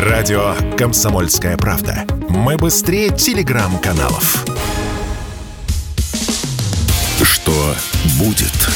Радио 0.00 0.54
«Комсомольская 0.78 1.58
правда». 1.58 2.06
Мы 2.30 2.56
быстрее 2.56 3.10
телеграм-каналов. 3.10 4.46
Что 7.22 7.74
будет? 8.18 8.70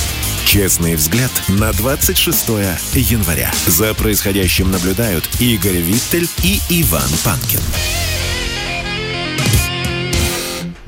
Честный 0.44 0.96
взгляд 0.96 1.30
на 1.48 1.72
26 1.72 2.48
января. 2.92 3.50
За 3.66 3.94
происходящим 3.94 4.70
наблюдают 4.70 5.24
Игорь 5.40 5.78
Виттель 5.78 6.28
и 6.42 6.60
Иван 6.68 7.08
Панкин. 7.24 8.03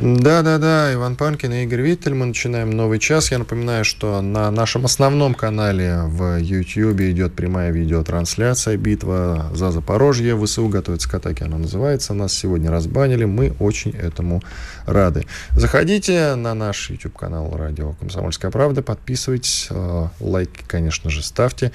Да-да-да, 0.07 0.95
Иван 0.95 1.17
Панкин 1.17 1.53
и 1.53 1.65
Игорь 1.65 1.81
Виттель. 1.81 2.15
Мы 2.15 2.27
начинаем 2.27 2.71
новый 2.71 3.01
час. 3.01 3.33
Я 3.33 3.39
напоминаю, 3.39 3.85
что 3.85 4.21
на 4.21 4.53
нашем 4.53 4.85
основном 4.85 5.35
канале 5.35 6.03
в 6.05 6.39
YouTube 6.39 7.01
идет 7.01 7.35
прямая 7.35 7.73
видеотрансляция 7.73 8.77
«Битва 8.77 9.51
за 9.53 9.73
Запорожье». 9.73 10.41
ВСУ 10.41 10.69
готовится 10.69 11.11
к 11.11 11.15
атаке, 11.15 11.47
она 11.47 11.59
называется. 11.59 12.15
Нас 12.15 12.33
сегодня 12.33 12.71
разбанили. 12.71 13.25
Мы 13.25 13.55
очень 13.59 13.97
этому 13.97 14.45
рады. 14.87 15.27
Заходите 15.51 16.37
на 16.37 16.55
наш 16.55 16.89
YouTube-канал 16.89 17.57
«Радио 17.57 17.95
Комсомольская 17.95 18.53
правда», 18.53 18.83
подписывайтесь, 18.83 19.67
э, 19.71 20.07
лайки, 20.21 20.63
конечно 20.69 21.11
же, 21.11 21.25
ставьте. 21.25 21.73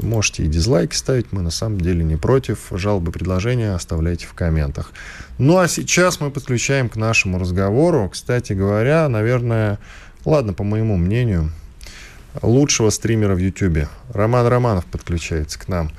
Можете 0.00 0.44
и 0.44 0.46
дизлайки 0.46 0.94
ставить, 0.94 1.32
мы 1.32 1.42
на 1.42 1.50
самом 1.50 1.80
деле 1.80 2.04
не 2.04 2.16
против. 2.16 2.68
Жалобы, 2.70 3.10
предложения 3.10 3.74
оставляйте 3.74 4.28
в 4.28 4.34
комментах. 4.34 4.92
Ну 5.38 5.58
а 5.58 5.68
сейчас 5.68 6.20
мы 6.20 6.30
подключаем 6.30 6.88
к 6.88 6.96
нашему 6.96 7.38
разговору, 7.38 8.08
кстати 8.08 8.52
говоря, 8.52 9.08
наверное, 9.08 9.78
ладно, 10.24 10.52
по 10.52 10.62
моему 10.62 10.96
мнению, 10.96 11.50
лучшего 12.40 12.90
стримера 12.90 13.34
в 13.34 13.38
YouTube. 13.38 13.88
Роман 14.12 14.46
Романов 14.46 14.86
подключается 14.86 15.58
к 15.58 15.68
нам. 15.68 15.90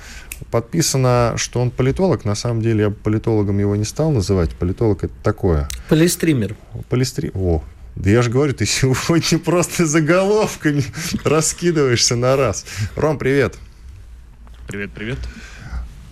Подписано, 0.51 1.33
что 1.37 1.61
он 1.61 1.71
политолог. 1.71 2.25
На 2.25 2.35
самом 2.35 2.61
деле 2.61 2.85
я 2.85 2.89
политологом 2.89 3.59
его 3.59 3.75
не 3.75 3.85
стал 3.85 4.11
называть. 4.11 4.51
Политолог 4.51 5.03
это 5.03 5.13
такое. 5.23 5.69
Полистример. 5.89 6.55
Полистри... 6.89 7.31
О, 7.33 7.63
да 7.95 8.09
я 8.09 8.21
же 8.21 8.29
говорю, 8.29 8.53
ты 8.53 8.65
сегодня 8.67 9.39
просто 9.39 9.85
заголовками 9.85 10.83
раскидываешься 11.23 12.15
на 12.15 12.35
раз. 12.35 12.65
Ром, 12.95 13.17
привет. 13.17 13.55
Привет, 14.67 14.91
привет. 14.93 15.19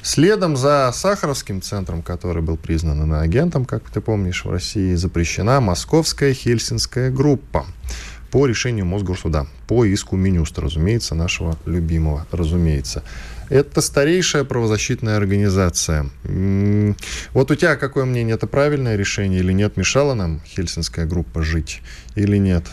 Следом 0.03 0.57
за 0.57 0.91
Сахаровским 0.93 1.61
центром, 1.61 2.01
который 2.01 2.41
был 2.41 2.57
признан 2.57 3.03
иноагентом, 3.03 3.65
как 3.65 3.89
ты 3.91 4.01
помнишь, 4.01 4.45
в 4.45 4.49
России 4.49 4.95
запрещена 4.95 5.61
Московская 5.61 6.33
Хельсинская 6.33 7.11
группа 7.11 7.67
по 8.31 8.47
решению 8.47 8.85
Мосгорсуда, 8.85 9.45
по 9.67 9.85
иску 9.85 10.15
Минюста, 10.15 10.61
разумеется, 10.61 11.13
нашего 11.13 11.55
любимого, 11.65 12.25
разумеется. 12.31 13.03
Это 13.49 13.81
старейшая 13.81 14.43
правозащитная 14.43 15.17
организация. 15.17 16.09
Вот 17.33 17.51
у 17.51 17.55
тебя 17.55 17.75
какое 17.75 18.05
мнение? 18.05 18.35
Это 18.35 18.47
правильное 18.47 18.95
решение 18.95 19.41
или 19.41 19.51
нет? 19.51 19.77
Мешала 19.77 20.13
нам 20.13 20.41
Хельсинская 20.47 21.05
группа 21.05 21.43
жить 21.43 21.81
или 22.15 22.37
нет? 22.37 22.63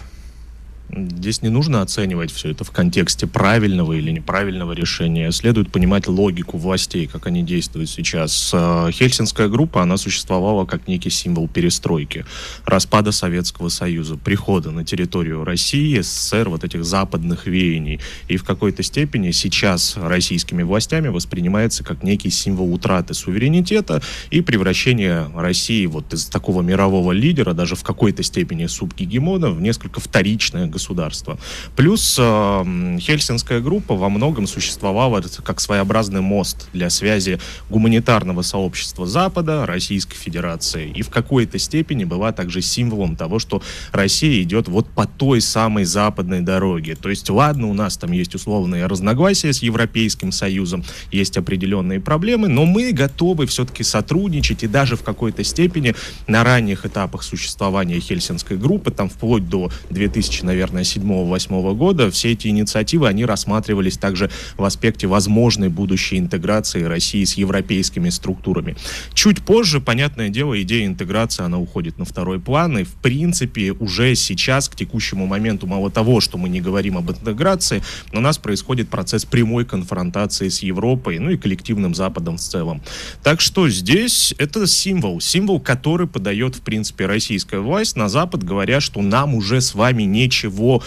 Здесь 0.90 1.42
не 1.42 1.50
нужно 1.50 1.82
оценивать 1.82 2.32
все 2.32 2.50
это 2.50 2.64
в 2.64 2.70
контексте 2.70 3.26
правильного 3.26 3.92
или 3.92 4.10
неправильного 4.10 4.72
решения. 4.72 5.30
Следует 5.32 5.70
понимать 5.70 6.08
логику 6.08 6.56
властей, 6.56 7.06
как 7.06 7.26
они 7.26 7.42
действуют 7.42 7.90
сейчас. 7.90 8.50
Э, 8.54 8.88
Хельсинская 8.90 9.48
группа, 9.48 9.82
она 9.82 9.98
существовала 9.98 10.64
как 10.64 10.88
некий 10.88 11.10
символ 11.10 11.46
перестройки, 11.46 12.24
распада 12.64 13.12
Советского 13.12 13.68
Союза, 13.68 14.16
прихода 14.16 14.70
на 14.70 14.82
территорию 14.82 15.44
России, 15.44 16.00
СССР, 16.00 16.48
вот 16.48 16.64
этих 16.64 16.86
западных 16.86 17.46
веяний. 17.46 18.00
И 18.28 18.38
в 18.38 18.44
какой-то 18.44 18.82
степени 18.82 19.30
сейчас 19.32 19.94
российскими 19.98 20.62
властями 20.62 21.08
воспринимается 21.08 21.84
как 21.84 22.02
некий 22.02 22.30
символ 22.30 22.72
утраты 22.72 23.12
суверенитета 23.12 24.00
и 24.30 24.40
превращения 24.40 25.28
России 25.34 25.84
вот 25.84 26.14
из 26.14 26.24
такого 26.26 26.62
мирового 26.62 27.12
лидера, 27.12 27.52
даже 27.52 27.76
в 27.76 27.82
какой-то 27.82 28.22
степени 28.22 28.66
субгегемона, 28.66 29.50
в 29.50 29.60
несколько 29.60 30.00
вторичное 30.00 30.66
государства. 30.78 31.36
Плюс 31.74 32.16
э, 32.20 32.98
Хельсинская 33.00 33.60
группа 33.60 33.96
во 33.96 34.08
многом 34.08 34.46
существовала 34.46 35.20
как 35.42 35.60
своеобразный 35.60 36.20
мост 36.20 36.68
для 36.72 36.88
связи 36.88 37.40
гуманитарного 37.68 38.42
сообщества 38.42 39.06
Запада, 39.06 39.66
Российской 39.66 40.16
Федерации. 40.16 40.92
И 40.94 41.02
в 41.02 41.10
какой-то 41.10 41.58
степени 41.58 42.04
была 42.04 42.30
также 42.30 42.62
символом 42.62 43.16
того, 43.16 43.40
что 43.40 43.60
Россия 43.90 44.40
идет 44.42 44.68
вот 44.68 44.86
по 44.88 45.06
той 45.06 45.40
самой 45.40 45.84
западной 45.84 46.42
дороге. 46.42 46.94
То 46.94 47.10
есть, 47.10 47.28
ладно, 47.28 47.66
у 47.66 47.74
нас 47.74 47.96
там 47.96 48.12
есть 48.12 48.36
условные 48.36 48.86
разногласия 48.86 49.52
с 49.52 49.62
Европейским 49.62 50.30
Союзом, 50.30 50.84
есть 51.10 51.36
определенные 51.36 52.00
проблемы, 52.00 52.46
но 52.46 52.64
мы 52.64 52.92
готовы 52.92 53.46
все-таки 53.46 53.82
сотрудничать 53.82 54.62
и 54.62 54.68
даже 54.68 54.94
в 54.94 55.02
какой-то 55.02 55.42
степени 55.42 55.96
на 56.28 56.44
ранних 56.44 56.86
этапах 56.86 57.24
существования 57.24 57.98
Хельсинской 57.98 58.56
группы, 58.56 58.92
там 58.92 59.08
вплоть 59.08 59.48
до 59.48 59.70
2000, 59.90 60.44
наверное, 60.44 60.67
наверное, 60.72 60.84
7-8 60.84 61.74
года, 61.74 62.10
все 62.10 62.32
эти 62.32 62.48
инициативы, 62.48 63.08
они 63.08 63.24
рассматривались 63.24 63.96
также 63.96 64.30
в 64.56 64.64
аспекте 64.64 65.06
возможной 65.06 65.68
будущей 65.68 66.18
интеграции 66.18 66.82
России 66.82 67.24
с 67.24 67.34
европейскими 67.34 68.10
структурами. 68.10 68.76
Чуть 69.14 69.42
позже, 69.42 69.80
понятное 69.80 70.28
дело, 70.28 70.60
идея 70.62 70.86
интеграции, 70.86 71.44
она 71.44 71.58
уходит 71.58 71.98
на 71.98 72.04
второй 72.04 72.40
план, 72.40 72.78
и 72.78 72.84
в 72.84 72.94
принципе 72.94 73.72
уже 73.72 74.14
сейчас, 74.14 74.68
к 74.68 74.76
текущему 74.76 75.26
моменту, 75.26 75.66
мало 75.66 75.90
того, 75.90 76.20
что 76.20 76.38
мы 76.38 76.48
не 76.48 76.60
говорим 76.60 76.98
об 76.98 77.10
интеграции, 77.10 77.82
у 78.12 78.20
нас 78.20 78.38
происходит 78.38 78.88
процесс 78.88 79.24
прямой 79.24 79.64
конфронтации 79.64 80.48
с 80.48 80.62
Европой, 80.62 81.18
ну 81.18 81.30
и 81.30 81.36
коллективным 81.36 81.94
Западом 81.94 82.36
в 82.36 82.40
целом. 82.40 82.82
Так 83.22 83.40
что 83.40 83.68
здесь 83.68 84.34
это 84.38 84.66
символ, 84.66 85.20
символ, 85.20 85.60
который 85.60 86.06
подает, 86.06 86.56
в 86.56 86.60
принципе, 86.60 87.06
российская 87.06 87.60
власть 87.60 87.96
на 87.96 88.08
Запад, 88.08 88.42
говоря, 88.42 88.80
что 88.80 89.02
нам 89.02 89.34
уже 89.34 89.60
с 89.60 89.74
вами 89.74 90.02
нечего 90.04 90.57
ничего 90.58 90.82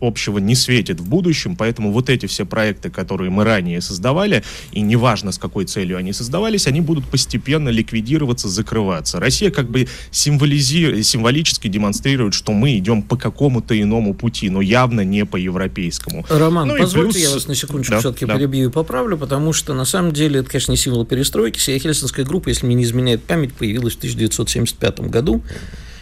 общего 0.00 0.38
не 0.38 0.54
светит 0.54 1.00
в 1.00 1.08
будущем, 1.08 1.56
поэтому 1.56 1.90
вот 1.90 2.10
эти 2.10 2.26
все 2.26 2.44
проекты, 2.44 2.90
которые 2.90 3.30
мы 3.30 3.44
ранее 3.44 3.80
создавали, 3.80 4.44
и 4.72 4.82
неважно 4.82 5.32
с 5.32 5.38
какой 5.38 5.64
целью 5.64 5.96
они 5.96 6.12
создавались, 6.12 6.66
они 6.66 6.82
будут 6.82 7.06
постепенно 7.06 7.70
ликвидироваться, 7.70 8.48
закрываться. 8.48 9.20
Россия 9.20 9.50
как 9.50 9.70
бы 9.70 9.88
символизи... 10.10 11.02
символически 11.02 11.68
демонстрирует, 11.68 12.34
что 12.34 12.52
мы 12.52 12.76
идем 12.76 13.02
по 13.02 13.16
какому-то 13.16 13.80
иному 13.80 14.12
пути, 14.12 14.50
но 14.50 14.60
явно 14.60 15.00
не 15.00 15.24
по 15.24 15.36
европейскому. 15.36 16.26
Роман, 16.28 16.68
ну, 16.68 16.76
позвольте 16.76 17.12
плюс... 17.12 17.22
я 17.22 17.30
вас 17.30 17.48
на 17.48 17.54
секундочку 17.54 17.94
да, 17.94 18.00
все-таки 18.00 18.26
да. 18.26 18.36
перебью 18.36 18.68
и 18.68 18.72
поправлю, 18.72 19.16
потому 19.16 19.54
что 19.54 19.72
на 19.72 19.86
самом 19.86 20.12
деле 20.12 20.40
это, 20.40 20.50
конечно, 20.50 20.72
не 20.72 20.76
символ 20.76 21.06
перестройки. 21.06 21.58
Хельсинская 21.58 22.26
группа, 22.26 22.50
если 22.50 22.66
мне 22.66 22.74
не 22.74 22.84
изменяет 22.84 23.24
память, 23.24 23.54
появилась 23.54 23.94
в 23.94 23.98
1975 23.98 25.00
году 25.08 25.42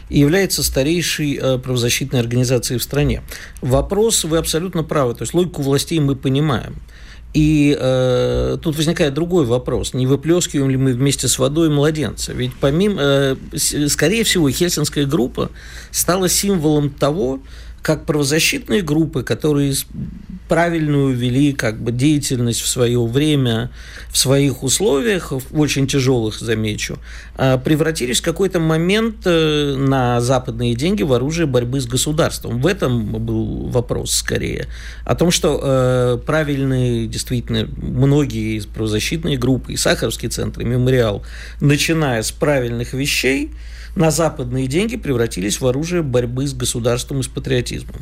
и 0.09 0.19
является 0.19 0.63
старейшей 0.63 1.39
э, 1.41 1.59
правозащитной 1.59 2.21
организацией 2.21 2.79
в 2.79 2.83
стране. 2.83 3.23
Вопрос, 3.61 4.25
вы 4.25 4.39
абсолютно 4.39 4.83
правы, 4.83 5.15
то 5.15 5.23
есть 5.23 5.35
логику 5.35 5.63
властей 5.63 6.01
мы 6.01 6.17
понимаем. 6.17 6.77
И 7.35 7.75
э, 7.79 8.59
тут 8.63 8.77
возникает 8.77 9.15
другой 9.15 9.47
вопрос: 9.47 9.95
не 9.95 10.07
выплескиваем 10.07 10.71
ли 10.71 10.77
мы 10.77 10.93
вместе 10.93 11.29
с 11.29 11.39
водой 11.39 11.71
младенца? 11.71 12.33
Ведь 12.35 12.53
помимо, 12.61 13.01
э, 13.01 13.37
скорее 13.89 14.25
всего, 14.25 14.51
Хельсинская 14.51 15.07
группа 15.07 15.51
стала 15.91 16.29
символом 16.29 16.91
того, 16.91 17.41
как 17.83 18.07
правозащитные 18.07 18.81
группы, 18.81 19.25
которые 19.25 19.75
правильную 20.49 21.17
вели 21.17 21.53
как 21.53 21.81
бы 21.81 21.93
деятельность 21.93 22.61
в 22.61 22.69
свое 22.69 23.05
время, 23.05 23.71
в 24.11 24.19
своих 24.19 24.63
условиях, 24.63 25.33
в 25.33 25.59
очень 25.59 25.87
тяжелых, 25.87 26.39
замечу, 26.39 26.99
а, 27.37 27.59
превратились 27.59 28.21
в 28.21 28.23
какой-то 28.23 28.61
момент 28.61 29.23
э, 29.25 29.75
на 29.77 30.21
западные 30.21 30.75
деньги 30.75 31.03
в 31.03 31.13
оружие 31.13 31.47
борьбы 31.47 31.81
с 31.81 31.87
государством. 31.87 32.61
В 32.61 32.67
этом 32.67 33.25
был 33.25 33.69
вопрос 33.69 34.13
скорее. 34.13 34.69
О 35.05 35.15
том, 35.15 35.31
что 35.31 35.59
э, 35.63 36.19
правильные, 36.25 37.07
действительно, 37.07 37.67
многие 37.79 38.61
правозащитные 38.61 39.39
группы, 39.39 39.73
и 39.73 39.77
Сахаровский 39.77 40.29
центр, 40.29 40.61
и 40.61 40.65
Мемориал, 40.65 41.25
начиная 41.61 42.23
с 42.23 42.31
правильных 42.31 42.93
вещей, 42.93 43.51
на 43.95 44.11
западные 44.11 44.67
деньги 44.67 44.97
превратились 44.97 45.61
в 45.61 45.67
оружие 45.67 46.03
борьбы 46.03 46.47
с 46.47 46.55
государством 46.55 47.21
и 47.21 47.23
с 47.23 47.29
патриотизмом 47.29 47.97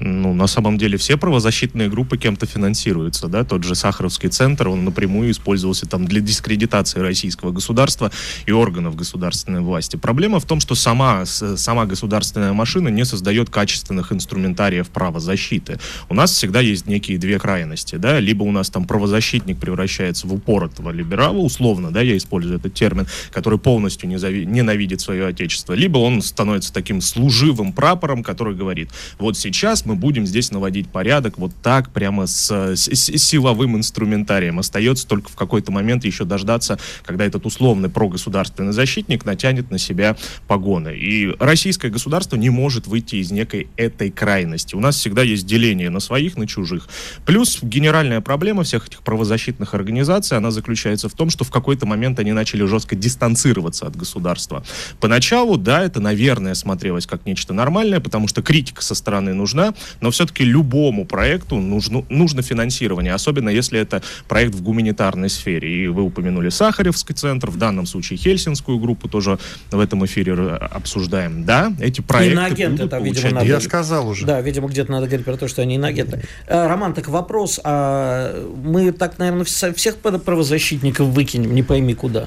ну, 0.00 0.32
на 0.32 0.46
самом 0.46 0.78
деле 0.78 0.96
все 0.96 1.18
правозащитные 1.18 1.90
группы 1.90 2.16
кем-то 2.16 2.46
финансируются, 2.46 3.28
да, 3.28 3.44
тот 3.44 3.64
же 3.64 3.74
Сахаровский 3.74 4.30
центр, 4.30 4.68
он 4.68 4.84
напрямую 4.84 5.30
использовался 5.30 5.86
там 5.86 6.06
для 6.06 6.20
дискредитации 6.22 7.00
российского 7.00 7.52
государства 7.52 8.10
и 8.46 8.52
органов 8.52 8.96
государственной 8.96 9.60
власти. 9.60 9.96
Проблема 9.96 10.40
в 10.40 10.46
том, 10.46 10.58
что 10.60 10.74
сама, 10.74 11.26
сама 11.26 11.84
государственная 11.84 12.54
машина 12.54 12.88
не 12.88 13.04
создает 13.04 13.50
качественных 13.50 14.10
инструментариев 14.12 14.88
правозащиты. 14.88 15.78
У 16.08 16.14
нас 16.14 16.32
всегда 16.32 16.60
есть 16.60 16.86
некие 16.86 17.18
две 17.18 17.38
крайности, 17.38 17.96
да, 17.96 18.18
либо 18.20 18.42
у 18.44 18.52
нас 18.52 18.70
там 18.70 18.86
правозащитник 18.86 19.58
превращается 19.58 20.26
в 20.26 20.32
упоротого 20.32 20.90
либерала, 20.90 21.36
условно, 21.36 21.90
да, 21.90 22.00
я 22.00 22.16
использую 22.16 22.56
этот 22.56 22.72
термин, 22.72 23.06
который 23.32 23.58
полностью 23.58 24.08
ненавидит 24.08 25.02
свое 25.02 25.26
отечество, 25.26 25.74
либо 25.74 25.98
он 25.98 26.22
становится 26.22 26.72
таким 26.72 27.02
служивым 27.02 27.74
прапором, 27.74 28.22
который 28.22 28.54
говорит, 28.54 28.90
вот 29.18 29.36
сейчас 29.36 29.84
мы 29.84 29.89
будем 29.96 30.26
здесь 30.26 30.50
наводить 30.50 30.88
порядок 30.88 31.38
вот 31.38 31.52
так, 31.62 31.90
прямо 31.90 32.26
с, 32.26 32.50
с, 32.50 32.88
с 32.88 33.24
силовым 33.24 33.76
инструментарием. 33.76 34.58
Остается 34.58 35.06
только 35.06 35.30
в 35.30 35.36
какой-то 35.36 35.72
момент 35.72 36.04
еще 36.04 36.24
дождаться, 36.24 36.78
когда 37.02 37.24
этот 37.24 37.46
условный 37.46 37.88
прогосударственный 37.88 38.72
защитник 38.72 39.24
натянет 39.24 39.70
на 39.70 39.78
себя 39.78 40.16
погоны. 40.46 40.96
И 40.96 41.34
российское 41.38 41.90
государство 41.90 42.36
не 42.36 42.50
может 42.50 42.86
выйти 42.86 43.16
из 43.16 43.30
некой 43.30 43.68
этой 43.76 44.10
крайности. 44.10 44.74
У 44.74 44.80
нас 44.80 44.96
всегда 44.96 45.22
есть 45.22 45.46
деление 45.46 45.90
на 45.90 46.00
своих, 46.00 46.36
на 46.36 46.46
чужих. 46.46 46.88
Плюс 47.26 47.58
генеральная 47.62 48.20
проблема 48.20 48.62
всех 48.62 48.88
этих 48.88 49.02
правозащитных 49.02 49.74
организаций, 49.74 50.36
она 50.36 50.50
заключается 50.50 51.08
в 51.08 51.12
том, 51.12 51.30
что 51.30 51.44
в 51.44 51.50
какой-то 51.50 51.86
момент 51.86 52.18
они 52.18 52.32
начали 52.32 52.64
жестко 52.64 52.96
дистанцироваться 52.96 53.86
от 53.86 53.96
государства. 53.96 54.64
Поначалу, 55.00 55.56
да, 55.56 55.82
это, 55.82 56.00
наверное, 56.00 56.54
смотрелось 56.54 57.06
как 57.06 57.26
нечто 57.26 57.52
нормальное, 57.52 58.00
потому 58.00 58.28
что 58.28 58.42
критика 58.42 58.82
со 58.82 58.94
стороны 58.94 59.34
нужна, 59.34 59.74
но 60.00 60.10
все-таки 60.10 60.44
любому 60.44 61.04
проекту 61.04 61.56
нужно, 61.56 62.04
нужно 62.08 62.42
финансирование, 62.42 63.14
особенно 63.14 63.48
если 63.48 63.78
это 63.78 64.02
проект 64.28 64.54
в 64.54 64.62
гуманитарной 64.62 65.28
сфере. 65.28 65.84
И 65.84 65.86
вы 65.88 66.02
упомянули 66.02 66.48
Сахаревский 66.48 67.14
центр, 67.14 67.50
в 67.50 67.56
данном 67.56 67.86
случае 67.86 68.18
Хельсинскую 68.18 68.78
группу 68.78 69.08
тоже 69.08 69.38
в 69.70 69.78
этом 69.78 70.04
эфире 70.06 70.34
обсуждаем. 70.34 71.44
Да, 71.44 71.72
эти 71.80 72.00
проекты 72.00 72.32
Иноагент, 72.32 72.72
будут 72.72 72.86
это, 72.86 72.96
получать... 72.96 73.24
видимо, 73.24 73.40
надо... 73.40 73.46
Я 73.46 73.60
сказал 73.60 74.08
уже. 74.08 74.26
Да, 74.26 74.40
видимо, 74.40 74.68
где-то 74.68 74.90
надо 74.90 75.06
говорить 75.06 75.24
про 75.24 75.36
то, 75.36 75.48
что 75.48 75.62
они 75.62 75.76
иноагенты. 75.76 76.22
Э, 76.46 76.66
Роман, 76.66 76.94
так 76.94 77.08
вопрос, 77.08 77.60
а 77.64 78.46
мы 78.62 78.92
так, 78.92 79.18
наверное, 79.18 79.44
всех 79.44 79.96
правозащитников 79.96 81.08
выкинем, 81.08 81.54
не 81.54 81.62
пойми 81.62 81.94
куда. 81.94 82.26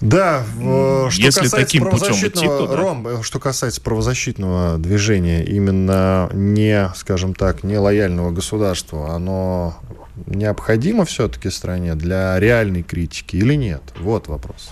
Да, 0.00 0.44
что 0.58 1.08
Если 1.10 1.26
касается 1.26 1.56
таким 1.56 1.84
правозащитного, 1.84 2.28
идти, 2.28 2.46
то, 2.46 2.66
да. 2.66 2.76
Ром, 2.76 3.06
э, 3.06 3.22
что 3.22 3.38
касается 3.38 3.80
правозащитного 3.82 4.78
движения, 4.78 5.44
именно 5.44 6.30
не, 6.32 6.90
скажем 6.96 7.34
так, 7.34 7.64
не 7.64 7.76
лояльного 7.76 8.30
государства, 8.30 9.14
оно 9.14 9.76
необходимо 10.26 11.04
все-таки 11.04 11.50
стране 11.50 11.94
для 11.94 12.38
реальной 12.40 12.82
критики 12.82 13.36
или 13.36 13.54
нет? 13.54 13.82
Вот 13.98 14.28
вопрос. 14.28 14.70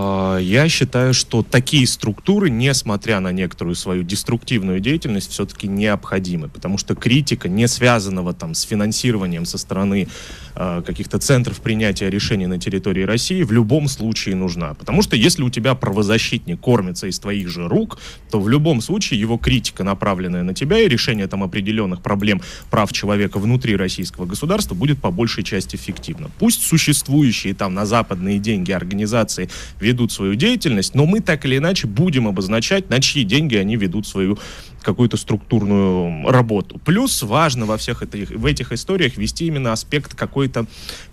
А, 0.00 0.38
я 0.38 0.68
считаю, 0.68 1.12
что 1.12 1.42
такие 1.42 1.84
структуры, 1.86 2.50
несмотря 2.50 3.18
на 3.18 3.32
некоторую 3.32 3.74
свою 3.74 4.04
деструктивную 4.04 4.78
деятельность, 4.78 5.32
все-таки 5.32 5.66
необходимы, 5.66 6.48
потому 6.48 6.78
что 6.78 6.94
критика, 6.94 7.48
не 7.48 7.66
связанного 7.66 8.32
там 8.32 8.54
с 8.54 8.62
финансированием 8.62 9.44
со 9.44 9.58
стороны 9.58 10.06
э, 10.54 10.82
каких-то 10.86 11.18
центров 11.18 11.60
принятия 11.60 12.10
решений 12.10 12.46
на 12.46 12.58
территории 12.58 13.02
России, 13.02 13.42
в 13.42 13.50
любом 13.50 13.88
случае 13.88 14.36
нужна. 14.36 14.74
Потому 14.74 15.02
что 15.02 15.16
если 15.16 15.42
у 15.42 15.50
тебя 15.50 15.74
правозащитник 15.74 16.60
кормится 16.60 17.08
из 17.08 17.18
твоих 17.18 17.48
же 17.48 17.66
рук, 17.66 17.98
то 18.30 18.40
в 18.40 18.48
любом 18.48 18.80
случае 18.80 19.18
его 19.18 19.36
критика, 19.36 19.82
направленная 19.82 20.44
на 20.44 20.54
тебя, 20.54 20.78
и 20.78 20.88
решение 20.88 21.26
там 21.26 21.42
определенных 21.42 22.02
проблем 22.02 22.40
прав 22.70 22.92
человека 22.92 23.38
внутри 23.38 23.74
российского 23.74 24.26
государства 24.26 24.76
будет 24.76 25.00
по 25.00 25.10
большей 25.10 25.42
части 25.42 25.74
эффективно. 25.74 26.30
Пусть 26.38 26.62
существующие 26.62 27.54
там 27.54 27.74
на 27.74 27.84
западные 27.84 28.38
деньги 28.38 28.70
организации 28.70 29.50
ведут 29.88 30.12
свою 30.12 30.34
деятельность, 30.34 30.94
но 30.94 31.06
мы 31.06 31.20
так 31.20 31.44
или 31.44 31.56
иначе 31.56 31.86
будем 31.86 32.28
обозначать, 32.28 32.90
на 32.90 33.00
чьи 33.00 33.24
деньги 33.24 33.56
они 33.56 33.76
ведут 33.76 34.06
свою 34.06 34.38
какую-то 34.82 35.16
структурную 35.16 36.30
работу. 36.30 36.80
Плюс 36.84 37.22
важно 37.22 37.66
во 37.66 37.76
всех 37.76 38.02
этих, 38.02 38.30
в 38.30 38.46
этих 38.46 38.72
историях 38.72 39.16
вести 39.16 39.46
именно 39.46 39.72
аспект 39.72 40.14
какой-то 40.14 40.66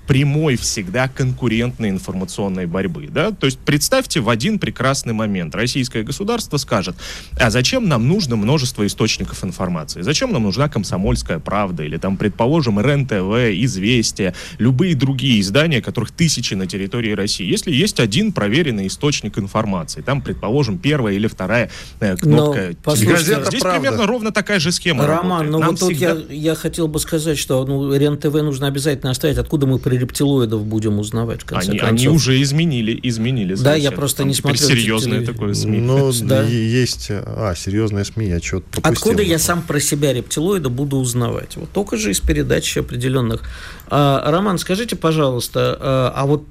прямой 0.07 0.55
всегда 0.55 1.07
конкурентной 1.07 1.89
информационной 1.89 2.65
борьбы. 2.65 3.07
Да? 3.09 3.31
То 3.31 3.45
есть 3.45 3.59
представьте 3.59 4.19
в 4.19 4.29
один 4.29 4.59
прекрасный 4.59 5.13
момент 5.13 5.55
российское 5.55 6.03
государство 6.03 6.57
скажет, 6.57 6.95
а 7.39 7.49
зачем 7.49 7.87
нам 7.87 8.07
нужно 8.07 8.35
множество 8.35 8.85
источников 8.85 9.43
информации? 9.43 10.01
Зачем 10.01 10.31
нам 10.31 10.43
нужна 10.43 10.69
комсомольская 10.69 11.39
правда 11.39 11.83
или 11.83 11.97
там, 11.97 12.17
предположим, 12.17 12.79
РЕН-ТВ, 12.79 13.63
Известия, 13.65 14.35
любые 14.57 14.95
другие 14.95 15.41
издания, 15.41 15.81
которых 15.81 16.11
тысячи 16.11 16.53
на 16.53 16.67
территории 16.67 17.11
России? 17.11 17.45
Если 17.45 17.71
есть 17.71 17.99
один 17.99 18.31
проверенный 18.31 18.87
источник 18.87 19.37
информации, 19.39 20.01
там, 20.01 20.21
предположим, 20.21 20.77
первая 20.77 21.15
или 21.15 21.27
вторая 21.27 21.69
э, 21.99 22.15
кнопка 22.15 22.73
телевизора, 22.73 23.45
здесь 23.55 23.63
правда. 23.63 23.81
примерно 23.81 24.07
ровно 24.07 24.31
такая 24.31 24.59
же 24.59 24.71
схема 24.71 25.05
Роман, 25.05 25.23
работает. 25.23 25.51
ну 25.51 25.59
Нам 25.59 25.69
вот 25.71 25.79
всегда... 25.79 26.15
тут 26.15 26.31
я, 26.31 26.35
я 26.35 26.55
хотел 26.55 26.87
бы 26.87 26.99
сказать, 26.99 27.37
что 27.37 27.65
ну, 27.65 27.93
РЕН-ТВ 27.93 28.33
нужно 28.33 28.67
обязательно 28.67 29.11
оставить. 29.11 29.37
Откуда 29.37 29.65
мы 29.67 29.79
при 29.79 29.97
рептилоидов 29.97 30.65
будем 30.65 30.99
узнавать, 30.99 31.41
в 31.41 31.45
конце 31.45 31.71
они, 31.71 31.79
концов? 31.79 31.97
Они 31.97 32.07
уже 32.07 32.41
изменили, 32.41 32.99
изменили. 33.03 33.55
Да, 33.55 33.75
я 33.75 33.91
просто 33.91 34.19
Там 34.19 34.27
не 34.27 34.33
смотрел. 34.33 34.67
серьезное 34.67 35.19
телев... 35.19 35.33
такое 35.33 35.53
СМИ. 35.53 35.79
Ну, 35.79 36.11
да. 36.23 36.43
есть... 36.43 37.07
А, 37.09 37.53
серьезное 37.55 38.03
СМИ, 38.03 38.27
я 38.27 38.39
что-то 38.39 38.65
пропустил. 38.71 38.91
Откуда 38.91 39.23
я 39.23 39.39
сам 39.39 39.61
про 39.61 39.79
себя 39.79 40.13
рептилоида 40.13 40.69
буду 40.69 40.97
узнавать? 40.97 41.55
Вот 41.55 41.71
только 41.71 41.97
же 41.97 42.11
из 42.11 42.19
передач 42.19 42.77
определенных. 42.77 43.43
А, 43.87 44.29
Роман, 44.29 44.57
скажите, 44.57 44.95
пожалуйста, 44.95 45.77
а, 45.79 46.13
а 46.15 46.25
вот 46.25 46.43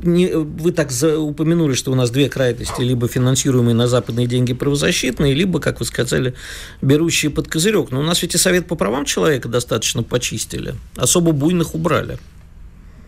не, 0.00 0.28
вы 0.34 0.72
так 0.72 0.92
за, 0.92 1.18
упомянули, 1.18 1.74
что 1.74 1.90
у 1.92 1.94
нас 1.94 2.10
две 2.10 2.28
крайности, 2.28 2.80
либо 2.80 3.08
финансируемые 3.08 3.74
на 3.74 3.88
западные 3.88 4.26
деньги 4.26 4.52
правозащитные, 4.52 5.34
либо, 5.34 5.60
как 5.60 5.80
вы 5.80 5.86
сказали, 5.86 6.34
берущие 6.82 7.30
под 7.30 7.48
козырек. 7.48 7.90
Но 7.90 8.00
у 8.00 8.02
нас 8.02 8.22
ведь 8.22 8.34
и 8.34 8.38
Совет 8.38 8.66
по 8.66 8.76
правам 8.76 9.04
человека 9.04 9.48
достаточно 9.48 10.02
почистили, 10.02 10.74
особо 10.96 11.32
буйных 11.32 11.74
убрали. 11.74 12.18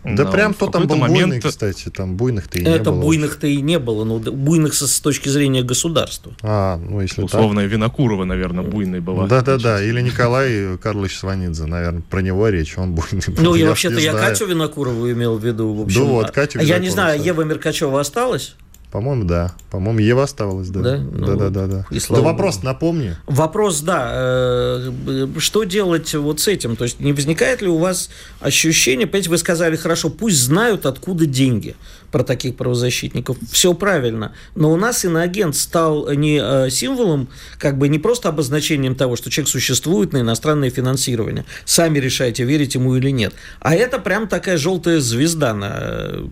Да 0.03 0.23
но 0.23 0.31
прям 0.31 0.53
кто 0.53 0.67
там 0.67 0.87
был 0.87 0.95
момент... 0.95 1.29
буйный, 1.29 1.41
кстати, 1.41 1.89
там 1.89 2.15
буйных-то 2.15 2.57
и 2.57 2.61
Это 2.61 2.69
не 2.69 2.77
было. 2.77 2.81
Это 2.81 2.91
буйных-то 2.91 3.47
и 3.47 3.61
не 3.61 3.79
было, 3.79 4.03
но 4.05 4.19
буйных 4.19 4.73
со, 4.73 4.87
с 4.87 4.99
точки 4.99 5.29
зрения 5.29 5.61
государства. 5.61 6.33
А, 6.41 6.77
ну 6.77 7.01
если 7.01 7.21
Условная 7.21 7.65
так. 7.65 7.73
Винокурова, 7.73 8.23
наверное, 8.23 8.63
буйной 8.63 9.01
была. 9.01 9.27
Да-да-да, 9.27 9.83
или 9.83 10.01
Николай 10.01 10.77
Карлович 10.77 11.17
Сванидзе, 11.17 11.65
наверное, 11.65 12.01
про 12.01 12.21
него 12.21 12.47
речь, 12.47 12.77
он 12.77 12.93
буйный 12.93 13.23
был. 13.27 13.43
Ну, 13.43 13.55
я 13.55 13.67
вообще-то 13.67 13.99
я 13.99 14.13
Катю 14.13 14.45
Винокурову 14.45 15.11
имел 15.11 15.37
в 15.37 15.43
виду, 15.43 15.73
в 15.73 15.81
общем. 15.81 16.01
Да 16.01 16.07
вот, 16.07 16.31
Катю 16.31 16.59
А 16.59 16.63
я 16.63 16.79
не 16.79 16.89
знаю, 16.89 17.21
Ева 17.21 17.43
Меркачева 17.43 17.99
осталась? 17.99 18.55
По-моему, 18.91 19.23
да. 19.25 19.53
По-моему, 19.69 19.99
Ева 19.99 20.23
оставалась, 20.23 20.69
да. 20.69 20.81
Да, 20.81 20.97
ну, 20.97 21.25
да, 21.27 21.35
да, 21.35 21.49
да. 21.49 21.67
да. 21.67 21.85
И 21.91 21.99
да 22.09 22.21
вопрос 22.21 22.63
напомни. 22.63 23.15
Вопрос, 23.27 23.81
да. 23.81 24.09
Э, 24.11 25.27
что 25.37 25.63
делать 25.63 26.15
вот 26.15 26.39
с 26.39 26.47
этим? 26.47 26.75
То 26.75 26.85
есть 26.85 26.99
не 26.99 27.13
возникает 27.13 27.61
ли 27.61 27.67
у 27.67 27.77
вас 27.77 28.09
ощущение, 28.39 29.05
понимаете, 29.05 29.29
вы 29.29 29.37
сказали, 29.37 29.75
хорошо, 29.75 30.09
пусть 30.09 30.41
знают, 30.41 30.87
откуда 30.87 31.27
деньги 31.27 31.75
про 32.11 32.23
таких 32.23 32.55
правозащитников. 32.55 33.37
Все 33.51 33.75
правильно. 33.75 34.33
Но 34.55 34.71
у 34.71 34.75
нас 34.75 35.05
иноагент 35.05 35.55
стал 35.55 36.11
не 36.11 36.39
э, 36.41 36.71
символом, 36.71 37.29
как 37.59 37.77
бы 37.77 37.89
не 37.89 37.99
просто 37.99 38.29
обозначением 38.29 38.95
того, 38.95 39.15
что 39.15 39.29
человек 39.29 39.49
существует 39.49 40.13
на 40.13 40.21
иностранное 40.21 40.71
финансирование. 40.71 41.45
Сами 41.63 41.99
решайте, 41.99 42.43
верить 42.43 42.73
ему 42.73 42.95
или 42.95 43.11
нет. 43.11 43.35
А 43.59 43.75
это 43.75 43.99
прям 43.99 44.27
такая 44.27 44.57
желтая 44.57 44.99
звезда 44.99 45.53
на 45.53 45.77
э, 45.79 46.27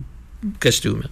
костюме 0.58 1.08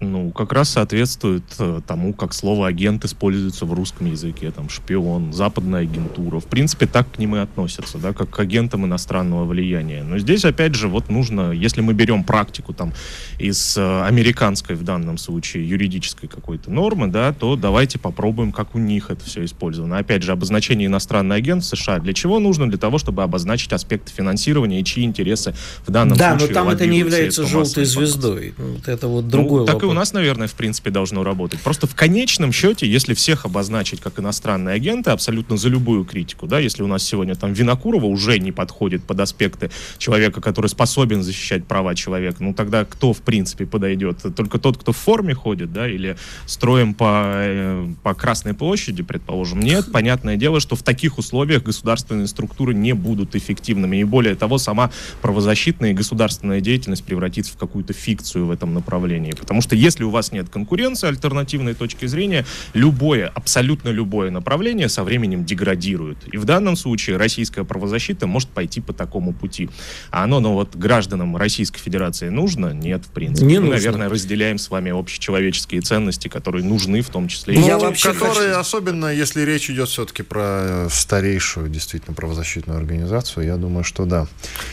ну, 0.00 0.30
как 0.30 0.52
раз 0.52 0.70
соответствует 0.70 1.44
э, 1.58 1.80
тому, 1.86 2.12
как 2.12 2.34
слово 2.34 2.66
агент 2.66 3.04
используется 3.04 3.64
в 3.64 3.72
русском 3.72 4.06
языке, 4.06 4.50
там, 4.50 4.68
шпион, 4.68 5.32
западная 5.32 5.82
агентура. 5.82 6.38
В 6.38 6.44
принципе, 6.44 6.86
так 6.86 7.10
к 7.10 7.18
ним 7.18 7.36
и 7.36 7.38
относятся, 7.38 7.96
да, 7.96 8.12
как 8.12 8.28
к 8.28 8.38
агентам 8.38 8.84
иностранного 8.84 9.46
влияния. 9.46 10.02
Но 10.02 10.18
здесь, 10.18 10.44
опять 10.44 10.74
же, 10.74 10.88
вот 10.88 11.08
нужно, 11.08 11.52
если 11.52 11.80
мы 11.80 11.94
берем 11.94 12.24
практику 12.24 12.74
там 12.74 12.92
из 13.38 13.76
э, 13.78 14.02
американской, 14.04 14.76
в 14.76 14.82
данном 14.82 15.16
случае, 15.16 15.66
юридической 15.66 16.28
какой-то 16.28 16.70
нормы, 16.70 17.06
да, 17.06 17.32
то 17.32 17.56
давайте 17.56 17.98
попробуем, 17.98 18.52
как 18.52 18.74
у 18.74 18.78
них 18.78 19.10
это 19.10 19.24
все 19.24 19.44
использовано. 19.46 19.96
Опять 19.96 20.22
же, 20.22 20.32
обозначение 20.32 20.88
иностранный 20.88 21.36
агент 21.36 21.62
в 21.62 21.66
США 21.66 22.00
для 22.00 22.12
чего 22.12 22.38
нужно? 22.38 22.68
Для 22.68 22.78
того, 22.78 22.98
чтобы 22.98 23.22
обозначить 23.22 23.72
аспекты 23.72 24.12
финансирования 24.12 24.80
и 24.80 24.84
чьи 24.84 25.04
интересы 25.04 25.54
в 25.86 25.90
данном 25.90 26.18
да, 26.18 26.32
случае 26.32 26.54
Да, 26.54 26.60
но 26.60 26.66
там 26.66 26.74
это 26.74 26.86
не 26.86 26.98
является 26.98 27.46
желтой 27.46 27.86
звездой. 27.86 28.54
Вот 28.58 28.88
это 28.88 29.08
вот 29.08 29.28
другой 29.28 29.60
ну, 29.60 29.72
вопрос 29.72 29.85
у 29.86 29.92
нас, 29.92 30.12
наверное, 30.12 30.48
в 30.48 30.54
принципе, 30.54 30.90
должно 30.90 31.24
работать. 31.24 31.60
Просто 31.60 31.86
в 31.86 31.94
конечном 31.94 32.52
счете, 32.52 32.88
если 32.88 33.14
всех 33.14 33.44
обозначить 33.44 34.00
как 34.00 34.18
иностранные 34.18 34.74
агенты, 34.74 35.10
абсолютно 35.10 35.56
за 35.56 35.68
любую 35.68 36.04
критику, 36.04 36.46
да, 36.46 36.58
если 36.58 36.82
у 36.82 36.86
нас 36.86 37.02
сегодня 37.02 37.34
там 37.34 37.52
Винокурова 37.52 38.06
уже 38.06 38.38
не 38.38 38.52
подходит 38.52 39.04
под 39.04 39.20
аспекты 39.20 39.70
человека, 39.98 40.40
который 40.40 40.68
способен 40.68 41.22
защищать 41.22 41.64
права 41.66 41.94
человека, 41.94 42.42
ну 42.42 42.54
тогда 42.54 42.84
кто, 42.84 43.12
в 43.12 43.22
принципе, 43.22 43.66
подойдет? 43.66 44.22
Только 44.34 44.58
тот, 44.58 44.78
кто 44.78 44.92
в 44.92 44.96
форме 44.96 45.34
ходит, 45.34 45.72
да, 45.72 45.88
или 45.88 46.16
строим 46.46 46.94
по, 46.94 47.22
э, 47.36 47.86
по 48.02 48.14
Красной 48.14 48.54
площади, 48.54 49.02
предположим? 49.02 49.60
Нет, 49.60 49.86
понятное 49.92 50.36
дело, 50.36 50.60
что 50.60 50.76
в 50.76 50.82
таких 50.82 51.18
условиях 51.18 51.62
государственные 51.62 52.26
структуры 52.26 52.74
не 52.74 52.92
будут 52.92 53.36
эффективными. 53.36 53.98
И 53.98 54.04
более 54.04 54.34
того, 54.34 54.58
сама 54.58 54.90
правозащитная 55.22 55.90
и 55.90 55.94
государственная 55.94 56.60
деятельность 56.60 57.04
превратится 57.04 57.52
в 57.52 57.56
какую-то 57.56 57.92
фикцию 57.92 58.46
в 58.46 58.50
этом 58.50 58.74
направлении. 58.74 59.32
Потому 59.32 59.60
что 59.60 59.75
что 59.76 59.84
если 59.86 60.04
у 60.04 60.10
вас 60.10 60.32
нет 60.32 60.48
конкуренции, 60.48 61.08
альтернативной 61.08 61.74
точки 61.74 62.06
зрения, 62.06 62.44
любое, 62.74 63.28
абсолютно 63.34 63.90
любое 63.90 64.30
направление 64.30 64.88
со 64.88 65.04
временем 65.04 65.44
деградирует. 65.44 66.18
И 66.32 66.36
в 66.38 66.44
данном 66.44 66.76
случае 66.76 67.16
российская 67.18 67.64
правозащита 67.64 68.26
может 68.26 68.48
пойти 68.48 68.80
по 68.80 68.92
такому 68.92 69.32
пути. 69.32 69.68
А 70.10 70.24
оно, 70.24 70.40
ну 70.40 70.52
вот, 70.54 70.74
гражданам 70.76 71.36
Российской 71.36 71.78
Федерации 71.80 72.28
нужно? 72.30 72.72
Нет, 72.72 73.02
в 73.04 73.10
принципе. 73.10 73.46
Не 73.46 73.54
Мы, 73.58 73.66
нужно. 73.66 73.76
наверное, 73.76 74.08
разделяем 74.08 74.58
с 74.58 74.70
вами 74.70 74.90
общечеловеческие 74.98 75.80
ценности, 75.82 76.28
которые 76.28 76.64
нужны 76.64 77.02
в 77.02 77.08
том 77.08 77.28
числе. 77.28 77.54
и 77.54 77.58
Ну, 77.58 77.66
Я 77.66 77.78
вообще 77.78 78.12
которые, 78.12 78.48
хочу- 78.48 78.60
особенно 78.60 79.06
если 79.06 79.42
речь 79.42 79.70
идет 79.70 79.88
все-таки 79.88 80.22
про 80.22 80.86
э, 80.86 80.88
старейшую 80.90 81.68
действительно 81.68 82.14
правозащитную 82.14 82.78
организацию, 82.78 83.46
я 83.46 83.56
думаю, 83.56 83.84
что 83.84 84.04
да. 84.06 84.26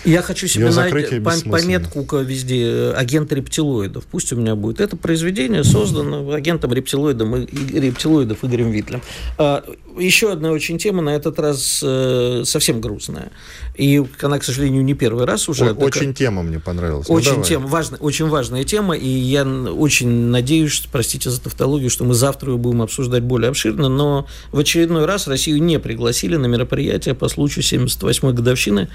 Я 0.05 0.21
хочу 0.21 0.47
себе 0.47 0.65
найти 0.65 0.75
закрытие 0.75 1.19
пом- 1.19 1.49
пометку 1.49 2.03
ка- 2.05 2.17
везде 2.21 2.63
э, 2.63 2.93
агент 2.93 3.31
рептилоидов. 3.33 4.05
Пусть 4.05 4.31
у 4.33 4.35
меня 4.35 4.55
будет. 4.55 4.79
Это 4.79 4.92
произведение 4.95 5.63
создано 5.63 6.31
агентом 6.31 6.73
рептилоидом, 6.73 7.35
рептилоидов 7.35 8.43
Игорем 8.43 8.71
Витлем. 8.71 9.01
А, 9.37 9.63
еще 9.97 10.31
одна 10.31 10.51
очень 10.51 10.77
тема, 10.77 11.01
на 11.01 11.11
этот 11.11 11.39
раз 11.39 11.81
э, 11.83 12.43
совсем 12.45 12.81
грустная. 12.81 13.31
И 13.75 14.03
она, 14.21 14.39
к 14.39 14.43
сожалению, 14.43 14.83
не 14.83 14.93
первый 14.93 15.25
раз 15.25 15.47
уже. 15.49 15.65
О- 15.65 15.71
Это 15.71 15.79
ка- 15.79 15.83
Очень 15.85 16.13
тема 16.13 16.43
мне 16.43 16.59
понравилась. 16.59 17.07
Ну, 17.09 17.15
Очень, 17.15 17.31
давай. 17.31 17.45
тема, 17.45 17.67
важная, 17.67 17.99
очень 17.99 18.27
важная 18.27 18.63
тема, 18.63 18.95
и 18.97 19.07
я 19.07 19.43
очень 19.45 20.07
надеюсь, 20.09 20.83
простите 20.91 21.29
за 21.29 21.41
тавтологию, 21.41 21.89
что 21.89 22.03
мы 22.05 22.13
завтра 22.13 22.51
ее 22.51 22.57
будем 22.57 22.81
обсуждать 22.81 23.23
более 23.23 23.49
обширно, 23.49 23.89
но 23.89 24.27
в 24.51 24.59
очередной 24.59 25.05
раз 25.05 25.27
Россию 25.27 25.61
не 25.61 25.79
пригласили 25.79 26.35
на 26.37 26.45
мероприятие 26.47 27.13
по 27.15 27.27
случаю 27.29 27.63
78-й 27.63 28.33
годовщины 28.33 28.89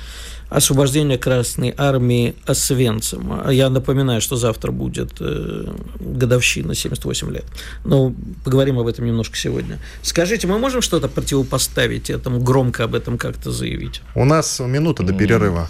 освобождения 0.50 1.18
Красной 1.18 1.74
Армии 1.76 2.34
Освенцима. 2.46 3.50
Я 3.50 3.70
напоминаю, 3.70 4.20
что 4.20 4.36
завтра 4.36 4.72
будет 4.72 5.20
э, 5.20 5.74
годовщина, 6.00 6.74
78 6.74 7.30
лет. 7.32 7.44
Но 7.84 8.14
поговорим 8.44 8.78
об 8.78 8.86
этом 8.86 9.06
немножко 9.06 9.36
сегодня. 9.36 9.78
Скажите, 10.02 10.46
мы 10.46 10.58
можем 10.58 10.82
что-то 10.82 11.08
противопоставить 11.08 12.10
этому, 12.10 12.40
громко 12.40 12.84
об 12.84 12.94
этом 12.94 13.18
как-то 13.18 13.50
заявить? 13.50 14.02
У 14.14 14.24
нас 14.24 14.60
минута 14.60 15.02
до 15.02 15.12
перерыва. 15.12 15.68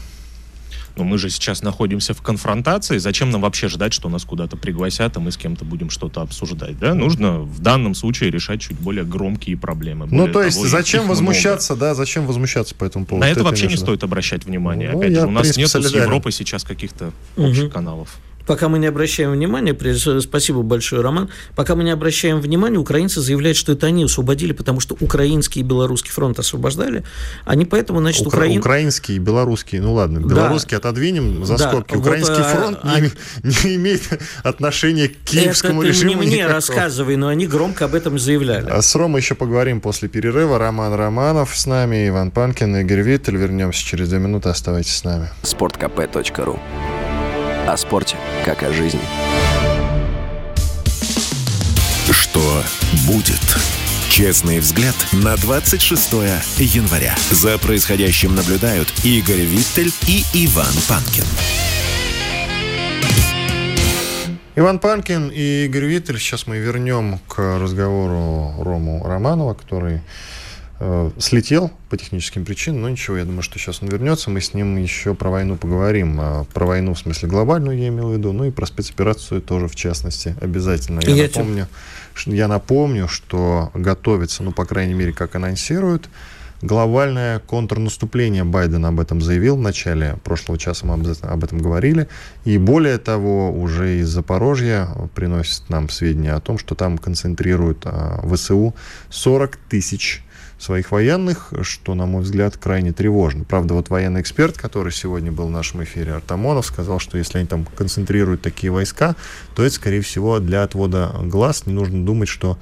Но 0.98 1.04
мы 1.04 1.16
же 1.16 1.30
сейчас 1.30 1.62
находимся 1.62 2.12
в 2.12 2.20
конфронтации. 2.22 2.98
Зачем 2.98 3.30
нам 3.30 3.42
вообще 3.42 3.68
ждать, 3.68 3.92
что 3.92 4.08
нас 4.08 4.24
куда-то 4.24 4.56
пригласят, 4.56 5.16
а 5.16 5.20
мы 5.20 5.30
с 5.30 5.36
кем-то 5.36 5.64
будем 5.64 5.90
что-то 5.90 6.22
обсуждать? 6.22 6.76
Да? 6.76 6.92
Нужно 6.92 7.38
в 7.38 7.60
данном 7.60 7.94
случае 7.94 8.32
решать 8.32 8.60
чуть 8.60 8.78
более 8.80 9.04
громкие 9.04 9.56
проблемы. 9.56 10.08
Ну, 10.10 10.26
то 10.26 10.42
есть, 10.42 10.56
того, 10.56 10.68
зачем 10.68 11.04
много. 11.04 11.10
возмущаться, 11.10 11.76
да, 11.76 11.94
зачем 11.94 12.26
возмущаться 12.26 12.74
по 12.74 12.84
этому 12.84 13.06
поводу? 13.06 13.24
На 13.24 13.30
это 13.30 13.40
Ты 13.40 13.44
вообще 13.44 13.68
не 13.68 13.76
стоит 13.76 14.02
обращать 14.02 14.44
внимания. 14.44 14.90
Ну, 14.92 14.98
Опять 14.98 15.14
же, 15.14 15.26
у 15.26 15.30
нас 15.30 15.56
нет 15.56 15.68
с. 15.68 15.94
Европой 15.94 16.32
сейчас 16.32 16.64
каких-то 16.64 17.12
общих 17.36 17.72
каналов. 17.72 18.18
Пока 18.48 18.68
мы 18.70 18.78
не 18.78 18.86
обращаем 18.86 19.30
внимания, 19.32 19.76
спасибо 20.20 20.62
большое, 20.62 21.02
Роман, 21.02 21.28
пока 21.54 21.74
мы 21.76 21.84
не 21.84 21.90
обращаем 21.90 22.40
внимания, 22.40 22.78
украинцы 22.78 23.20
заявляют, 23.20 23.58
что 23.58 23.72
это 23.72 23.86
они 23.86 24.04
освободили, 24.04 24.52
потому 24.52 24.80
что 24.80 24.96
украинский 25.00 25.60
и 25.60 25.62
белорусский 25.62 26.10
фронт 26.10 26.38
освобождали, 26.38 27.04
они 27.44 27.66
поэтому, 27.66 28.00
значит, 28.00 28.22
Укра- 28.26 28.38
Украин... 28.38 28.58
Украинский 28.60 29.16
и 29.16 29.18
белорусский, 29.18 29.80
ну 29.80 29.92
ладно, 29.92 30.20
Да. 30.20 30.26
белорусский 30.34 30.78
отодвинем 30.78 31.44
за 31.44 31.58
Да, 31.58 31.68
скобки. 31.68 31.94
вот, 31.94 32.00
Украинский 32.00 32.40
а, 32.40 32.44
фронт 32.44 32.84
не, 32.84 32.90
а- 32.90 33.00
име- 33.00 33.12
не 33.42 33.74
имеет 33.76 34.02
отношения 34.42 35.08
к 35.08 35.12
киевскому 35.24 35.82
это 35.82 35.92
ты 35.92 35.98
режиму 35.98 36.12
не 36.14 36.16
мне 36.28 36.36
никакого. 36.36 36.54
рассказывай, 36.54 37.16
но 37.16 37.28
они 37.28 37.46
громко 37.46 37.84
об 37.84 37.94
этом 37.94 38.18
заявляли. 38.18 38.70
А 38.70 38.80
С 38.80 38.94
Ромой 38.94 39.20
еще 39.20 39.34
поговорим 39.34 39.82
после 39.82 40.08
перерыва. 40.08 40.58
Роман 40.58 40.94
Романов 40.94 41.54
с 41.54 41.66
нами, 41.66 42.08
Иван 42.08 42.30
Панкин, 42.30 42.76
Игорь 42.78 43.02
Виттель. 43.02 43.36
Вернемся 43.36 43.84
через 43.84 44.08
две 44.08 44.18
минуты. 44.18 44.48
Оставайтесь 44.48 44.96
с 44.96 45.04
нами. 45.04 45.28
sportkp.ru 45.42 46.58
О 47.68 47.76
спорте, 47.76 48.16
как 48.46 48.62
о 48.62 48.72
жизни. 48.72 49.02
Что 52.10 52.62
будет? 53.06 53.42
Честный 54.08 54.58
взгляд 54.60 54.94
на 55.12 55.36
26 55.36 56.12
января. 56.56 57.14
За 57.30 57.58
происходящим 57.58 58.34
наблюдают 58.34 58.88
Игорь 59.04 59.42
Виттель 59.42 59.92
и 60.06 60.24
Иван 60.32 60.72
Панкин. 60.88 61.24
Иван 64.56 64.78
Панкин 64.78 65.28
и 65.28 65.66
Игорь 65.66 65.84
Виттель. 65.84 66.18
Сейчас 66.18 66.46
мы 66.46 66.56
вернем 66.56 67.18
к 67.28 67.58
разговору 67.58 68.54
Рому 68.62 69.04
Романова, 69.04 69.52
который 69.52 70.00
слетел 71.18 71.70
по 71.90 71.96
техническим 71.96 72.44
причинам, 72.44 72.82
но 72.82 72.88
ничего, 72.88 73.16
я 73.16 73.24
думаю, 73.24 73.42
что 73.42 73.58
сейчас 73.58 73.82
он 73.82 73.88
вернется, 73.88 74.30
мы 74.30 74.40
с 74.40 74.54
ним 74.54 74.76
еще 74.76 75.14
про 75.14 75.28
войну 75.30 75.56
поговорим. 75.56 76.18
А 76.20 76.44
про 76.54 76.66
войну 76.66 76.94
в 76.94 76.98
смысле 76.98 77.28
глобальную 77.28 77.76
я 77.78 77.88
имел 77.88 78.10
в 78.10 78.12
виду, 78.12 78.32
ну 78.32 78.44
и 78.44 78.50
про 78.50 78.66
спецоперацию 78.66 79.40
тоже 79.42 79.66
в 79.66 79.74
частности 79.74 80.36
обязательно. 80.40 81.00
Я, 81.02 81.14
Я 81.14 81.22
напомню, 81.24 81.66
ш- 82.14 82.30
я 82.30 82.46
напомню, 82.48 83.08
что 83.08 83.70
готовится, 83.74 84.42
ну, 84.42 84.52
по 84.52 84.64
крайней 84.64 84.94
мере, 84.94 85.12
как 85.12 85.34
анонсируют, 85.34 86.08
глобальное 86.62 87.38
контрнаступление. 87.40 88.44
Байден 88.44 88.84
об 88.84 88.98
этом 89.00 89.20
заявил 89.20 89.56
в 89.56 89.60
начале 89.60 90.16
прошлого 90.24 90.58
часа, 90.58 90.86
мы 90.86 90.94
об 90.94 91.44
этом- 91.44 91.58
говорили. 91.60 92.08
И 92.44 92.58
более 92.58 92.98
того, 92.98 93.52
уже 93.52 93.98
из 94.00 94.08
Запорожья 94.08 94.88
приносят 95.14 95.68
нам 95.70 95.88
сведения 95.88 96.32
о 96.34 96.40
том, 96.40 96.58
что 96.58 96.74
там 96.74 96.98
концентрируют 96.98 97.82
а, 97.84 98.20
ВСУ 98.32 98.74
40 99.10 99.56
тысяч 99.68 100.22
своих 100.58 100.90
военных, 100.90 101.52
что, 101.62 101.94
на 101.94 102.06
мой 102.06 102.22
взгляд, 102.22 102.56
крайне 102.56 102.92
тревожно. 102.92 103.44
Правда, 103.44 103.74
вот 103.74 103.90
военный 103.90 104.20
эксперт, 104.20 104.56
который 104.58 104.92
сегодня 104.92 105.30
был 105.30 105.46
в 105.46 105.50
нашем 105.50 105.84
эфире, 105.84 106.14
Артамонов, 106.14 106.66
сказал, 106.66 106.98
что 106.98 107.16
если 107.16 107.38
они 107.38 107.46
там 107.46 107.64
концентрируют 107.64 108.42
такие 108.42 108.72
войска, 108.72 109.14
то 109.54 109.62
это, 109.62 109.74
скорее 109.74 110.00
всего, 110.00 110.40
для 110.40 110.64
отвода 110.64 111.14
глаз. 111.22 111.66
Не 111.66 111.72
нужно 111.72 112.04
думать, 112.04 112.28
что 112.28 112.58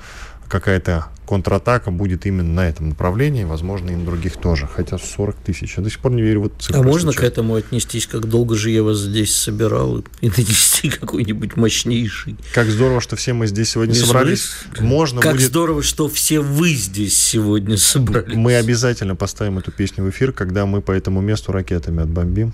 какая-то 0.48 1.06
контратака 1.26 1.90
будет 1.90 2.26
именно 2.26 2.52
на 2.52 2.68
этом 2.68 2.90
направлении, 2.90 3.44
возможно, 3.44 3.90
и 3.90 3.96
на 3.96 4.04
других 4.04 4.36
тоже. 4.36 4.68
Хотя 4.72 4.98
40 4.98 5.36
тысяч. 5.36 5.76
Я 5.76 5.82
до 5.82 5.90
сих 5.90 5.98
пор 5.98 6.12
не 6.12 6.22
верю 6.22 6.42
в 6.42 6.46
эту 6.46 6.58
цифру. 6.60 6.80
А 6.80 6.82
можно 6.82 7.10
если 7.10 7.20
к 7.20 7.24
этому 7.24 7.54
отнестись, 7.56 8.06
как 8.06 8.28
долго 8.28 8.54
же 8.56 8.70
я 8.70 8.82
вас 8.82 8.98
здесь 8.98 9.34
собирал, 9.34 10.04
и 10.20 10.28
нанести 10.28 10.88
какой-нибудь 11.00 11.56
мощнейший? 11.56 12.36
Как 12.54 12.68
здорово, 12.68 13.00
что 13.00 13.16
все 13.16 13.32
мы 13.32 13.46
здесь 13.46 13.70
сегодня 13.70 13.94
Без 13.94 14.06
собрались. 14.06 14.50
Можно 14.80 15.20
Как 15.20 15.34
будет... 15.34 15.46
здорово, 15.46 15.82
что 15.82 16.08
все 16.08 16.40
вы 16.40 16.70
здесь 16.74 17.16
сегодня 17.16 17.76
собрались. 17.76 18.34
Мы 18.36 18.54
обязательно 18.54 19.16
поставим 19.16 19.58
эту 19.58 19.72
песню 19.72 20.04
в 20.04 20.10
эфир, 20.10 20.32
когда 20.32 20.66
мы 20.66 20.80
по 20.80 20.92
этому 20.92 21.20
месту 21.20 21.52
ракетами 21.52 22.02
отбомбим. 22.02 22.52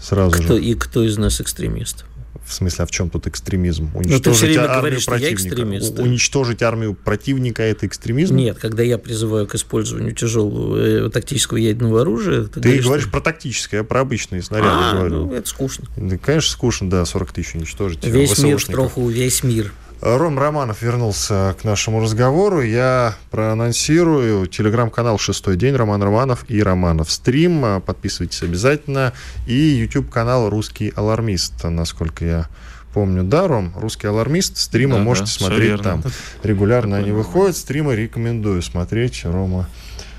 Сразу 0.00 0.30
Кто, 0.32 0.56
же. 0.56 0.62
и 0.62 0.74
кто 0.74 1.02
из 1.02 1.16
нас 1.18 1.40
экстремист? 1.40 2.04
В 2.44 2.52
смысле, 2.52 2.84
а 2.84 2.86
в 2.86 2.90
чем 2.90 3.10
тут 3.10 3.26
экстремизм? 3.26 3.90
Ну, 3.94 4.02
всё 4.02 4.46
время 4.46 4.62
армию 4.62 4.76
говоришь, 4.80 5.06
противника. 5.06 6.00
У- 6.00 6.02
Уничтожить 6.02 6.62
армию 6.62 6.94
противника 6.94 7.62
это 7.62 7.86
экстремизм? 7.86 8.36
Нет, 8.36 8.58
когда 8.58 8.82
я 8.82 8.98
призываю 8.98 9.46
к 9.46 9.54
использованию 9.54 10.12
тяжелого 10.14 10.76
э, 11.06 11.10
тактического 11.10 11.56
ядерного 11.58 12.02
оружия, 12.02 12.44
ты, 12.44 12.60
Ты 12.60 12.78
говоришь, 12.80 13.04
что- 13.04 13.12
про 13.12 13.20
тактическое, 13.20 13.80
я 13.80 13.84
про 13.84 14.00
обычные 14.00 14.42
снаряды 14.42 14.68
а, 14.70 14.94
говорю. 14.94 15.26
ну, 15.26 15.32
это 15.34 15.48
скучно. 15.48 15.86
Да, 15.96 16.18
конечно, 16.18 16.50
скучно, 16.50 16.90
да, 16.90 17.04
40 17.04 17.32
тысяч 17.32 17.54
уничтожить. 17.54 18.04
Весь 18.04 18.38
мир 18.38 18.62
троху, 18.64 19.08
весь 19.08 19.42
мир. 19.42 19.72
Ром 20.02 20.38
Романов 20.38 20.82
вернулся 20.82 21.56
к 21.60 21.64
нашему 21.64 22.00
разговору. 22.00 22.60
Я 22.60 23.14
проанонсирую 23.30 24.46
телеграм-канал 24.46 25.18
«Шестой 25.18 25.56
день» 25.56 25.74
Роман 25.74 26.02
Романов 26.02 26.44
и 26.48 26.62
Романов 26.62 27.10
Стрим. 27.10 27.80
Подписывайтесь 27.80 28.42
обязательно. 28.42 29.14
И 29.46 29.54
YouTube-канал 29.54 30.50
«Русский 30.50 30.92
алармист», 30.94 31.64
насколько 31.64 32.24
я 32.26 32.46
помню. 32.92 33.22
Да, 33.24 33.48
Ром, 33.48 33.72
«Русский 33.74 34.06
алармист». 34.06 34.58
Стримы 34.58 34.96
Да, 34.96 35.00
можете 35.02 35.38
да, 35.38 35.46
смотреть 35.46 35.82
там. 35.82 36.02
Регулярно 36.42 36.98
они 36.98 37.12
выходят. 37.12 37.56
Стримы 37.56 37.96
рекомендую 37.96 38.60
смотреть. 38.62 39.24
Рома 39.24 39.66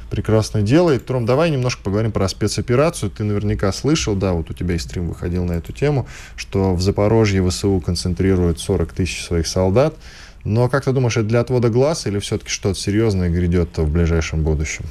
прекрасно 0.09 0.61
делает. 0.61 1.09
Ром, 1.09 1.25
давай 1.25 1.49
немножко 1.49 1.83
поговорим 1.83 2.11
про 2.11 2.27
спецоперацию. 2.27 3.09
Ты 3.11 3.23
наверняка 3.23 3.71
слышал, 3.71 4.15
да, 4.15 4.33
вот 4.33 4.49
у 4.49 4.53
тебя 4.53 4.75
и 4.75 4.77
стрим 4.77 5.09
выходил 5.09 5.45
на 5.45 5.53
эту 5.53 5.73
тему, 5.73 6.07
что 6.35 6.73
в 6.73 6.81
Запорожье 6.81 7.47
ВСУ 7.47 7.81
концентрирует 7.85 8.59
40 8.59 8.93
тысяч 8.93 9.23
своих 9.23 9.47
солдат. 9.47 9.95
Но 10.43 10.69
как 10.69 10.85
ты 10.85 10.91
думаешь, 10.91 11.17
это 11.17 11.27
для 11.27 11.41
отвода 11.41 11.69
глаз 11.69 12.07
или 12.07 12.19
все-таки 12.19 12.49
что-то 12.49 12.79
серьезное 12.79 13.29
грядет 13.29 13.77
в 13.77 13.91
ближайшем 13.91 14.43
будущем? 14.43 14.85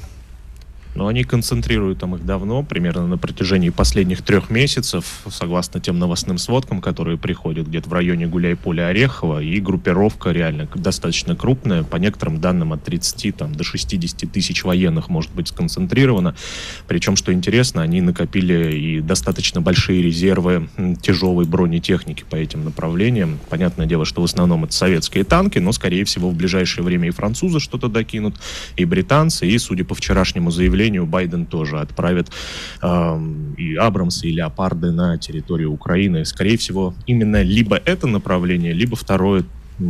Но 0.97 1.05
они 1.05 1.23
концентрируют 1.23 1.99
там 1.99 2.15
их 2.15 2.25
давно, 2.25 2.63
примерно 2.63 3.05
на 3.05 3.19
протяжении 3.19 3.69
последних 3.69 4.23
трех 4.23 4.49
месяцев, 4.49 5.05
согласно 5.29 5.79
тем 5.79 5.99
новостным 5.99 6.39
сводкам, 6.39 6.81
которые 6.81 7.19
приходят 7.19 7.67
где-то 7.67 7.87
в 7.87 7.93
районе 7.93 8.25
Гуляй-Поля 8.25 8.87
Орехова, 8.87 9.39
и 9.43 9.59
группировка 9.59 10.31
реально 10.31 10.67
достаточно 10.73 11.35
крупная, 11.35 11.83
по 11.83 11.97
некоторым 11.97 12.41
данным 12.41 12.73
от 12.73 12.83
30 12.83 13.37
там, 13.37 13.53
до 13.53 13.63
60 13.63 14.31
тысяч 14.31 14.63
военных 14.63 15.09
может 15.09 15.31
быть 15.35 15.49
сконцентрирована. 15.49 16.35
Причем, 16.87 17.15
что 17.15 17.31
интересно, 17.31 17.83
они 17.83 18.01
накопили 18.01 18.75
и 18.75 18.99
достаточно 18.99 19.61
большие 19.61 20.01
резервы 20.01 20.67
тяжелой 21.03 21.45
бронетехники 21.45 22.25
по 22.27 22.35
этим 22.35 22.65
направлениям. 22.65 23.37
Понятное 23.51 23.85
дело, 23.85 24.03
что 24.03 24.21
в 24.21 24.23
основном 24.23 24.63
это 24.63 24.73
советские 24.73 25.25
танки, 25.25 25.59
но, 25.59 25.71
скорее 25.73 26.05
всего, 26.05 26.31
в 26.31 26.33
ближайшее 26.33 26.83
время 26.83 27.09
и 27.09 27.11
французы 27.11 27.59
что-то 27.59 27.87
докинут, 27.87 28.33
и 28.77 28.83
британцы, 28.83 29.47
и, 29.47 29.59
судя 29.59 29.85
по 29.85 29.93
вчерашнему 29.93 30.49
заявлению, 30.49 30.86
направлению 30.87 31.05
Байден 31.05 31.45
тоже 31.45 31.79
отправит 31.79 32.27
э, 32.81 33.19
и 33.57 33.75
Абрамсы, 33.75 34.27
и 34.27 34.31
Леопарды 34.31 34.91
на 34.91 35.17
территорию 35.17 35.71
Украины. 35.71 36.25
Скорее 36.25 36.57
всего, 36.57 36.93
именно 37.07 37.41
либо 37.43 37.75
это 37.75 38.07
направление, 38.07 38.73
либо 38.73 38.95
второе 38.95 39.43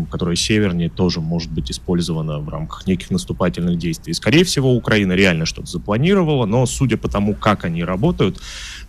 которая 0.10 0.36
севернее, 0.36 0.90
тоже 0.90 1.22
может 1.22 1.52
быть 1.52 1.72
использована 1.72 2.40
в 2.40 2.50
рамках 2.50 2.88
неких 2.88 3.12
наступательных 3.12 3.78
действий. 3.78 4.14
Скорее 4.14 4.44
всего, 4.44 4.74
Украина 4.76 5.14
реально 5.14 5.46
что-то 5.46 5.68
запланировала, 5.68 6.46
но 6.46 6.66
судя 6.66 6.98
по 6.98 7.08
тому, 7.08 7.34
как 7.34 7.66
они 7.66 7.84
работают, 7.84 8.40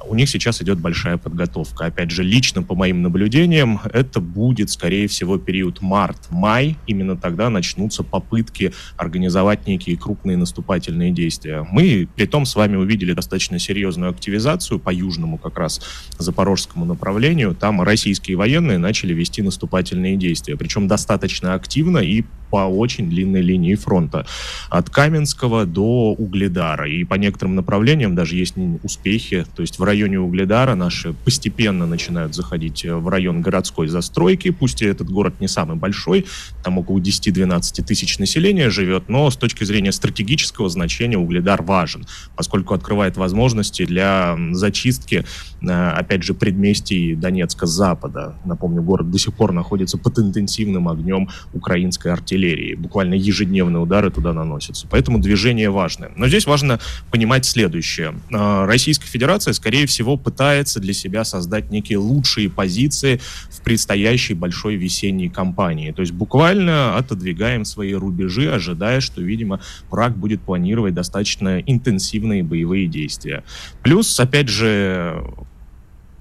у 0.06 0.14
них 0.14 0.28
сейчас 0.28 0.62
идет 0.62 0.78
большая 0.78 1.16
подготовка. 1.16 1.86
Опять 1.86 2.10
же, 2.10 2.22
лично 2.22 2.62
по 2.62 2.74
моим 2.74 3.02
наблюдениям, 3.02 3.80
это 3.92 4.20
будет, 4.20 4.70
скорее 4.70 5.08
всего, 5.08 5.38
период 5.38 5.80
март-май. 5.80 6.76
Именно 6.86 7.16
тогда 7.16 7.50
начнутся 7.50 8.02
попытки 8.02 8.72
организовать 8.96 9.66
некие 9.66 9.96
крупные 9.96 10.36
наступательные 10.36 11.12
действия. 11.12 11.66
Мы, 11.70 12.08
при 12.16 12.26
том, 12.26 12.46
с 12.46 12.56
вами 12.56 12.76
увидели 12.76 13.12
достаточно 13.12 13.58
серьезную 13.58 14.10
активизацию 14.10 14.78
по 14.78 14.90
южному 14.90 15.38
как 15.38 15.58
раз 15.58 15.80
запорожскому 16.18 16.84
направлению. 16.84 17.54
Там 17.54 17.82
российские 17.82 18.36
военные 18.36 18.78
начали 18.78 19.14
вести 19.14 19.42
наступательные 19.42 20.16
действия. 20.16 20.56
Причем 20.56 20.87
достаточно 20.88 21.54
активно 21.54 21.98
и 21.98 22.24
по 22.50 22.66
очень 22.66 23.08
длинной 23.08 23.42
линии 23.42 23.74
фронта. 23.74 24.26
От 24.70 24.90
Каменского 24.90 25.66
до 25.66 26.12
Угледара. 26.12 26.88
И 26.88 27.04
по 27.04 27.14
некоторым 27.14 27.54
направлениям 27.54 28.14
даже 28.14 28.36
есть 28.36 28.54
успехи. 28.82 29.46
То 29.54 29.62
есть 29.62 29.78
в 29.78 29.84
районе 29.84 30.18
Угледара 30.18 30.74
наши 30.74 31.12
постепенно 31.12 31.86
начинают 31.86 32.34
заходить 32.34 32.84
э, 32.84 32.94
в 32.94 33.08
район 33.08 33.42
городской 33.42 33.88
застройки. 33.88 34.50
Пусть 34.50 34.82
и 34.82 34.86
этот 34.86 35.10
город 35.10 35.34
не 35.40 35.48
самый 35.48 35.76
большой, 35.76 36.26
там 36.64 36.78
около 36.78 36.98
10-12 36.98 37.84
тысяч 37.84 38.18
населения 38.18 38.70
живет, 38.70 39.08
но 39.08 39.30
с 39.30 39.36
точки 39.36 39.64
зрения 39.64 39.92
стратегического 39.92 40.68
значения 40.68 41.18
Угледар 41.18 41.62
важен, 41.62 42.06
поскольку 42.36 42.74
открывает 42.74 43.16
возможности 43.16 43.84
для 43.84 44.36
зачистки, 44.52 45.24
э, 45.60 45.66
опять 45.66 46.22
же, 46.22 46.34
предместий 46.34 47.14
Донецка 47.14 47.66
с 47.66 47.70
запада. 47.70 48.36
Напомню, 48.44 48.82
город 48.82 49.10
до 49.10 49.18
сих 49.18 49.34
пор 49.34 49.52
находится 49.52 49.98
под 49.98 50.18
интенсивным 50.18 50.77
огнем 50.86 51.28
украинской 51.52 52.12
артиллерии 52.12 52.28
артиллерии. 52.28 52.74
Буквально 52.74 53.14
ежедневные 53.14 53.80
удары 53.80 54.10
туда 54.10 54.32
наносятся. 54.32 54.86
Поэтому 54.90 55.18
движение 55.18 55.70
важное. 55.70 56.10
Но 56.16 56.28
здесь 56.28 56.46
важно 56.46 56.78
понимать 57.10 57.44
следующее. 57.44 58.14
А, 58.32 58.66
Российская 58.66 59.06
Федерация, 59.06 59.54
скорее 59.54 59.86
всего, 59.86 60.16
пытается 60.16 60.80
для 60.80 60.92
себя 60.92 61.24
создать 61.24 61.70
некие 61.70 61.98
лучшие 61.98 62.50
позиции 62.50 63.20
в 63.50 63.62
предстоящей 63.62 64.34
большой 64.34 64.76
весенней 64.76 65.28
кампании. 65.28 65.92
То 65.92 66.02
есть 66.02 66.12
буквально 66.12 66.96
отодвигаем 66.96 67.64
свои 67.64 67.94
рубежи, 67.94 68.50
ожидая, 68.52 69.00
что, 69.00 69.22
видимо, 69.22 69.60
враг 69.90 70.16
будет 70.16 70.40
планировать 70.42 70.94
достаточно 70.94 71.60
интенсивные 71.60 72.42
боевые 72.42 72.86
действия. 72.86 73.42
Плюс, 73.82 74.20
опять 74.20 74.48
же, 74.48 75.24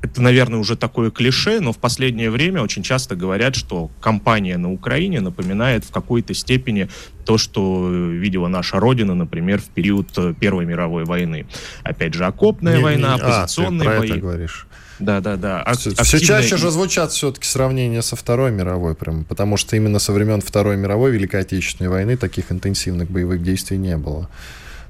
это, 0.08 0.22
наверное, 0.22 0.60
уже 0.60 0.76
такое 0.76 1.12
клише, 1.12 1.60
но 1.60 1.74
в 1.74 1.78
последнее 1.78 2.30
время 2.30 2.62
очень 2.62 2.84
часто 2.84 3.16
говорят, 3.16 3.56
что 3.56 3.92
кампания 4.00 4.58
на 4.58 4.72
Украине 4.72 5.22
напоминает 5.22 5.84
в 5.86 5.92
какой-то 5.92 6.34
степени 6.34 6.90
то, 7.26 7.38
что 7.38 7.90
видела 7.90 8.48
наша 8.48 8.80
Родина, 8.80 9.14
например, 9.14 9.60
в 9.60 9.66
период 9.66 10.10
э, 10.18 10.34
Первой 10.40 10.66
мировой 10.66 11.04
войны. 11.04 11.46
Опять 11.84 12.14
же, 12.14 12.26
окопная 12.26 12.78
не, 12.78 12.84
война, 12.84 13.16
не, 13.16 13.22
оппозиционные 13.22 13.90
а, 13.90 13.92
ты 13.92 13.98
про 13.98 14.00
бои. 14.00 14.10
Это 14.10 14.20
говоришь. 14.20 14.68
Да, 15.00 15.20
да, 15.20 15.36
да. 15.36 15.62
Ак- 15.62 15.78
все, 15.78 15.92
все 15.92 16.20
чаще 16.20 16.58
же 16.58 16.72
звучат 16.72 17.12
все-таки 17.12 17.46
сравнения 17.46 18.02
со 18.02 18.16
Второй 18.16 18.52
мировой, 18.52 18.96
прям, 18.96 19.26
потому 19.26 19.58
что 19.58 19.76
именно 19.76 20.00
со 20.00 20.12
времен 20.12 20.42
Второй 20.42 20.78
мировой 20.78 21.12
Великой 21.12 21.42
Отечественной 21.42 21.90
войны 21.90 22.18
таких 22.18 22.52
интенсивных 22.52 23.12
боевых 23.12 23.44
действий 23.44 23.78
не 23.78 23.98
было. 23.98 24.30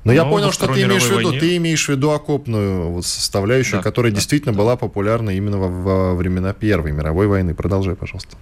Но, 0.08 0.14
я 0.14 0.26
понял, 0.26 0.52
что 0.52 0.68
ты 0.68 0.84
имеешь 0.84 1.04
в 1.04 1.12
виду, 1.12 1.30
войне... 1.30 1.40
ты 1.40 1.58
имеешь 1.58 1.86
в 1.86 1.90
виду 1.90 2.12
окопную 2.12 2.90
вот 2.90 3.06
составляющую, 3.06 3.80
да, 3.80 3.84
которая 3.84 4.12
да, 4.12 4.16
действительно 4.16 4.54
да. 4.54 4.60
была 4.60 4.76
популярна 4.76 5.32
именно 5.32 5.58
во, 5.58 5.68
во 5.68 6.16
времена 6.16 6.54
Первой 6.54 6.92
мировой 6.92 7.28
войны. 7.28 7.54
Продолжай, 7.54 7.96
пожалуйста 7.96 8.38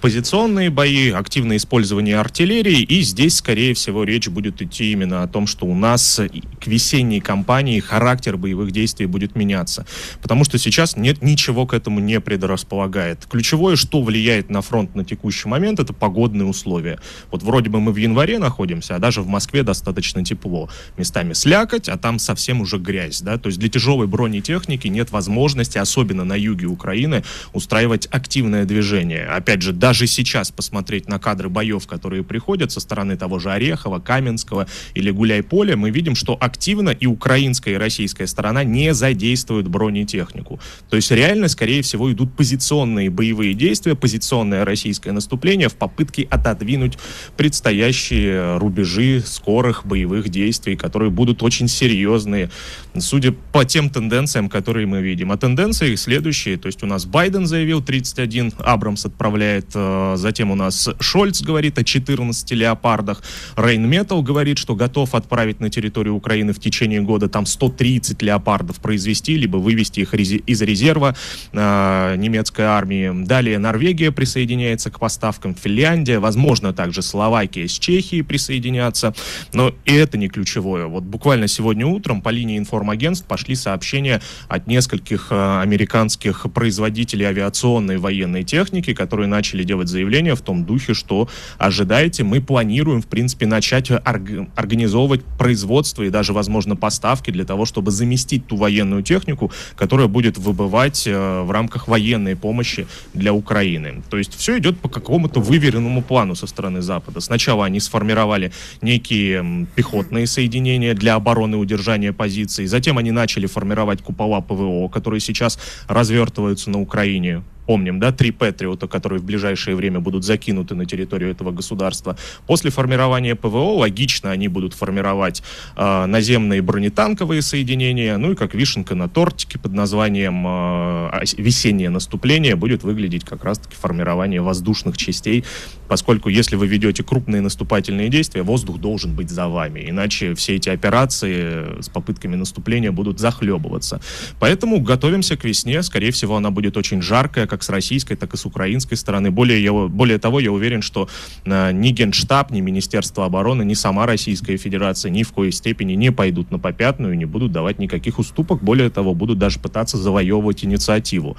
позиционные 0.00 0.70
бои, 0.70 1.10
активное 1.10 1.56
использование 1.56 2.18
артиллерии, 2.18 2.82
и 2.82 3.00
здесь, 3.02 3.36
скорее 3.36 3.74
всего, 3.74 4.04
речь 4.04 4.28
будет 4.28 4.62
идти 4.62 4.92
именно 4.92 5.22
о 5.22 5.28
том, 5.28 5.46
что 5.46 5.66
у 5.66 5.74
нас 5.74 6.20
к 6.60 6.66
весенней 6.66 7.20
кампании 7.20 7.80
характер 7.80 8.36
боевых 8.36 8.72
действий 8.72 9.06
будет 9.06 9.34
меняться, 9.36 9.86
потому 10.22 10.44
что 10.44 10.58
сейчас 10.58 10.96
нет 10.96 11.22
ничего 11.22 11.66
к 11.66 11.74
этому 11.74 12.00
не 12.00 12.20
предрасполагает. 12.20 13.26
Ключевое, 13.28 13.76
что 13.76 14.02
влияет 14.02 14.50
на 14.50 14.62
фронт 14.62 14.94
на 14.94 15.04
текущий 15.04 15.48
момент, 15.48 15.80
это 15.80 15.92
погодные 15.92 16.46
условия. 16.46 16.98
Вот 17.30 17.42
вроде 17.42 17.70
бы 17.70 17.80
мы 17.80 17.92
в 17.92 17.96
январе 17.96 18.38
находимся, 18.38 18.96
а 18.96 18.98
даже 18.98 19.22
в 19.22 19.28
Москве 19.28 19.62
достаточно 19.62 20.24
тепло. 20.24 20.68
Местами 20.96 21.32
слякоть, 21.32 21.88
а 21.88 21.96
там 21.96 22.18
совсем 22.18 22.60
уже 22.60 22.78
грязь, 22.78 23.20
да, 23.20 23.38
то 23.38 23.48
есть 23.48 23.58
для 23.58 23.68
тяжелой 23.68 24.06
бронетехники 24.06 24.88
нет 24.88 25.10
возможности, 25.10 25.78
особенно 25.78 26.24
на 26.24 26.34
юге 26.34 26.66
Украины, 26.66 27.24
устраивать 27.52 28.08
активное 28.10 28.64
движение. 28.64 29.26
Опять 29.26 29.62
же, 29.62 29.72
даже 29.86 30.08
сейчас 30.08 30.50
посмотреть 30.50 31.06
на 31.06 31.20
кадры 31.20 31.48
боев, 31.48 31.86
которые 31.86 32.24
приходят 32.24 32.72
со 32.72 32.80
стороны 32.80 33.16
того 33.16 33.38
же 33.38 33.52
Орехова, 33.52 34.00
Каменского 34.00 34.66
или 34.94 35.12
Гуляй-Поля, 35.12 35.76
мы 35.76 35.90
видим, 35.90 36.16
что 36.16 36.36
активно 36.40 36.90
и 36.90 37.06
украинская, 37.06 37.74
и 37.74 37.76
российская 37.76 38.26
сторона 38.26 38.64
не 38.64 38.92
задействуют 38.94 39.68
бронетехнику. 39.68 40.58
То 40.90 40.96
есть 40.96 41.12
реально, 41.12 41.46
скорее 41.46 41.82
всего, 41.82 42.12
идут 42.12 42.34
позиционные 42.34 43.10
боевые 43.10 43.54
действия, 43.54 43.94
позиционное 43.94 44.64
российское 44.64 45.12
наступление 45.12 45.68
в 45.68 45.76
попытке 45.76 46.26
отодвинуть 46.30 46.98
предстоящие 47.36 48.58
рубежи 48.58 49.22
скорых 49.24 49.86
боевых 49.86 50.30
действий, 50.30 50.74
которые 50.74 51.12
будут 51.12 51.44
очень 51.44 51.68
серьезные, 51.68 52.50
судя 52.98 53.30
по 53.52 53.64
тем 53.64 53.88
тенденциям, 53.88 54.48
которые 54.48 54.88
мы 54.88 55.00
видим. 55.00 55.30
А 55.30 55.36
тенденции 55.36 55.94
следующие, 55.94 56.56
то 56.56 56.66
есть 56.66 56.82
у 56.82 56.86
нас 56.86 57.04
Байден 57.04 57.46
заявил 57.46 57.84
31, 57.84 58.54
Абрамс 58.58 59.06
отправляет 59.06 59.75
затем 60.16 60.50
у 60.50 60.54
нас 60.54 60.88
Шольц 61.00 61.42
говорит 61.42 61.78
о 61.78 61.84
14 61.84 62.50
леопардах. 62.52 63.22
Рейн 63.56 63.88
Метал 63.88 64.22
говорит, 64.22 64.58
что 64.58 64.74
готов 64.74 65.14
отправить 65.14 65.60
на 65.60 65.70
территорию 65.70 66.14
Украины 66.14 66.52
в 66.52 66.60
течение 66.60 67.00
года 67.00 67.28
там 67.28 67.46
130 67.46 68.22
леопардов 68.22 68.80
произвести, 68.80 69.36
либо 69.36 69.56
вывести 69.58 70.00
их 70.00 70.14
из 70.14 70.62
резерва 70.62 71.14
э, 71.52 72.14
немецкой 72.16 72.62
армии. 72.62 73.24
Далее 73.24 73.58
Норвегия 73.58 74.12
присоединяется 74.12 74.90
к 74.90 74.98
поставкам, 74.98 75.54
Финляндия, 75.54 76.18
возможно, 76.18 76.72
также 76.72 77.02
Словакия 77.02 77.68
с 77.68 77.72
Чехией 77.78 78.22
присоединятся. 78.22 79.14
Но 79.52 79.74
и 79.84 79.94
это 79.94 80.18
не 80.18 80.28
ключевое. 80.28 80.86
Вот 80.86 81.04
буквально 81.04 81.48
сегодня 81.48 81.86
утром 81.86 82.20
по 82.20 82.30
линии 82.30 82.58
информагентств 82.58 83.26
пошли 83.26 83.54
сообщения 83.54 84.20
от 84.48 84.66
нескольких 84.66 85.28
э, 85.30 85.60
американских 85.60 86.46
производителей 86.52 87.26
авиационной 87.26 87.98
военной 87.98 88.44
техники, 88.44 88.94
которые 88.94 89.26
начали 89.26 89.62
делать 89.66 89.88
заявление 89.88 90.34
в 90.34 90.40
том 90.40 90.64
духе, 90.64 90.94
что 90.94 91.28
ожидаете, 91.58 92.24
мы 92.24 92.40
планируем, 92.40 93.02
в 93.02 93.06
принципе, 93.06 93.46
начать 93.46 93.90
орг- 93.90 94.48
организовывать 94.54 95.24
производство 95.38 96.02
и 96.02 96.10
даже, 96.10 96.32
возможно, 96.32 96.76
поставки 96.76 97.30
для 97.30 97.44
того, 97.44 97.66
чтобы 97.66 97.90
заместить 97.90 98.46
ту 98.46 98.56
военную 98.56 99.02
технику, 99.02 99.50
которая 99.76 100.08
будет 100.08 100.38
выбывать 100.38 101.06
э, 101.06 101.42
в 101.42 101.50
рамках 101.50 101.88
военной 101.88 102.36
помощи 102.36 102.86
для 103.14 103.32
Украины. 103.32 104.02
То 104.08 104.16
есть 104.16 104.34
все 104.34 104.58
идет 104.58 104.78
по 104.78 104.88
какому-то 104.88 105.40
выверенному 105.40 106.02
плану 106.02 106.34
со 106.34 106.46
стороны 106.46 106.82
Запада. 106.82 107.20
Сначала 107.20 107.64
они 107.64 107.80
сформировали 107.80 108.52
некие 108.80 109.66
пехотные 109.74 110.26
соединения 110.26 110.94
для 110.94 111.14
обороны 111.14 111.56
и 111.56 111.58
удержания 111.58 112.12
позиций, 112.12 112.66
затем 112.66 112.98
они 112.98 113.10
начали 113.10 113.46
формировать 113.46 114.02
купола 114.02 114.40
ПВО, 114.40 114.88
которые 114.88 115.20
сейчас 115.20 115.58
развертываются 115.88 116.70
на 116.70 116.80
Украине 116.80 117.42
помним, 117.66 118.00
да, 118.00 118.12
три 118.12 118.30
Патриота, 118.30 118.86
которые 118.86 119.20
в 119.20 119.24
ближайшее 119.24 119.76
время 119.76 120.00
будут 120.00 120.24
закинуты 120.24 120.74
на 120.74 120.86
территорию 120.86 121.30
этого 121.30 121.50
государства. 121.50 122.16
После 122.46 122.70
формирования 122.70 123.34
ПВО 123.34 123.78
логично 123.78 124.30
они 124.30 124.48
будут 124.48 124.74
формировать 124.74 125.42
э, 125.76 126.06
наземные 126.06 126.62
бронетанковые 126.62 127.42
соединения, 127.42 128.16
ну 128.16 128.32
и 128.32 128.34
как 128.34 128.54
вишенка 128.54 128.94
на 128.94 129.08
тортике 129.08 129.58
под 129.58 129.72
названием 129.72 130.44
э, 130.46 131.24
весеннее 131.36 131.90
наступление 131.90 132.56
будет 132.56 132.84
выглядеть 132.84 133.24
как 133.24 133.44
раз-таки 133.44 133.74
формирование 133.76 134.40
воздушных 134.40 134.96
частей, 134.96 135.44
поскольку 135.88 136.28
если 136.28 136.56
вы 136.56 136.66
ведете 136.66 137.02
крупные 137.02 137.40
наступательные 137.40 138.08
действия, 138.08 138.42
воздух 138.42 138.78
должен 138.78 139.14
быть 139.14 139.30
за 139.30 139.48
вами, 139.48 139.84
иначе 139.88 140.34
все 140.34 140.56
эти 140.56 140.68
операции 140.68 141.80
с 141.80 141.88
попытками 141.88 142.36
наступления 142.36 142.92
будут 142.92 143.18
захлебываться. 143.18 144.00
Поэтому 144.38 144.80
готовимся 144.80 145.36
к 145.36 145.44
весне, 145.44 145.82
скорее 145.82 146.10
всего, 146.10 146.36
она 146.36 146.50
будет 146.50 146.76
очень 146.76 147.02
жаркая, 147.02 147.46
как 147.56 147.62
с 147.62 147.70
российской, 147.70 148.16
так 148.16 148.34
и 148.34 148.36
с 148.36 148.44
украинской 148.44 148.96
стороны. 148.96 149.30
Более, 149.30 149.62
я, 149.62 149.72
более 149.72 150.18
того, 150.18 150.40
я 150.40 150.52
уверен, 150.52 150.82
что 150.82 151.08
э, 151.46 151.72
ни 151.72 151.88
Генштаб, 151.88 152.50
ни 152.50 152.60
Министерство 152.60 153.24
обороны, 153.24 153.64
ни 153.64 153.72
сама 153.72 154.04
Российская 154.04 154.58
Федерация 154.58 155.10
ни 155.10 155.22
в 155.22 155.32
коей 155.32 155.52
степени 155.52 155.94
не 155.94 156.12
пойдут 156.12 156.50
на 156.50 156.58
попятную, 156.58 157.16
не 157.16 157.24
будут 157.24 157.52
давать 157.52 157.78
никаких 157.78 158.18
уступок. 158.18 158.62
Более 158.62 158.90
того, 158.90 159.14
будут 159.14 159.38
даже 159.38 159.58
пытаться 159.58 159.96
завоевывать 159.96 160.64
инициативу. 160.64 161.36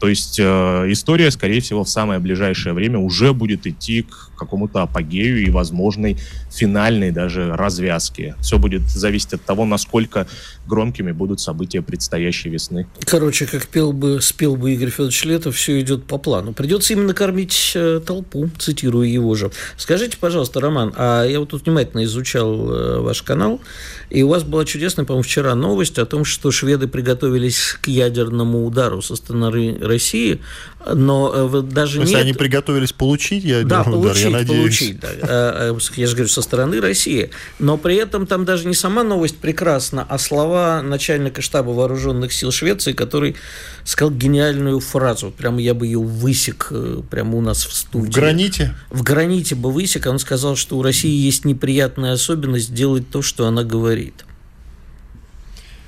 То 0.00 0.08
есть 0.08 0.38
э, 0.38 0.44
история, 0.88 1.30
скорее 1.30 1.60
всего, 1.60 1.82
в 1.82 1.88
самое 1.88 2.20
ближайшее 2.20 2.72
время 2.72 2.98
уже 2.98 3.32
будет 3.32 3.66
идти 3.66 4.02
к 4.02 4.30
какому-то 4.38 4.82
апогею 4.82 5.42
и 5.42 5.50
возможной 5.50 6.16
финальной 6.50 7.10
даже 7.10 7.54
развязке. 7.56 8.36
Все 8.40 8.58
будет 8.58 8.82
зависеть 8.88 9.34
от 9.34 9.44
того, 9.44 9.64
насколько 9.64 10.28
громкими 10.66 11.10
будут 11.10 11.40
события 11.40 11.82
предстоящей 11.82 12.48
весны. 12.48 12.86
Короче, 13.00 13.46
как 13.46 13.66
пел 13.66 13.92
бы, 13.92 14.20
спел 14.22 14.54
бы 14.54 14.72
Игорь 14.72 14.90
Федорович 14.90 15.24
Летов, 15.24 15.57
все 15.58 15.80
идет 15.80 16.04
по 16.04 16.18
плану. 16.18 16.52
Придется 16.52 16.92
именно 16.92 17.12
кормить 17.14 17.72
э, 17.74 18.00
толпу, 18.04 18.48
цитирую 18.58 19.10
его 19.10 19.34
же. 19.34 19.50
Скажите, 19.76 20.16
пожалуйста, 20.18 20.60
Роман, 20.60 20.94
а 20.96 21.24
я 21.24 21.40
вот 21.40 21.50
тут 21.50 21.66
внимательно 21.66 22.04
изучал 22.04 22.72
э, 22.72 23.00
ваш 23.00 23.22
канал, 23.22 23.60
и 24.08 24.22
у 24.22 24.28
вас 24.28 24.44
была 24.44 24.64
чудесная, 24.64 25.04
по-моему, 25.04 25.22
вчера 25.22 25.54
новость 25.54 25.98
о 25.98 26.06
том, 26.06 26.24
что 26.24 26.50
шведы 26.50 26.86
приготовились 26.86 27.76
к 27.80 27.88
ядерному 27.88 28.64
удару 28.64 29.02
со 29.02 29.16
стороны 29.16 29.76
России, 29.80 30.40
но 30.86 31.32
э, 31.34 31.62
даже 31.62 32.00
есть 32.00 32.12
нет... 32.12 32.22
они 32.22 32.32
приготовились 32.32 32.92
получить 32.92 33.44
ядерный 33.44 33.68
да, 33.68 33.80
удар, 33.82 34.12
получить, 34.12 34.24
я 34.24 34.30
надеюсь. 34.30 34.78
Получить, 34.78 35.00
да. 35.00 35.74
Я 35.96 36.06
же 36.06 36.14
говорю, 36.14 36.28
со 36.28 36.42
стороны 36.42 36.80
России. 36.80 37.30
Но 37.58 37.76
при 37.76 37.96
этом 37.96 38.26
там 38.26 38.44
даже 38.44 38.68
не 38.68 38.74
сама 38.74 39.02
новость 39.02 39.38
прекрасна, 39.38 40.06
а 40.08 40.18
слова 40.18 40.82
начальника 40.82 41.42
штаба 41.42 41.70
вооруженных 41.70 42.32
сил 42.32 42.52
Швеции, 42.52 42.92
который 42.92 43.36
сказал 43.84 44.12
гениальную 44.12 44.80
фразу. 44.80 45.32
Прямо 45.48 45.62
я 45.62 45.72
бы 45.72 45.86
ее 45.86 45.98
высек 45.98 46.70
прямо 47.08 47.38
у 47.38 47.40
нас 47.40 47.64
в 47.64 47.72
студии. 47.72 48.10
В 48.10 48.14
граните? 48.14 48.74
В 48.90 49.02
граните 49.02 49.54
бы 49.54 49.72
высек. 49.72 50.04
Он 50.04 50.18
сказал, 50.18 50.56
что 50.56 50.76
у 50.76 50.82
России 50.82 51.10
есть 51.10 51.46
неприятная 51.46 52.12
особенность 52.12 52.74
делать 52.74 53.08
то, 53.08 53.22
что 53.22 53.46
она 53.46 53.64
говорит. 53.64 54.26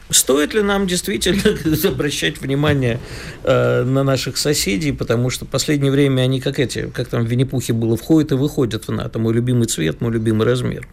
Стоит 0.08 0.54
ли 0.54 0.62
нам 0.62 0.86
действительно 0.86 1.42
обращать 1.90 2.40
внимание 2.40 3.00
э, 3.44 3.84
на 3.84 4.02
наших 4.02 4.38
соседей, 4.38 4.92
потому 4.92 5.28
что 5.28 5.44
в 5.44 5.48
последнее 5.48 5.92
время 5.92 6.22
они 6.22 6.40
как 6.40 6.58
эти, 6.58 6.88
как 6.88 7.08
там 7.08 7.26
в 7.26 7.28
Винни-Пухе 7.28 7.74
было, 7.74 7.98
входят 7.98 8.32
и 8.32 8.36
выходят 8.36 8.88
в 8.88 8.92
НАТО. 8.92 9.18
Мой 9.18 9.34
любимый 9.34 9.66
цвет, 9.66 10.00
мой 10.00 10.10
любимый 10.10 10.46
размер. 10.46 10.88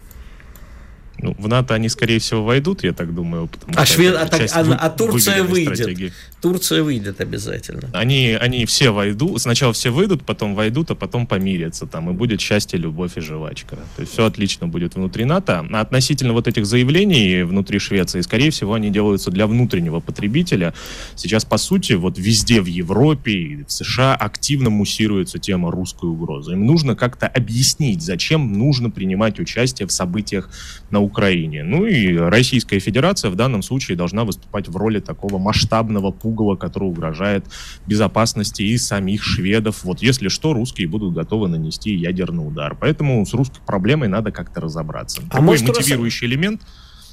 Ну, 1.19 1.36
в 1.38 1.47
НАТО 1.47 1.73
они, 1.73 1.89
скорее 1.89 2.19
всего, 2.19 2.43
войдут, 2.43 2.84
я 2.84 2.93
так 2.93 3.13
думаю. 3.13 3.49
а, 3.75 3.86
Швед... 3.86 4.15
а, 4.15 4.25
так, 4.27 4.41
а, 4.53 4.75
а 4.75 4.89
Турция 4.89 5.43
выйдет. 5.43 5.75
Стратегии. 5.75 6.13
Турция 6.41 6.84
выйдет 6.84 7.19
обязательно. 7.19 7.89
Они, 7.93 8.38
они 8.39 8.65
все 8.67 8.91
войдут. 8.91 9.41
Сначала 9.41 9.73
все 9.73 9.89
выйдут, 9.89 10.23
потом 10.23 10.53
войдут, 10.53 10.91
а 10.91 10.95
потом 10.95 11.25
помирятся. 11.25 11.88
Там, 11.88 12.10
и 12.12 12.13
будет 12.13 12.39
счастье, 12.39 12.77
любовь 12.77 13.17
и 13.17 13.21
жвачка. 13.21 13.77
То 13.95 14.01
есть 14.01 14.13
все 14.13 14.25
отлично 14.25 14.67
будет 14.67 14.95
внутри 14.95 15.25
НАТО. 15.25 15.65
А 15.71 15.82
относительно 15.82 16.34
вот 16.34 16.47
этих 16.47 16.65
заявлений 16.67 17.43
внутри 17.43 17.80
Швеции, 17.80 18.21
скорее 18.21 18.51
всего, 18.51 18.75
они 18.75 18.91
делаются 18.91 19.32
для 19.32 19.47
внутреннего 19.47 19.99
потребителя. 19.99 20.75
Сейчас, 21.15 21.45
по 21.45 21.58
сути, 21.58 21.93
вот 21.93 22.19
везде 22.19 22.62
в 22.62 22.67
Европе 22.67 23.32
и 23.32 23.63
в 23.63 23.71
США 23.71 24.15
активно 24.15 24.69
муссируется 24.69 25.39
тема 25.39 25.71
русской 25.71 26.10
угрозы. 26.10 26.53
Им 26.53 26.65
нужно 26.65 26.95
как-то 26.95 27.27
объяснить, 27.27 28.03
зачем 28.03 28.53
нужно 28.53 28.91
принимать 28.91 29.39
участие 29.39 29.88
в 29.88 29.91
событиях 29.91 30.49
на 30.91 31.07
Украине. 31.08 31.63
Ну 31.63 31.86
и 31.86 32.15
Российская 32.15 32.80
Федерация 32.80 33.32
в 33.32 33.36
данном 33.36 33.63
случае 33.63 33.98
должна 33.98 34.24
выступать 34.24 34.67
в 34.67 34.78
роли 34.78 35.00
такого 35.00 35.39
масштабного 35.39 36.12
пугала, 36.12 36.56
который 36.56 36.89
угрожает 36.89 37.46
безопасности 37.88 38.62
и 38.62 38.78
самих 38.78 39.24
шведов. 39.24 39.84
Вот 39.84 40.02
если 40.02 40.28
что, 40.28 40.54
русские 40.54 40.88
будут 40.88 41.13
готовы 41.13 41.48
нанести 41.48 41.96
ядерный 41.96 42.48
удар. 42.48 42.78
Поэтому 42.80 43.26
с 43.26 43.34
русской 43.34 43.62
проблемой 43.65 44.08
надо 44.08 44.32
как-то 44.32 44.62
разобраться. 44.62 45.22
А 45.28 45.30
Такой 45.30 45.46
может, 45.46 45.67
мотивирующий 45.67 46.28
раз... 46.28 46.34
элемент 46.34 46.62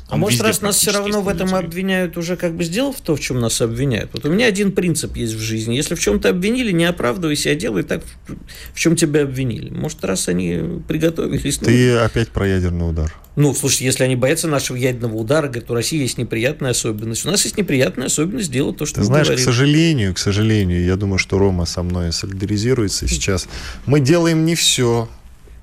а 0.09 0.17
может, 0.17 0.40
раз 0.43 0.61
нас 0.61 0.77
все 0.77 0.93
равно 0.93 1.23
в 1.23 1.29
этом 1.29 1.55
обвиняют, 1.55 2.17
уже 2.19 2.37
как 2.37 2.55
бы 2.55 2.64
сделав 2.64 3.01
то, 3.01 3.17
в 3.17 3.21
чем 3.21 3.40
нас 3.40 3.61
обвиняют. 3.61 4.11
Вот 4.12 4.25
у 4.27 4.31
меня 4.31 4.47
один 4.47 4.73
принцип 4.73 5.17
есть 5.17 5.33
в 5.33 5.40
жизни. 5.40 5.75
Если 5.75 5.95
в 5.95 6.01
чем-то 6.01 6.29
обвинили, 6.29 6.73
не 6.73 6.85
оправдывайся, 6.85 7.51
а 7.51 7.55
делай 7.55 7.85
так, 7.85 8.03
в 8.75 8.79
чем 8.79 8.97
тебя 8.97 9.23
обвинили. 9.23 9.71
Может, 9.71 10.05
раз 10.05 10.29
они 10.29 10.83
приготовились... 10.87 11.59
Ты 11.59 11.95
ну... 11.95 12.05
опять 12.05 12.29
про 12.29 12.47
ядерный 12.47 12.88
удар. 12.88 13.14
Ну, 13.37 13.53
слушай, 13.55 13.83
если 13.83 14.05
они 14.05 14.14
боятся 14.14 14.47
нашего 14.47 14.77
ядерного 14.77 15.17
удара, 15.17 15.49
говорят, 15.49 15.71
у 15.71 15.75
России 15.75 16.01
есть 16.01 16.19
неприятная 16.19 16.71
особенность. 16.71 17.27
У 17.27 17.31
нас 17.31 17.43
есть 17.45 17.57
неприятная 17.57 18.07
особенность 18.07 18.47
сделать 18.47 18.77
то, 18.77 18.87
что 18.87 19.01
Ты 19.01 19.05
знаешь, 19.05 19.27
говорим. 19.27 19.43
к 19.43 19.45
сожалению, 19.45 20.14
к 20.14 20.19
сожалению, 20.19 20.85
я 20.85 20.97
думаю, 20.97 21.19
что 21.19 21.38
Рома 21.38 21.64
со 21.64 21.83
мной 21.83 22.12
солидаризируется 22.12 23.09
сейчас. 23.09 23.49
Мы 23.87 23.99
делаем 24.01 24.45
не 24.45 24.55
все, 24.55 25.09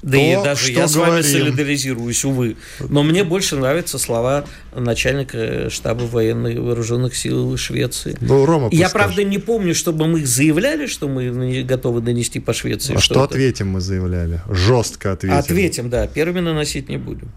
да 0.01 0.17
то, 0.17 0.17
и 0.17 0.43
даже 0.43 0.71
я 0.71 0.87
с 0.87 0.95
вами 0.95 1.21
солидаризируюсь, 1.21 2.25
увы. 2.25 2.57
Но 2.79 3.03
мне 3.03 3.23
больше 3.23 3.55
нравятся 3.55 3.99
слова 3.99 4.45
начальника 4.75 5.69
штаба 5.69 6.03
военных 6.03 6.57
вооруженных 6.57 7.15
сил 7.15 7.55
Швеции. 7.57 8.17
Ну, 8.21 8.45
Рома, 8.45 8.69
я, 8.71 8.89
правда, 8.89 9.23
не 9.23 9.37
помню, 9.37 9.75
чтобы 9.75 10.07
мы 10.07 10.25
заявляли, 10.25 10.87
что 10.87 11.07
мы 11.07 11.63
готовы 11.63 12.01
нанести 12.01 12.39
по 12.39 12.53
Швеции. 12.53 12.95
А 12.95 12.99
что, 12.99 13.13
что 13.13 13.23
ответим 13.23 13.69
мы 13.69 13.81
заявляли? 13.81 14.41
Жестко 14.49 15.11
ответим. 15.11 15.37
Ответим, 15.37 15.89
да. 15.89 16.07
Первыми 16.07 16.39
наносить 16.39 16.89
не 16.89 16.97
будем. 16.97 17.31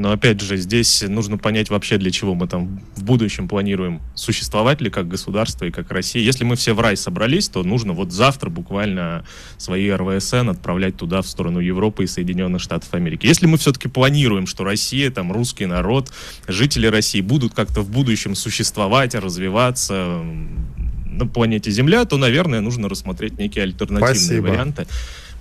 Но 0.00 0.12
опять 0.12 0.40
же, 0.40 0.56
здесь 0.56 1.04
нужно 1.06 1.36
понять 1.36 1.68
вообще, 1.68 1.98
для 1.98 2.10
чего 2.10 2.34
мы 2.34 2.48
там 2.48 2.80
в 2.96 3.04
будущем 3.04 3.48
планируем 3.48 4.00
существовать 4.14 4.80
ли 4.80 4.88
как 4.88 5.08
государство 5.08 5.66
и 5.66 5.70
как 5.70 5.90
Россия. 5.90 6.22
Если 6.22 6.42
мы 6.42 6.56
все 6.56 6.72
в 6.72 6.80
рай 6.80 6.96
собрались, 6.96 7.50
то 7.50 7.62
нужно 7.62 7.92
вот 7.92 8.10
завтра 8.10 8.48
буквально 8.48 9.26
свои 9.58 9.90
РВСН 9.90 10.48
отправлять 10.48 10.96
туда, 10.96 11.20
в 11.20 11.26
сторону 11.26 11.60
Европы 11.60 12.04
и 12.04 12.06
Соединенных 12.06 12.62
Штатов 12.62 12.94
Америки. 12.94 13.26
Если 13.26 13.44
мы 13.44 13.58
все-таки 13.58 13.88
планируем, 13.88 14.46
что 14.46 14.64
Россия, 14.64 15.10
там 15.10 15.32
русский 15.32 15.66
народ, 15.66 16.10
жители 16.48 16.86
России 16.86 17.20
будут 17.20 17.52
как-то 17.52 17.82
в 17.82 17.90
будущем 17.90 18.34
существовать, 18.34 19.14
развиваться 19.14 20.22
на 21.04 21.26
планете 21.26 21.70
Земля, 21.70 22.06
то, 22.06 22.16
наверное, 22.16 22.62
нужно 22.62 22.88
рассмотреть 22.88 23.38
некие 23.38 23.64
альтернативные 23.64 24.14
Спасибо. 24.14 24.46
варианты 24.46 24.86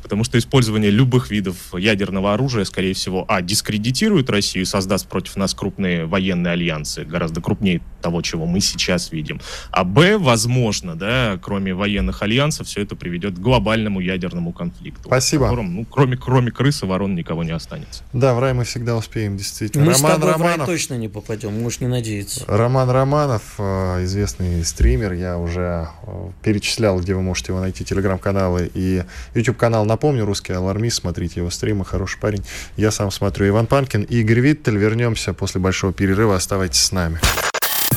потому 0.01 0.23
что 0.23 0.37
использование 0.37 0.91
любых 0.91 1.29
видов 1.29 1.55
ядерного 1.77 2.33
оружия, 2.33 2.63
скорее 2.63 2.93
всего, 2.93 3.25
а, 3.27 3.41
дискредитирует 3.41 4.29
Россию 4.29 4.63
и 4.63 4.65
создаст 4.65 5.07
против 5.07 5.35
нас 5.35 5.53
крупные 5.53 6.05
военные 6.05 6.53
альянсы, 6.53 7.03
гораздо 7.03 7.41
крупнее 7.41 7.81
того, 8.01 8.21
чего 8.21 8.45
мы 8.45 8.59
сейчас 8.59 9.11
видим. 9.11 9.41
А 9.71 9.83
б, 9.83 10.17
возможно, 10.17 10.95
да, 10.95 11.39
кроме 11.41 11.73
военных 11.73 12.21
альянсов, 12.21 12.67
все 12.67 12.81
это 12.81 12.95
приведет 12.95 13.35
к 13.35 13.39
глобальному 13.39 13.99
ядерному 13.99 14.53
конфликту. 14.53 15.03
Спасибо. 15.05 15.43
В 15.43 15.45
котором, 15.45 15.75
ну, 15.75 15.85
кроме, 15.85 16.17
кроме 16.17 16.51
крысы, 16.51 16.85
ворон 16.85 17.15
никого 17.15 17.43
не 17.43 17.51
останется. 17.51 18.03
Да, 18.13 18.33
в 18.33 18.39
рай 18.39 18.53
мы 18.53 18.63
всегда 18.63 18.95
успеем, 18.95 19.37
действительно. 19.37 19.85
Мы 19.85 19.93
Роман 19.93 20.11
с 20.11 20.13
тобой 20.13 20.31
Романов, 20.31 20.55
в 20.55 20.59
рай 20.59 20.77
точно 20.77 20.93
не 20.95 21.07
попадем, 21.07 21.61
можешь 21.61 21.79
не 21.79 21.87
надеяться. 21.87 22.43
Роман 22.47 22.89
Романов, 22.89 23.55
э, 23.57 24.03
известный 24.03 24.63
стример, 24.63 25.13
я 25.13 25.37
уже 25.37 25.89
э, 26.03 26.29
перечислял, 26.43 26.99
где 26.99 27.15
вы 27.15 27.21
можете 27.21 27.51
его 27.51 27.61
найти, 27.61 27.83
телеграм-каналы 27.83 28.71
и 28.73 29.03
YouTube-канал 29.35 29.85
Напомню, 29.89 30.23
русский 30.23 30.53
алармист, 30.53 30.97
смотрите 30.97 31.39
его 31.39 31.49
стримы, 31.49 31.83
хороший 31.83 32.19
парень. 32.19 32.45
Я 32.77 32.91
сам 32.91 33.09
смотрю 33.09 33.47
Иван 33.47 33.65
Панкин 33.65 34.03
и 34.03 34.17
Игорь 34.17 34.39
Виттель. 34.39 34.77
Вернемся 34.77 35.33
после 35.33 35.59
большого 35.59 35.93
перерыва. 35.93 36.35
Оставайтесь 36.35 36.79
с 36.79 36.91
нами. 36.91 37.19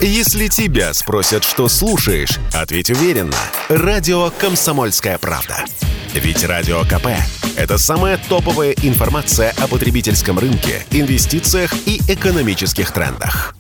Если 0.01 0.49
тебя 0.49 0.95
спросят, 0.95 1.45
что 1.45 1.69
слушаешь, 1.69 2.39
ответь 2.55 2.89
уверенно. 2.89 3.37
Радио 3.69 4.31
«Комсомольская 4.31 5.19
правда». 5.19 5.67
Ведь 6.15 6.43
Радио 6.45 6.83
КП– 6.85 7.09
это 7.57 7.77
самая 7.77 8.19
топовая 8.27 8.73
информация 8.83 9.53
о 9.59 9.69
потребительском 9.69 10.39
рынке, 10.39 10.87
инвестициях 10.91 11.75
и 11.85 12.01
экономических 12.09 12.91
трендах. 12.91 13.55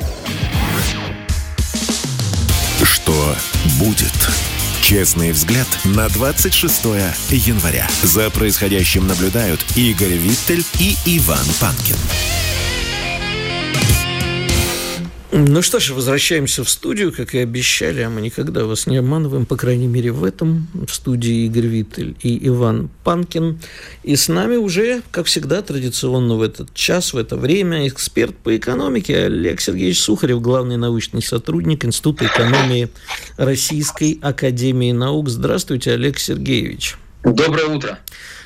Что 2.82 3.36
будет? 3.78 4.51
Честный 4.82 5.30
взгляд 5.30 5.68
на 5.84 6.08
26 6.08 6.84
января. 7.30 7.88
За 8.02 8.30
происходящим 8.30 9.06
наблюдают 9.06 9.64
Игорь 9.76 10.16
Виттель 10.16 10.64
и 10.80 10.96
Иван 11.06 11.46
Панкин. 11.60 11.96
Ну 15.34 15.62
что 15.62 15.80
ж, 15.80 15.92
возвращаемся 15.92 16.62
в 16.62 16.68
студию, 16.68 17.10
как 17.10 17.34
и 17.34 17.38
обещали, 17.38 18.02
а 18.02 18.10
мы 18.10 18.20
никогда 18.20 18.66
вас 18.66 18.86
не 18.86 18.98
обманываем, 18.98 19.46
по 19.46 19.56
крайней 19.56 19.86
мере 19.86 20.12
в 20.12 20.24
этом, 20.24 20.68
в 20.74 20.92
студии 20.92 21.46
Игорь 21.46 21.68
Виттель 21.68 22.14
и 22.20 22.48
Иван 22.48 22.90
Панкин. 23.02 23.58
И 24.02 24.14
с 24.14 24.28
нами 24.28 24.56
уже, 24.56 25.00
как 25.10 25.24
всегда, 25.24 25.62
традиционно 25.62 26.36
в 26.36 26.42
этот 26.42 26.74
час, 26.74 27.14
в 27.14 27.16
это 27.16 27.36
время, 27.36 27.88
эксперт 27.88 28.36
по 28.36 28.54
экономике 28.54 29.24
Олег 29.24 29.62
Сергеевич 29.62 30.02
Сухарев, 30.02 30.42
главный 30.42 30.76
научный 30.76 31.22
сотрудник 31.22 31.86
Института 31.86 32.26
экономии 32.26 32.90
Российской 33.38 34.18
Академии 34.20 34.92
Наук. 34.92 35.30
Здравствуйте, 35.30 35.92
Олег 35.92 36.18
Сергеевич. 36.18 36.96
Доброе 37.24 37.68
утро. 37.68 37.98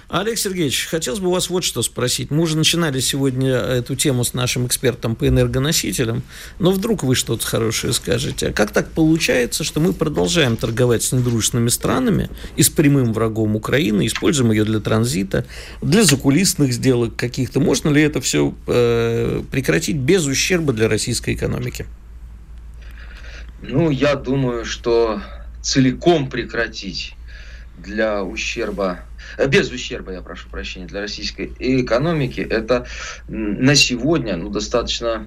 Олег 0.08 0.38
Сергеевич, 0.38 0.86
хотелось 0.86 1.18
бы 1.18 1.28
у 1.28 1.32
вас 1.32 1.50
вот 1.50 1.64
что 1.64 1.82
спросить. 1.82 2.30
Мы 2.30 2.44
уже 2.44 2.56
начинали 2.56 3.00
сегодня 3.00 3.50
эту 3.54 3.96
тему 3.96 4.22
с 4.22 4.34
нашим 4.34 4.64
экспертом 4.68 5.16
по 5.16 5.26
энергоносителям, 5.26 6.22
но 6.60 6.70
вдруг 6.70 7.02
вы 7.02 7.16
что-то 7.16 7.44
хорошее 7.44 7.92
скажете. 7.92 8.48
А 8.48 8.52
как 8.52 8.70
так 8.70 8.88
получается, 8.92 9.64
что 9.64 9.80
мы 9.80 9.92
продолжаем 9.92 10.56
торговать 10.56 11.02
с 11.02 11.10
недружественными 11.10 11.70
странами 11.70 12.30
и 12.54 12.62
с 12.62 12.70
прямым 12.70 13.12
врагом 13.12 13.56
Украины, 13.56 14.06
используем 14.06 14.52
ее 14.52 14.64
для 14.64 14.78
транзита, 14.78 15.44
для 15.82 16.04
закулисных 16.04 16.72
сделок 16.72 17.16
каких-то? 17.16 17.58
Можно 17.58 17.88
ли 17.88 18.00
это 18.00 18.20
все 18.20 18.54
э, 18.68 19.42
прекратить 19.50 19.96
без 19.96 20.24
ущерба 20.26 20.72
для 20.72 20.88
российской 20.88 21.34
экономики? 21.34 21.84
Ну, 23.60 23.90
я 23.90 24.14
думаю, 24.14 24.64
что 24.64 25.20
целиком 25.62 26.30
прекратить 26.30 27.16
для 27.76 28.22
ущерба, 28.22 29.00
э, 29.00 29.15
без 29.48 29.70
ущерба, 29.70 30.12
я 30.12 30.22
прошу 30.22 30.48
прощения, 30.48 30.86
для 30.86 31.00
российской 31.00 31.52
экономики, 31.58 32.40
это 32.40 32.86
на 33.28 33.74
сегодня 33.74 34.36
ну, 34.36 34.50
достаточно, 34.50 35.26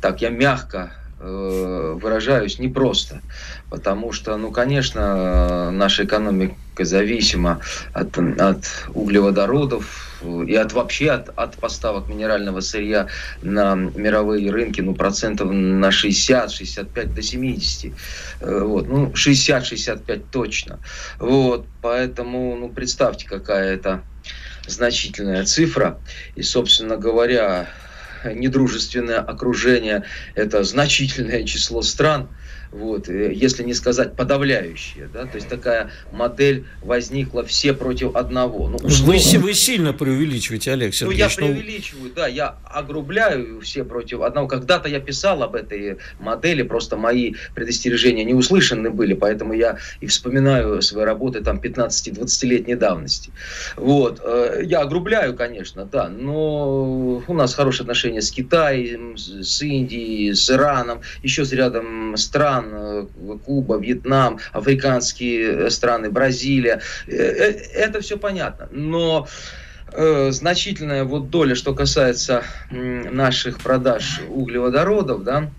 так 0.00 0.22
я 0.22 0.30
мягко 0.30 0.92
э, 1.22 1.98
выражаюсь, 2.00 2.58
непросто. 2.58 3.22
Потому 3.70 4.12
что, 4.12 4.36
ну, 4.36 4.50
конечно, 4.50 5.70
наша 5.70 6.04
экономика 6.04 6.84
зависима 6.84 7.60
от, 7.92 8.18
от 8.18 8.64
углеводородов, 8.94 10.08
и 10.46 10.54
от 10.54 10.72
вообще 10.72 11.10
от, 11.10 11.30
от 11.36 11.56
поставок 11.56 12.08
минерального 12.08 12.60
сырья 12.60 13.08
на 13.42 13.74
мировые 13.74 14.50
рынки, 14.50 14.80
ну, 14.80 14.94
процентов 14.94 15.50
на 15.50 15.88
60-65 15.88 17.14
до 17.14 17.22
70. 17.22 17.92
Э, 18.40 18.60
вот, 18.60 18.88
ну, 18.88 19.10
60-65 19.10 20.24
точно. 20.30 20.78
Вот, 21.18 21.66
поэтому, 21.80 22.56
ну, 22.56 22.68
представьте, 22.68 23.26
какая 23.26 23.74
это 23.74 24.02
значительная 24.66 25.44
цифра. 25.44 25.98
И, 26.36 26.42
собственно 26.42 26.96
говоря, 26.96 27.68
недружественное 28.24 29.20
окружение– 29.20 30.04
это 30.34 30.64
значительное 30.64 31.44
число 31.44 31.82
стран– 31.82 32.30
вот, 32.72 33.08
э, 33.08 33.32
если 33.34 33.62
не 33.62 33.74
сказать 33.74 34.16
подавляющая, 34.16 35.08
да, 35.12 35.26
то 35.26 35.36
есть 35.36 35.48
такая 35.48 35.90
модель 36.10 36.64
возникла 36.82 37.44
все 37.44 37.74
против 37.74 38.16
одного. 38.16 38.68
Ну, 38.68 38.78
вы, 38.82 39.18
вы 39.38 39.54
сильно 39.54 39.92
преувеличиваете, 39.92 40.72
Олег 40.72 40.94
Сергеевич. 40.94 41.36
Ну, 41.38 41.46
я 41.46 41.52
преувеличиваю, 41.52 42.12
да, 42.14 42.26
я 42.26 42.56
огрубляю 42.64 43.60
все 43.60 43.84
против 43.84 44.22
одного. 44.22 44.48
Когда-то 44.48 44.88
я 44.88 45.00
писал 45.00 45.42
об 45.42 45.54
этой 45.54 45.98
модели, 46.18 46.62
просто 46.62 46.96
мои 46.96 47.34
предостережения 47.54 48.24
не 48.24 48.34
услышаны 48.34 48.90
были, 48.90 49.12
поэтому 49.12 49.52
я 49.52 49.78
и 50.00 50.06
вспоминаю 50.06 50.80
свои 50.80 51.04
работы 51.04 51.42
там 51.42 51.58
15-20-летней 51.58 52.76
давности. 52.76 53.32
Вот, 53.76 54.20
э, 54.24 54.62
я 54.64 54.80
огрубляю, 54.80 55.36
конечно, 55.36 55.84
да, 55.84 56.08
но 56.08 57.22
у 57.26 57.34
нас 57.34 57.54
хорошие 57.54 57.82
отношения 57.82 58.22
с 58.22 58.30
Китаем, 58.30 59.16
с 59.18 59.62
Индией, 59.62 60.34
с 60.34 60.50
Ираном, 60.50 61.02
еще 61.22 61.44
с 61.44 61.52
рядом 61.52 62.16
стран, 62.16 62.61
стран, 62.62 62.70
э, 62.72 63.38
Куба, 63.44 63.78
Вьетнам, 63.78 64.38
африканские 64.52 65.70
страны, 65.70 66.10
Бразилия. 66.10 66.80
Э, 67.06 67.12
э, 67.12 67.50
это 67.74 68.00
все 68.00 68.16
понятно. 68.16 68.68
Но 68.70 69.26
значительная 69.94 71.04
вот 71.04 71.28
доля, 71.28 71.54
что 71.54 71.74
касается 71.74 72.44
наших 72.70 73.58
продаж 73.58 74.22
углеводородов, 74.26 75.22
да, 75.22 75.50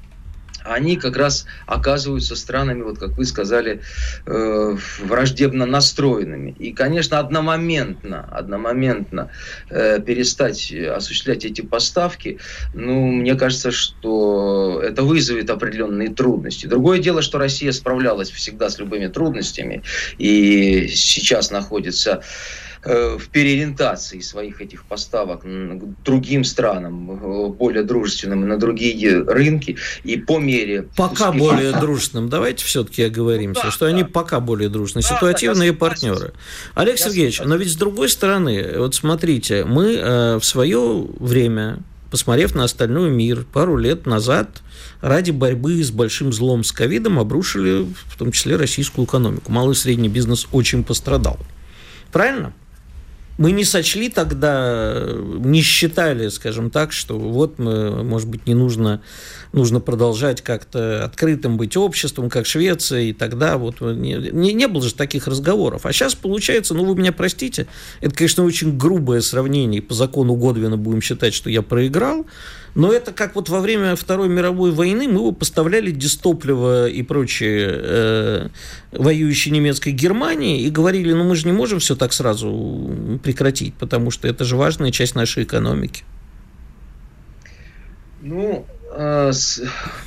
они 0.64 0.98
как 0.98 1.18
раз 1.18 1.46
оказываются 1.66 2.36
странами, 2.36 2.82
вот 2.82 3.00
как 3.00 3.18
вы 3.18 3.26
сказали, 3.26 3.82
э, 4.26 4.78
враждебно 5.00 5.66
настроенными. 5.66 6.56
И, 6.60 6.74
конечно, 6.74 7.20
одномоментно, 7.20 8.28
одномоментно 8.32 9.30
э, 9.70 10.00
перестать 10.00 10.72
осуществлять 10.74 11.46
эти 11.46 11.62
поставки, 11.62 12.40
ну, 12.74 13.08
мне 13.08 13.36
кажется, 13.36 13.72
что 13.72 14.82
это 14.84 15.04
вызовет 15.04 15.50
определенные 15.50 16.10
трудности. 16.10 16.68
Другое 16.68 17.00
дело, 17.00 17.22
что 17.22 17.38
Россия 17.38 17.72
справлялась 17.72 18.32
всегда 18.32 18.70
с 18.70 18.80
любыми 18.80 19.08
трудностями 19.08 19.84
и 20.18 20.88
сейчас 20.88 21.52
находится 21.52 22.24
в 22.86 23.30
переориентации 23.30 24.20
своих 24.20 24.62
этих 24.62 24.84
поставок 24.86 25.44
к 25.44 26.04
другим 26.04 26.44
странам, 26.44 27.12
э, 27.12 27.48
более 27.50 27.84
дружественным, 27.84 28.48
на 28.48 28.58
другие 28.58 29.24
рынки, 29.24 29.78
и 30.04 30.18
по 30.18 30.40
мере... 30.40 30.88
Пока 30.96 31.30
успеха... 31.30 31.46
более 31.46 31.72
дружественным, 31.72 32.30
давайте 32.30 32.66
все-таки 32.66 33.04
оговоримся, 33.04 33.62
ну, 33.64 33.70
да, 33.70 33.72
что 33.72 33.86
да. 33.86 33.92
они 33.92 34.04
пока 34.04 34.40
более 34.40 34.70
дружные, 34.70 35.04
да, 35.04 35.16
ситуативные 35.16 35.72
да, 35.72 35.78
партнеры. 35.78 36.34
Олег 36.76 36.98
я 36.98 37.06
Сергеевич, 37.06 37.38
согласен. 37.38 37.58
но 37.58 37.64
ведь 37.64 37.72
с 37.72 37.76
другой 37.76 38.10
стороны, 38.10 38.74
вот 38.78 38.96
смотрите, 38.96 39.64
мы 39.66 39.96
э, 39.96 40.40
в 40.40 40.44
свое 40.44 41.08
время 41.20 41.80
посмотрев 42.14 42.54
на 42.54 42.66
остальной 42.66 43.10
мир 43.10 43.44
пару 43.52 43.76
лет 43.76 44.06
назад, 44.06 44.62
ради 45.02 45.32
борьбы 45.32 45.84
с 45.84 45.90
большим 45.90 46.32
злом 46.32 46.64
с 46.64 46.72
ковидом 46.72 47.18
обрушили 47.18 47.88
в 48.08 48.18
том 48.20 48.32
числе 48.32 48.56
российскую 48.56 49.08
экономику. 49.08 49.52
Малый 49.52 49.72
и 49.72 49.76
средний 49.76 50.10
бизнес 50.10 50.48
очень 50.52 50.84
пострадал. 50.84 51.40
Правильно? 52.12 52.54
Мы 53.38 53.52
не 53.52 53.64
сочли 53.64 54.10
тогда, 54.10 55.08
не 55.40 55.62
считали, 55.62 56.28
скажем 56.30 56.70
так, 56.70 56.92
что 56.92 57.18
вот, 57.18 57.58
мы, 57.58 58.04
может 58.04 58.28
быть, 58.28 58.46
не 58.46 58.54
нужно, 58.54 59.02
нужно 59.54 59.80
продолжать 59.80 60.42
как-то 60.42 61.04
открытым 61.04 61.58
быть 61.58 61.76
обществом, 61.76 62.30
как 62.30 62.46
Швеция, 62.46 63.02
и 63.02 63.14
тогда 63.14 63.58
вот 63.58 63.82
не, 63.82 64.16
не, 64.32 64.54
не 64.54 64.68
было 64.68 64.84
же 64.84 64.94
таких 64.94 65.28
разговоров. 65.28 65.86
А 65.86 65.94
сейчас 65.94 66.14
получается, 66.14 66.74
ну 66.74 66.86
вы 66.86 66.96
меня 66.96 67.12
простите, 67.12 67.68
это, 68.02 68.14
конечно, 68.14 68.44
очень 68.44 68.78
грубое 68.78 69.22
сравнение, 69.22 69.82
по 69.82 69.94
закону 69.94 70.36
Годвина 70.36 70.78
будем 70.78 71.02
считать, 71.02 71.34
что 71.34 71.50
я 71.50 71.64
проиграл, 71.64 72.26
но 72.76 72.92
это 72.92 73.14
как 73.14 73.36
вот 73.36 73.50
во 73.50 73.60
время 73.60 73.96
Второй 73.96 74.30
мировой 74.30 74.72
войны 74.72 75.08
мы 75.08 75.32
поставляли 75.34 75.92
дистопливо 75.92 76.88
и 76.88 77.04
прочее 77.04 77.70
э, 77.72 78.48
воюющей 78.92 79.52
немецкой 79.52 79.92
Германии 79.92 80.62
и 80.62 80.70
говорили, 80.70 81.14
ну 81.14 81.24
мы 81.24 81.36
же 81.36 81.46
не 81.46 81.52
можем 81.52 81.80
все 81.80 81.96
так 81.96 82.14
сразу 82.14 83.20
прекратить, 83.24 83.76
потому 83.76 84.12
что 84.12 84.28
это 84.28 84.44
же 84.44 84.56
важная 84.56 84.92
часть 84.92 85.16
нашей 85.16 85.44
экономики. 85.44 86.04
Ну, 88.22 88.66
э, 88.92 89.32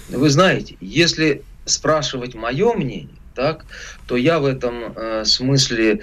вы 0.08 0.30
знаете, 0.30 0.76
если 0.80 1.42
спрашивать 1.66 2.34
мое 2.34 2.72
мнение, 2.74 3.16
так, 3.34 3.66
то 4.06 4.16
я 4.16 4.38
в 4.38 4.46
этом 4.46 4.92
э, 4.94 5.24
смысле 5.24 6.00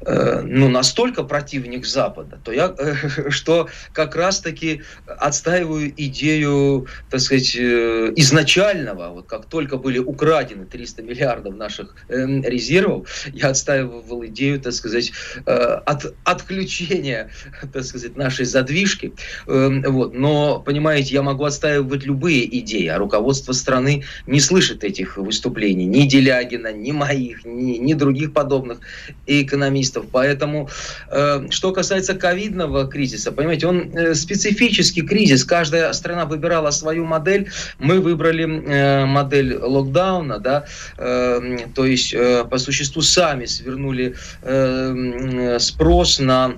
э, 0.00 0.40
ну, 0.42 0.68
настолько 0.68 1.22
противник 1.22 1.86
Запада, 1.86 2.38
то 2.42 2.52
я, 2.52 2.74
э, 2.76 2.94
что 3.30 3.68
как 3.92 4.16
раз-таки 4.16 4.82
отстаиваю 5.06 5.92
идею, 5.96 6.86
так 7.10 7.20
сказать, 7.20 7.54
э, 7.56 8.12
изначального, 8.16 9.10
вот 9.10 9.26
как 9.26 9.46
только 9.46 9.76
были 9.76 9.98
украдены 9.98 10.64
300 10.66 11.02
миллиардов 11.02 11.54
наших 11.54 11.94
э, 12.08 12.26
резервов, 12.42 13.26
я 13.32 13.48
отстаивал 13.48 14.24
идею, 14.26 14.60
так 14.60 14.72
сказать, 14.72 15.12
э, 15.46 15.52
от 15.52 16.14
отключения, 16.24 17.30
так 17.72 17.84
сказать, 17.84 18.16
нашей 18.16 18.44
задвижки. 18.44 19.12
Э, 19.46 19.68
вот. 19.88 20.14
Но, 20.14 20.60
понимаете, 20.60 21.14
я 21.14 21.22
могу 21.22 21.44
отстаивать 21.44 22.04
любые 22.04 22.58
идеи, 22.60 22.86
а 22.86 22.98
руководство 22.98 23.52
страны 23.52 24.04
не 24.26 24.40
слышит 24.40 24.84
этих 24.84 25.16
выступлений, 25.16 25.86
ни 25.86 26.06
Делягина, 26.06 26.72
ни 26.72 26.92
моих, 26.92 27.41
ни, 27.44 27.78
ни 27.78 27.94
других 27.94 28.32
подобных 28.32 28.78
экономистов. 29.26 30.06
Поэтому, 30.10 30.68
э, 31.10 31.46
что 31.50 31.72
касается 31.72 32.14
ковидного 32.14 32.86
кризиса, 32.86 33.32
понимаете, 33.32 33.66
он 33.66 33.90
э, 33.94 34.14
специфический 34.14 35.02
кризис. 35.02 35.44
Каждая 35.44 35.92
страна 35.92 36.24
выбирала 36.24 36.70
свою 36.70 37.04
модель. 37.04 37.50
Мы 37.78 38.00
выбрали 38.00 38.44
э, 38.44 39.06
модель 39.06 39.56
локдауна, 39.56 40.38
да, 40.38 40.64
э, 40.98 41.58
то 41.74 41.84
есть 41.84 42.14
э, 42.14 42.44
по 42.44 42.58
существу 42.58 43.02
сами 43.02 43.46
свернули 43.46 44.14
э, 44.42 45.58
спрос 45.58 46.18
на 46.18 46.54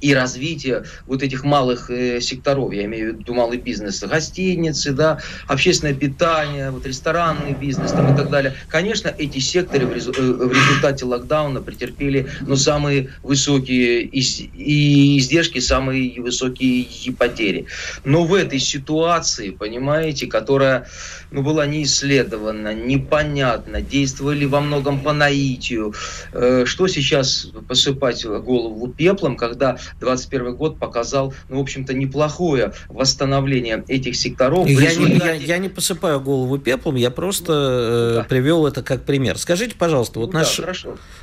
и 0.00 0.14
развитие 0.14 0.84
вот 1.06 1.22
этих 1.22 1.44
малых 1.44 1.90
э, 1.90 2.20
секторов, 2.20 2.72
я 2.72 2.84
имею 2.84 3.14
в 3.14 3.18
виду 3.18 3.34
малый 3.34 3.58
бизнес, 3.58 4.02
гостиницы, 4.02 4.92
да, 4.92 5.18
общественное 5.46 5.94
питание, 5.94 6.70
вот 6.70 6.86
ресторанный 6.86 7.54
бизнес 7.54 7.92
там, 7.92 8.12
и 8.12 8.16
так 8.16 8.30
далее. 8.30 8.54
Конечно, 8.68 9.08
эти 9.16 9.38
секторы 9.38 9.86
в, 9.86 9.92
резу- 9.92 10.14
э, 10.16 10.46
в 10.46 10.52
результате 10.52 11.04
локдауна 11.04 11.60
претерпели 11.62 12.28
ну, 12.40 12.56
самые 12.56 13.10
высокие 13.22 14.02
из- 14.02 14.40
и 14.40 15.18
издержки, 15.18 15.58
самые 15.58 16.20
высокие 16.20 16.82
и 16.82 17.10
потери. 17.10 17.66
Но 18.04 18.24
в 18.24 18.34
этой 18.34 18.58
ситуации, 18.58 19.50
понимаете, 19.50 20.26
которая 20.26 20.86
ну, 21.30 21.42
была 21.42 21.66
не 21.66 21.82
исследована, 21.82 22.74
непонятна, 22.74 23.80
действовали 23.80 24.44
во 24.44 24.60
многом 24.60 25.00
по 25.00 25.12
наитию, 25.12 25.94
э, 26.32 26.64
что 26.66 26.86
сейчас 26.86 27.48
посыпать 27.68 28.24
голову 28.24 28.88
пеплом, 28.88 29.36
когда 29.36 29.78
2021 30.00 30.56
год 30.56 30.78
показал, 30.78 31.34
ну, 31.48 31.58
в 31.58 31.60
общем-то, 31.60 31.94
неплохое 31.94 32.72
восстановление 32.88 33.84
этих 33.88 34.16
секторов. 34.16 34.68
Я, 34.68 34.90
результате... 34.90 35.14
не, 35.14 35.18
я, 35.18 35.34
я 35.34 35.58
не 35.58 35.68
посыпаю 35.68 36.20
голову 36.20 36.58
пеплом, 36.58 36.96
я 36.96 37.10
просто 37.10 37.52
э, 37.52 38.14
да. 38.16 38.24
привел 38.24 38.66
это 38.66 38.82
как 38.82 39.04
пример. 39.04 39.38
Скажите, 39.38 39.74
пожалуйста, 39.76 40.18
вот 40.18 40.32
ну, 40.32 40.40
наш, 40.40 40.56
да, 40.58 40.72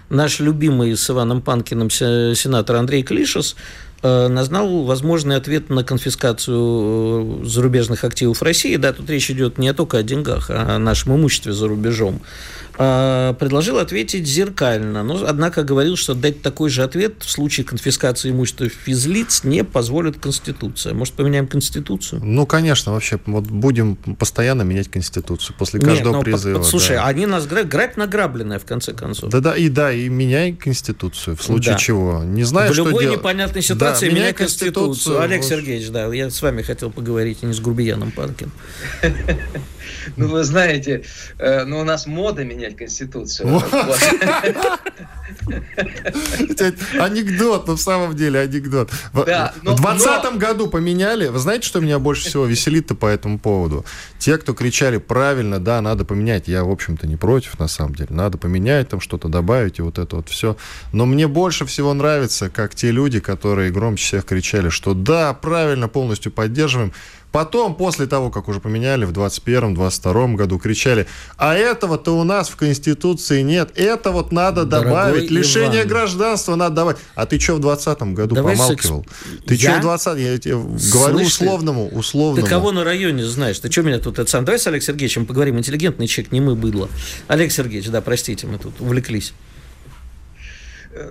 наш 0.09 0.39
любимый 0.39 0.95
с 0.95 1.09
Иваном 1.09 1.41
Панкиным 1.41 1.89
сенатор 1.89 2.77
Андрей 2.77 3.03
Клишес 3.03 3.55
э, 4.01 4.27
назнал 4.27 4.83
возможный 4.83 5.35
ответ 5.35 5.69
на 5.69 5.83
конфискацию 5.83 7.41
э, 7.41 7.45
зарубежных 7.45 8.03
активов 8.03 8.41
России. 8.41 8.75
Да, 8.75 8.93
тут 8.93 9.09
речь 9.09 9.29
идет 9.29 9.57
не 9.57 9.73
только 9.73 9.97
о 9.97 10.03
деньгах, 10.03 10.49
а 10.49 10.75
о 10.75 10.79
нашем 10.79 11.15
имуществе 11.15 11.53
за 11.53 11.67
рубежом. 11.67 12.21
А, 12.75 13.33
предложил 13.33 13.77
ответить 13.77 14.25
зеркально, 14.25 15.03
но, 15.03 15.23
однако, 15.27 15.63
говорил, 15.63 15.95
что 15.95 16.15
дать 16.15 16.41
такой 16.41 16.69
же 16.69 16.83
ответ 16.83 17.15
в 17.19 17.29
случае 17.29 17.65
конфискации 17.65 18.31
имущества 18.31 18.67
физлиц 18.67 19.43
не 19.43 19.63
позволит 19.63 20.19
Конституция. 20.19 20.93
Может, 20.93 21.13
поменяем 21.13 21.45
Конституцию? 21.45 22.21
Ну, 22.23 22.47
конечно, 22.47 22.91
вообще, 22.91 23.19
вот 23.27 23.45
будем 23.45 23.95
постоянно 23.95 24.63
менять 24.63 24.89
Конституцию 24.89 25.55
после 25.59 25.79
каждого 25.79 26.15
Нет, 26.15 26.25
призыва. 26.25 26.57
Под, 26.59 26.67
слушай, 26.67 26.95
да. 26.95 27.05
они 27.05 27.27
нас 27.27 27.45
грабят 27.45 27.97
награбленное, 27.97 28.57
в 28.57 28.65
конце 28.65 28.93
концов. 28.93 29.29
Да-да, 29.29 29.55
и 29.55 29.69
да, 29.69 29.91
и 29.91 30.09
меняй 30.09 30.53
Конституцию, 30.53 31.35
в 31.37 31.43
случае 31.43 31.73
да. 31.73 31.79
чего. 31.79 32.23
Не 32.23 32.43
знаю, 32.43 32.71
в 32.71 32.73
что 32.73 32.85
любой 32.85 33.03
дел... 33.03 33.13
непонятной 33.13 33.61
ситуации 33.61 34.09
да, 34.09 34.15
меняй 34.15 34.33
Конституцию. 34.33 34.87
Конституцию. 34.87 35.21
Олег 35.21 35.43
Сергеевич, 35.43 35.89
да, 35.89 36.11
я 36.13 36.31
с 36.31 36.41
вами 36.41 36.63
хотел 36.63 36.89
поговорить, 36.89 37.39
а 37.43 37.45
не 37.45 37.53
с 37.53 37.59
Грубияном 37.59 38.11
Панкин. 38.11 38.51
Ну, 40.17 40.27
вы 40.27 40.43
знаете, 40.43 41.03
э, 41.37 41.63
ну, 41.65 41.79
у 41.79 41.83
нас 41.83 42.07
мода 42.07 42.43
менять 42.63 42.77
Конституцию. 42.77 43.61
Анекдот, 46.99 47.67
ну, 47.67 47.75
в 47.75 47.81
самом 47.81 48.15
деле, 48.15 48.39
анекдот. 48.39 48.91
В 49.11 49.25
2020 49.25 50.37
году 50.37 50.67
поменяли. 50.67 51.27
Вы 51.27 51.39
знаете, 51.39 51.67
что 51.67 51.79
меня 51.79 51.99
больше 51.99 52.29
всего 52.29 52.45
веселит-то 52.45 52.95
по 52.95 53.07
этому 53.07 53.39
поводу? 53.39 53.85
Те, 54.19 54.37
кто 54.37 54.53
кричали 54.53 54.97
правильно, 54.97 55.59
да, 55.59 55.81
надо 55.81 56.05
поменять. 56.05 56.47
Я, 56.47 56.63
в 56.63 56.71
общем-то, 56.71 57.07
не 57.07 57.17
против, 57.17 57.59
на 57.59 57.67
самом 57.67 57.95
деле. 57.95 58.09
Надо 58.11 58.37
поменять, 58.37 58.89
там 58.89 58.99
что-то 58.99 59.27
добавить, 59.27 59.79
и 59.79 59.81
вот 59.81 59.97
это 59.99 60.17
вот 60.17 60.29
все. 60.29 60.55
Но 60.91 61.05
мне 61.05 61.27
больше 61.27 61.65
всего 61.65 61.93
нравится, 61.93 62.49
как 62.49 62.75
те 62.75 62.91
люди, 62.91 63.19
которые 63.19 63.71
громче 63.71 64.03
всех 64.05 64.25
кричали, 64.25 64.69
что 64.69 64.93
да, 64.93 65.33
правильно, 65.33 65.87
полностью 65.87 66.31
поддерживаем, 66.31 66.93
Потом, 67.33 67.73
после 67.73 68.05
того, 68.05 68.29
как 68.29 68.47
уже 68.47 68.59
поменяли 68.59 69.05
в 69.05 69.11
21-22 69.11 70.35
году, 70.35 70.59
кричали, 70.59 71.07
а 71.35 71.55
этого-то 71.55 72.15
у 72.15 72.23
нас 72.23 72.47
в 72.47 72.55
Конституции 72.55 73.41
нет, 73.41 73.71
это 73.73 74.11
вот 74.11 74.31
надо 74.31 74.65
Дорогой 74.65 74.91
добавить, 74.91 75.31
лишение 75.31 75.79
Иван. 75.79 75.87
гражданства 75.87 76.55
надо 76.55 76.75
добавить. 76.75 76.99
А 77.15 77.25
ты 77.25 77.39
что 77.39 77.55
в 77.55 77.59
20 77.59 78.03
году 78.13 78.35
Давай 78.35 78.55
помалкивал? 78.55 79.03
Секс... 79.03 79.45
Ты 79.47 79.57
что 79.57 79.73
в 79.79 79.81
20 79.81 80.19
Я 80.19 80.37
тебе 80.37 80.57
говорю 80.57 81.17
Слышь 81.17 81.27
условному, 81.29 81.87
условному. 81.87 82.45
Ты 82.45 82.47
кого 82.47 82.71
на 82.71 82.83
районе 82.83 83.25
знаешь? 83.25 83.57
Ты 83.57 83.71
что 83.71 83.81
меня 83.81 83.97
тут 83.97 84.19
это 84.19 84.29
сам? 84.29 84.45
Давай 84.45 84.59
с 84.59 84.67
Олегом 84.67 84.85
Сергеевичем 84.85 85.25
поговорим. 85.25 85.57
Интеллигентный 85.57 86.05
человек, 86.05 86.31
не 86.31 86.39
мы, 86.39 86.53
быдло. 86.53 86.87
Олег 87.27 87.51
Сергеевич, 87.51 87.89
да, 87.89 88.01
простите, 88.01 88.45
мы 88.45 88.59
тут 88.59 88.79
увлеклись. 88.79 89.33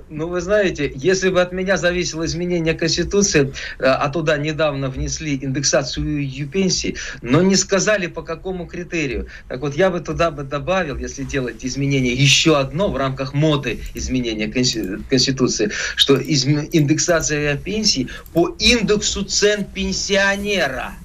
Ну, 0.08 0.28
вы 0.28 0.40
знаете, 0.40 0.92
если 0.94 1.30
бы 1.30 1.40
от 1.40 1.52
меня 1.52 1.76
зависело 1.76 2.24
изменение 2.24 2.74
Конституции, 2.74 3.52
э, 3.78 3.84
а 3.84 4.08
туда 4.08 4.36
недавно 4.36 4.88
внесли 4.88 5.38
индексацию 5.42 6.22
пенсии, 6.48 6.96
но 7.20 7.42
не 7.42 7.56
сказали 7.56 8.06
по 8.06 8.22
какому 8.22 8.66
критерию. 8.66 9.26
Так 9.48 9.60
вот, 9.60 9.74
я 9.74 9.90
бы 9.90 10.00
туда 10.00 10.30
бы 10.30 10.44
добавил, 10.44 10.96
если 10.96 11.24
делать 11.24 11.64
изменение, 11.64 12.14
еще 12.14 12.58
одно 12.58 12.88
в 12.88 12.96
рамках 12.96 13.34
моды 13.34 13.80
изменения 13.94 14.48
Конституции, 14.48 15.70
что 15.96 16.16
индексация 16.16 17.56
пенсий 17.56 18.08
по 18.32 18.54
индексу 18.58 19.24
цен 19.24 19.64
пенсионера– 19.64 20.94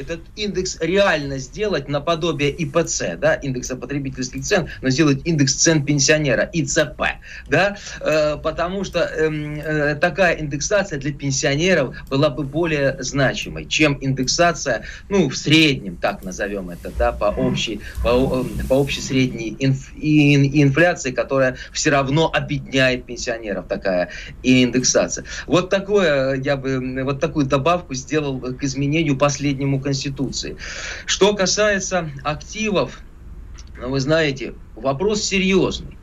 этот 0.00 0.20
индекс 0.36 0.78
реально 0.80 1.38
сделать 1.38 1.88
наподобие 1.88 2.50
ИПЦ, 2.50 3.16
да, 3.18 3.34
индекса 3.34 3.76
потребительских 3.76 4.42
цен, 4.42 4.68
но 4.82 4.90
сделать 4.90 5.20
индекс 5.24 5.54
цен 5.54 5.84
пенсионера, 5.84 6.48
ИЦП, 6.52 7.02
да, 7.48 7.76
э, 8.00 8.36
потому 8.42 8.84
что 8.84 9.00
эм, 9.00 9.60
э, 9.60 9.94
такая 9.96 10.40
индексация 10.40 10.98
для 10.98 11.12
пенсионеров 11.12 11.96
была 12.08 12.30
бы 12.30 12.42
более 12.44 12.96
значимой, 13.00 13.66
чем 13.66 13.98
индексация, 14.00 14.84
ну, 15.08 15.28
в 15.28 15.36
среднем, 15.36 15.96
так 15.96 16.24
назовем 16.24 16.70
это, 16.70 16.90
да, 16.98 17.12
по 17.12 17.26
общей, 17.26 17.80
по, 18.02 18.44
э, 18.44 18.66
по 18.68 18.74
общей 18.74 19.00
средней 19.00 19.56
инф, 19.58 19.92
ин, 19.96 20.44
инфляции, 20.44 21.10
которая 21.10 21.56
все 21.72 21.90
равно 21.90 22.30
обедняет 22.32 23.04
пенсионеров, 23.04 23.66
такая 23.68 24.10
индексация. 24.42 25.24
Вот 25.46 25.70
такое, 25.70 26.40
я 26.40 26.56
бы, 26.56 27.02
вот 27.04 27.20
такую 27.20 27.46
добавку 27.46 27.94
сделал 27.94 28.40
к 28.40 28.62
изменению 28.62 29.16
последнему 29.16 29.80
Конституции. 29.90 30.56
Что 31.04 31.34
касается 31.34 32.10
активов, 32.22 33.02
вы 33.76 33.98
знаете, 33.98 34.54
вопрос 34.76 35.22
серьезный 35.22 35.98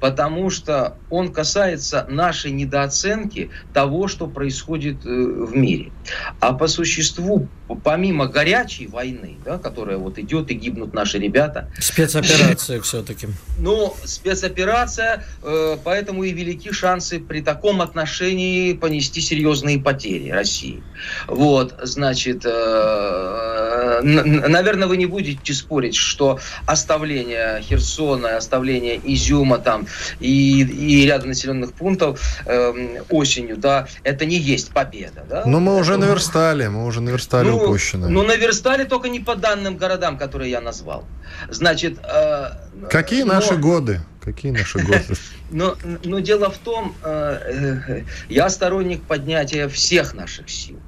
потому 0.00 0.50
что 0.50 0.98
он 1.08 1.32
касается 1.32 2.04
нашей 2.08 2.50
недооценки 2.50 3.52
того, 3.72 4.08
что 4.08 4.26
происходит 4.26 5.06
э, 5.06 5.08
в 5.08 5.54
мире. 5.54 5.92
А 6.40 6.54
по 6.54 6.66
существу, 6.66 7.48
помимо 7.76 8.26
горячей 8.26 8.86
войны, 8.86 9.36
да, 9.44 9.58
которая 9.58 9.96
вот 9.96 10.18
идет 10.18 10.50
и 10.50 10.54
гибнут 10.54 10.94
наши 10.94 11.18
ребята... 11.18 11.70
Спецоперация 11.78 12.80
все-таки. 12.80 13.28
Ну, 13.58 13.94
спецоперация, 14.04 15.24
э, 15.42 15.76
поэтому 15.82 16.24
и 16.24 16.32
велики 16.32 16.72
шансы 16.72 17.20
при 17.20 17.40
таком 17.40 17.80
отношении 17.80 18.72
понести 18.72 19.20
серьезные 19.20 19.78
потери 19.78 20.30
России. 20.30 20.82
Вот, 21.26 21.74
значит, 21.82 22.42
э, 22.44 24.00
наверное, 24.02 24.88
вы 24.88 24.96
не 24.96 25.06
будете 25.06 25.54
спорить, 25.54 25.94
что 25.94 26.38
оставление 26.66 27.60
Херсона, 27.62 28.36
оставление 28.36 29.00
Изюма 29.02 29.58
там 29.58 29.86
и, 30.20 30.62
и 30.62 31.06
ряда 31.06 31.26
населенных 31.26 31.72
пунктов 31.72 32.20
э, 32.46 33.02
осенью, 33.10 33.56
да, 33.56 33.86
это 34.02 34.24
не 34.24 34.36
есть 34.36 34.70
победа. 34.70 35.24
Да? 35.28 35.44
Но 35.46 35.60
мы 35.60 35.76
уже 35.76 35.96
наверстали, 35.96 36.68
мы 36.68 36.84
уже 36.84 37.00
наверстали 37.00 37.48
ну, 37.48 37.59
упущенное. 37.64 38.08
Ну, 38.08 38.22
наверстали 38.22 38.84
только 38.84 39.08
не 39.08 39.20
по 39.20 39.36
данным 39.36 39.76
городам, 39.76 40.18
которые 40.18 40.50
я 40.50 40.60
назвал. 40.60 41.04
Значит... 41.48 41.98
Э, 42.02 42.50
Какие 42.90 43.22
но... 43.22 43.34
наши 43.34 43.56
годы? 43.56 44.00
Какие 44.22 44.52
наши 44.52 44.78
годы? 44.84 45.04
Но, 45.50 45.76
но 46.04 46.20
дело 46.20 46.50
в 46.50 46.58
том, 46.58 46.94
э, 47.02 47.80
э, 47.88 48.04
я 48.28 48.48
сторонник 48.50 49.02
поднятия 49.02 49.68
всех 49.68 50.14
наших 50.14 50.50
сил 50.50 50.78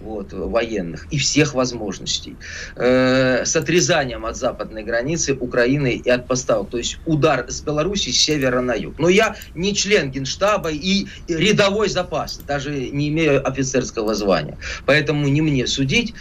вот, 0.00 0.32
военных 0.32 1.06
и 1.10 1.18
всех 1.18 1.54
возможностей, 1.54 2.36
э, 2.76 3.44
с 3.44 3.56
отрезанием 3.56 4.26
от 4.26 4.36
западной 4.36 4.82
границы 4.82 5.34
Украины 5.34 6.00
и 6.04 6.08
от 6.08 6.26
поставок. 6.26 6.70
То 6.70 6.78
есть 6.78 6.98
удар 7.06 7.46
с 7.48 7.60
Беларуси 7.60 8.10
с 8.10 8.20
севера 8.20 8.60
на 8.60 8.74
юг. 8.74 8.98
Но 8.98 9.08
я 9.08 9.36
не 9.54 9.74
член 9.74 10.10
Генштаба 10.10 10.70
и 10.70 11.06
рядовой 11.28 11.88
запас, 11.88 12.40
даже 12.46 12.70
не 12.70 13.08
имею 13.08 13.46
офицерского 13.46 14.14
звания. 14.14 14.58
Поэтому 14.86 15.28
не 15.28 15.42
мне 15.42 15.66
судить. 15.66 16.14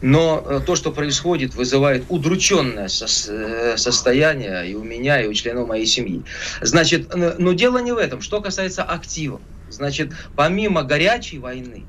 Но 0.00 0.44
э, 0.46 0.60
то, 0.64 0.76
что 0.76 0.92
происходит, 0.92 1.54
вызывает 1.54 2.04
удрученное 2.08 2.88
э, 2.88 3.76
состояние 3.76 4.70
и 4.70 4.74
у 4.74 4.84
меня, 4.84 5.20
и 5.20 5.26
у 5.26 5.34
членов 5.34 5.68
моей 5.68 5.86
семьи. 5.86 6.22
Значит, 6.60 7.14
но 7.14 7.52
дело 7.52 7.78
не 7.78 7.92
в 7.92 7.98
этом. 7.98 8.20
Что 8.20 8.40
касается 8.40 8.82
активов. 8.82 9.40
Значит, 9.70 10.12
помимо 10.34 10.82
горячей 10.82 11.38
войны, 11.38 11.84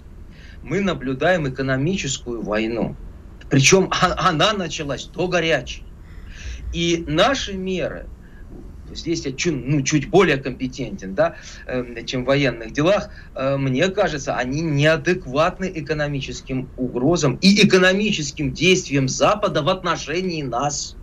мы 0.63 0.81
наблюдаем 0.81 1.47
экономическую 1.47 2.41
войну. 2.41 2.95
Причем 3.49 3.89
она 4.01 4.53
началась 4.53 5.05
до 5.05 5.27
горячей. 5.27 5.83
И 6.73 7.03
наши 7.07 7.53
меры, 7.53 8.05
здесь 8.93 9.25
я 9.25 9.31
чуть, 9.31 9.65
ну, 9.65 9.81
чуть 9.81 10.09
более 10.09 10.37
компетентен, 10.37 11.15
да, 11.15 11.35
э, 11.65 12.03
чем 12.05 12.23
в 12.23 12.27
военных 12.27 12.73
делах, 12.73 13.09
э, 13.35 13.57
мне 13.57 13.87
кажется, 13.89 14.35
они 14.35 14.61
неадекватны 14.61 15.71
экономическим 15.73 16.69
угрозам 16.77 17.37
и 17.41 17.65
экономическим 17.65 18.53
действиям 18.53 19.07
Запада 19.07 19.63
в 19.63 19.69
отношении 19.69 20.43
нас. 20.43 20.95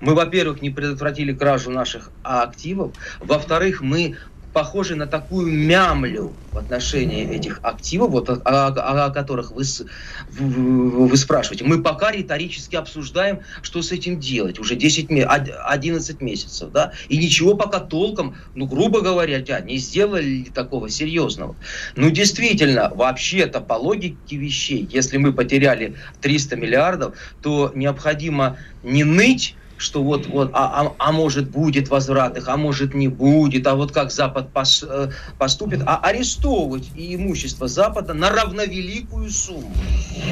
Мы, 0.00 0.14
во-первых, 0.14 0.62
не 0.62 0.70
предотвратили 0.70 1.32
кражу 1.32 1.70
наших 1.70 2.10
активов, 2.22 2.92
во-вторых, 3.20 3.82
мы 3.82 4.16
похожи 4.52 4.96
на 4.96 5.06
такую 5.06 5.52
мямлю 5.52 6.36
в 6.52 6.58
отношении 6.58 7.28
этих 7.28 7.60
активов, 7.62 8.10
вот, 8.10 8.28
о, 8.28 8.34
о, 8.34 9.04
о 9.06 9.10
которых 9.10 9.52
вы, 9.52 9.62
вы 10.28 11.16
спрашиваете. 11.16 11.64
Мы 11.64 11.82
пока 11.82 12.10
риторически 12.10 12.76
обсуждаем, 12.76 13.40
что 13.62 13.82
с 13.82 13.92
этим 13.92 14.18
делать. 14.18 14.58
Уже 14.58 14.74
10, 14.74 15.08
11 15.10 16.20
месяцев, 16.20 16.70
да, 16.72 16.92
и 17.08 17.18
ничего 17.18 17.54
пока 17.54 17.78
толком, 17.78 18.36
ну, 18.54 18.66
грубо 18.66 19.00
говоря, 19.00 19.40
не 19.60 19.76
сделали 19.76 20.44
такого 20.52 20.88
серьезного. 20.88 21.56
Ну, 21.94 22.10
действительно, 22.10 22.90
вообще-то 22.92 23.60
по 23.60 23.74
логике 23.74 24.36
вещей, 24.36 24.88
если 24.90 25.18
мы 25.18 25.32
потеряли 25.32 25.94
300 26.20 26.56
миллиардов, 26.56 27.16
то 27.42 27.70
необходимо 27.74 28.58
не 28.82 29.04
ныть, 29.04 29.54
что 29.80 30.02
вот, 30.02 30.26
вот 30.26 30.50
а, 30.52 30.82
а, 30.82 30.94
а 30.98 31.12
может 31.12 31.50
будет 31.50 31.88
возврат 31.88 32.36
их, 32.36 32.48
а 32.48 32.56
может 32.56 32.92
не 32.94 33.08
будет, 33.08 33.66
а 33.66 33.74
вот 33.74 33.92
как 33.92 34.12
Запад 34.12 34.52
пос, 34.52 34.84
э, 34.86 35.10
поступит, 35.38 35.80
а 35.86 35.96
арестовывать 35.96 36.90
и 36.94 37.14
имущество 37.14 37.66
Запада 37.66 38.12
на 38.12 38.28
равновеликую 38.30 39.30
сумму. 39.30 39.72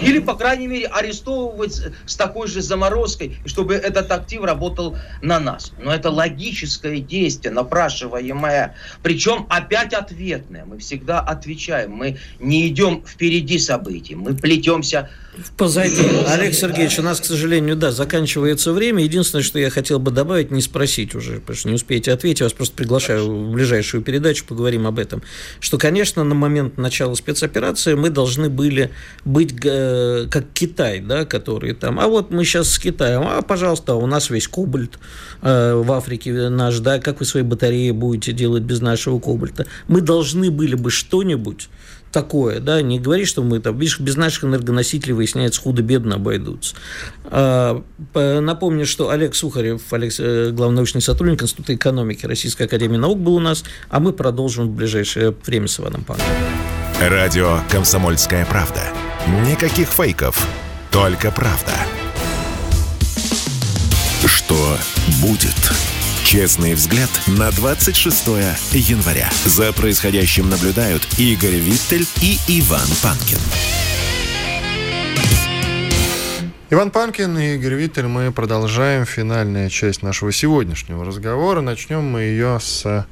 Или, 0.02 0.18
по 0.18 0.34
крайней 0.34 0.66
мере, 0.66 0.86
арестовывать 0.86 1.80
с 2.04 2.16
такой 2.16 2.48
же 2.48 2.60
заморозкой, 2.60 3.38
чтобы 3.46 3.74
этот 3.74 4.12
актив 4.12 4.42
работал 4.44 4.98
на 5.22 5.40
нас. 5.40 5.72
Но 5.82 5.94
это 5.94 6.10
логическое 6.10 7.00
действие, 7.00 7.52
напрашиваемое, 7.52 8.74
причем 9.02 9.46
опять 9.48 9.94
ответное. 9.94 10.66
Мы 10.66 10.78
всегда 10.78 11.20
отвечаем, 11.20 11.92
мы 11.92 12.18
не 12.38 12.68
идем 12.68 13.02
впереди 13.06 13.58
событий, 13.58 14.14
мы 14.14 14.34
плетемся 14.34 15.08
Позади. 15.56 16.02
Олег 16.26 16.54
Сергеевич, 16.54 16.98
у 16.98 17.02
нас, 17.02 17.20
к 17.20 17.24
сожалению, 17.24 17.76
да, 17.76 17.92
заканчивается 17.92 18.72
время. 18.72 19.02
Единственное, 19.02 19.42
что 19.42 19.58
я 19.58 19.70
хотел 19.70 19.98
бы 19.98 20.10
добавить, 20.10 20.50
не 20.50 20.60
спросить 20.60 21.14
уже, 21.14 21.40
потому 21.40 21.56
что 21.56 21.68
не 21.68 21.74
успеете 21.74 22.12
ответить, 22.12 22.40
я 22.40 22.46
вас 22.46 22.52
просто 22.52 22.74
приглашаю 22.74 23.30
в 23.30 23.52
ближайшую 23.52 24.02
передачу, 24.02 24.44
поговорим 24.46 24.86
об 24.86 24.98
этом. 24.98 25.22
Что, 25.60 25.78
конечно, 25.78 26.24
на 26.24 26.34
момент 26.34 26.76
начала 26.76 27.14
спецоперации 27.14 27.94
мы 27.94 28.10
должны 28.10 28.48
были 28.48 28.90
быть 29.24 29.54
э, 29.64 30.26
как 30.30 30.46
Китай, 30.52 31.00
да, 31.00 31.24
который 31.24 31.74
там, 31.74 32.00
а 32.00 32.08
вот 32.08 32.30
мы 32.30 32.44
сейчас 32.44 32.70
с 32.70 32.78
Китаем, 32.78 33.22
а, 33.24 33.42
пожалуйста, 33.42 33.94
у 33.94 34.06
нас 34.06 34.30
весь 34.30 34.48
кобальт 34.48 34.98
э, 35.42 35.74
в 35.74 35.92
Африке 35.92 36.48
наш, 36.48 36.78
да, 36.78 36.98
как 36.98 37.20
вы 37.20 37.26
свои 37.26 37.42
батареи 37.42 37.90
будете 37.90 38.32
делать 38.32 38.62
без 38.62 38.80
нашего 38.80 39.18
кобальта. 39.18 39.66
Мы 39.86 40.00
должны 40.00 40.50
были 40.50 40.74
бы 40.74 40.90
что-нибудь 40.90 41.68
такое, 42.12 42.60
да, 42.60 42.82
не 42.82 42.98
говори, 42.98 43.24
что 43.24 43.42
мы 43.42 43.60
там, 43.60 43.78
видишь, 43.78 44.00
без 44.00 44.16
наших 44.16 44.44
энергоносителей, 44.44 45.14
выясняется, 45.14 45.60
худо-бедно 45.60 46.16
обойдутся. 46.16 46.74
А, 47.24 47.82
напомню, 48.14 48.86
что 48.86 49.10
Олег 49.10 49.34
Сухарев, 49.34 49.92
Олег, 49.92 50.12
э, 50.18 50.50
главный 50.52 50.76
научный 50.76 51.02
сотрудник 51.02 51.42
Института 51.42 51.74
экономики 51.74 52.26
Российской 52.26 52.64
Академии 52.64 52.96
Наук 52.96 53.18
был 53.18 53.36
у 53.36 53.40
нас, 53.40 53.64
а 53.90 54.00
мы 54.00 54.12
продолжим 54.12 54.68
в 54.68 54.70
ближайшее 54.70 55.34
время 55.44 55.68
с 55.68 55.80
Иваном 55.80 56.04
Панком. 56.04 56.26
Радио 57.00 57.60
«Комсомольская 57.70 58.44
правда». 58.46 58.82
Никаких 59.46 59.88
фейков, 59.88 60.48
только 60.90 61.30
правда. 61.30 61.74
Что 64.26 64.76
будет? 65.22 65.97
Честный 66.28 66.74
взгляд 66.74 67.08
на 67.26 67.50
26 67.50 68.26
января. 68.74 69.30
За 69.46 69.72
происходящим 69.72 70.50
наблюдают 70.50 71.08
Игорь 71.18 71.54
Виттель 71.54 72.06
и 72.20 72.36
Иван 72.60 72.86
Панкин. 73.02 73.38
Иван 76.68 76.90
Панкин 76.90 77.38
и 77.38 77.54
Игорь 77.54 77.76
Виттель, 77.76 78.08
мы 78.08 78.30
продолжаем 78.30 79.06
финальная 79.06 79.70
часть 79.70 80.02
нашего 80.02 80.30
сегодняшнего 80.30 81.02
разговора. 81.02 81.62
Начнем 81.62 82.04
мы 82.04 82.20
ее 82.20 82.58
с 82.60 83.06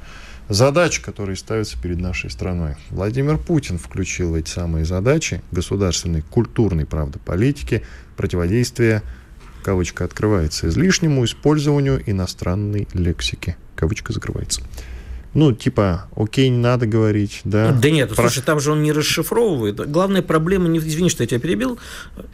задач, 0.51 1.01
которые 1.01 1.37
ставятся 1.37 1.81
перед 1.81 1.99
нашей 1.99 2.29
страной. 2.29 2.75
Владимир 2.91 3.39
Путин 3.39 3.79
включил 3.79 4.33
в 4.33 4.35
эти 4.35 4.51
самые 4.51 4.85
задачи 4.85 5.41
государственной, 5.53 6.21
культурной, 6.21 6.85
правда, 6.85 7.19
политики, 7.19 7.83
противодействия 8.15 9.03
кавычка 9.67 10.05
открывается, 10.05 10.69
излишнему 10.69 11.25
использованию 11.25 12.01
иностранной 12.07 12.87
лексики, 12.95 13.57
кавычка 13.75 14.13
закрывается. 14.13 14.63
Ну, 15.35 15.53
типа, 15.53 16.09
окей, 16.15 16.49
не 16.51 16.59
надо 16.59 16.87
говорить, 16.87 17.41
да. 17.43 17.73
Да 17.73 17.91
нет, 17.91 18.15
Про... 18.15 18.23
слушай, 18.23 18.45
там 18.45 18.61
же 18.61 18.71
он 18.71 18.85
не 18.85 18.93
расшифровывает. 18.93 19.75
Главная 19.91 20.23
проблема, 20.23 20.69
не, 20.69 20.79
извини, 20.79 21.11
что 21.11 21.25
я 21.25 21.27
тебя 21.27 21.41
перебил, 21.41 21.81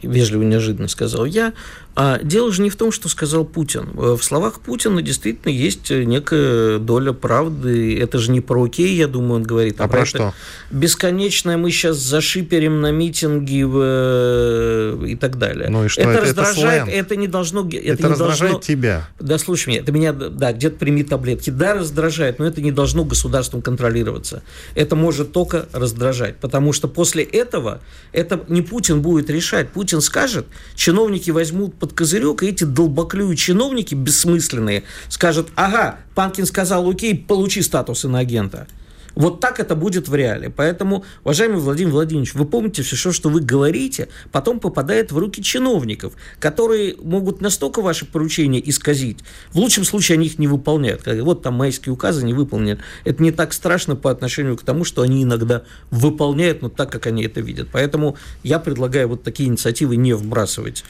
вежливо, 0.03 0.43
неожиданно 0.43 0.87
сказал 0.87 1.25
я, 1.25 1.53
а 1.95 2.19
дело 2.23 2.51
же 2.51 2.61
не 2.61 2.69
в 2.69 2.75
том, 2.75 2.91
что 2.91 3.07
сказал 3.09 3.45
Путин. 3.45 3.89
В 3.93 4.21
словах 4.21 4.59
Путина 4.61 5.01
действительно 5.01 5.51
есть 5.51 5.91
некая 5.91 6.79
доля 6.79 7.13
правды. 7.13 7.99
Это 7.99 8.17
же 8.17 8.31
не 8.31 8.41
про 8.41 8.63
окей, 8.63 8.95
я 8.95 9.07
думаю, 9.07 9.35
он 9.35 9.43
говорит. 9.43 9.79
А, 9.79 9.85
а 9.85 9.87
про 9.87 10.05
что? 10.05 10.33
Бесконечное 10.71 11.57
мы 11.57 11.69
сейчас 11.69 11.97
зашиперим 11.97 12.81
на 12.81 12.91
митинги 12.91 13.63
в... 13.63 15.05
и 15.05 15.15
так 15.15 15.37
далее. 15.37 15.69
Ну 15.69 15.85
и 15.85 15.87
что? 15.87 16.01
Это, 16.01 16.11
это 16.11 16.21
раздражает, 16.21 16.87
это, 16.87 16.91
это 16.91 17.15
не 17.15 17.27
должно... 17.27 17.67
Это, 17.67 17.77
это 17.77 18.03
не 18.03 18.09
раздражает 18.09 18.51
должно... 18.53 18.59
тебя. 18.59 19.09
Да, 19.19 19.37
слушай 19.37 19.69
меня, 19.69 19.81
это 19.81 19.91
меня, 19.91 20.13
да, 20.13 20.51
где-то 20.51 20.77
прими 20.77 21.03
таблетки. 21.03 21.51
Да, 21.51 21.75
раздражает, 21.75 22.39
но 22.39 22.45
это 22.45 22.61
не 22.61 22.71
должно 22.71 23.05
государством 23.05 23.61
контролироваться. 23.61 24.41
Это 24.73 24.95
может 24.95 25.31
только 25.31 25.67
раздражать, 25.73 26.37
потому 26.37 26.73
что 26.73 26.87
после 26.87 27.23
этого 27.23 27.81
это 28.13 28.43
не 28.47 28.63
Путин 28.63 29.01
будет 29.01 29.29
решать. 29.29 29.69
Путин 29.69 30.01
скажет, 30.01 30.47
чиновники 30.75 31.29
возьмут 31.29 31.75
под 31.83 31.91
козырек, 31.91 32.43
и 32.43 32.47
эти 32.47 32.63
долбоклюю 32.63 33.35
чиновники 33.35 33.93
бессмысленные 33.93 34.83
скажут, 35.09 35.49
ага, 35.55 35.99
Панкин 36.15 36.45
сказал, 36.45 36.89
окей, 36.89 37.13
получи 37.13 37.61
статус 37.61 38.05
иноагента. 38.05 38.67
Вот 39.15 39.41
так 39.41 39.59
это 39.59 39.75
будет 39.75 40.07
в 40.07 40.15
реале. 40.15 40.49
Поэтому, 40.49 41.03
уважаемый 41.25 41.59
Владимир 41.59 41.91
Владимирович, 41.91 42.35
вы 42.35 42.45
помните 42.45 42.83
все, 42.83 43.11
что 43.11 43.27
вы 43.27 43.41
говорите, 43.41 44.07
потом 44.31 44.61
попадает 44.61 45.11
в 45.11 45.17
руки 45.17 45.43
чиновников, 45.43 46.13
которые 46.39 46.95
могут 47.03 47.41
настолько 47.41 47.81
ваши 47.81 48.05
поручения 48.05 48.61
исказить. 48.63 49.19
В 49.51 49.57
лучшем 49.57 49.83
случае 49.83 50.15
они 50.15 50.27
их 50.27 50.39
не 50.39 50.47
выполняют. 50.47 51.01
Вот 51.05 51.41
там 51.41 51.55
майские 51.55 51.91
указы 51.91 52.25
не 52.25 52.33
выполнены. 52.33 52.79
Это 53.03 53.21
не 53.21 53.31
так 53.31 53.51
страшно 53.51 53.97
по 53.97 54.09
отношению 54.09 54.55
к 54.55 54.63
тому, 54.63 54.85
что 54.85 55.01
они 55.01 55.23
иногда 55.23 55.63
выполняют, 55.91 56.61
но 56.61 56.69
так, 56.69 56.89
как 56.89 57.07
они 57.07 57.25
это 57.25 57.41
видят. 57.41 57.67
Поэтому 57.73 58.15
я 58.41 58.57
предлагаю 58.59 59.09
вот 59.09 59.23
такие 59.23 59.49
инициативы 59.49 59.97
не 59.97 60.13
вбрасывать 60.13 60.85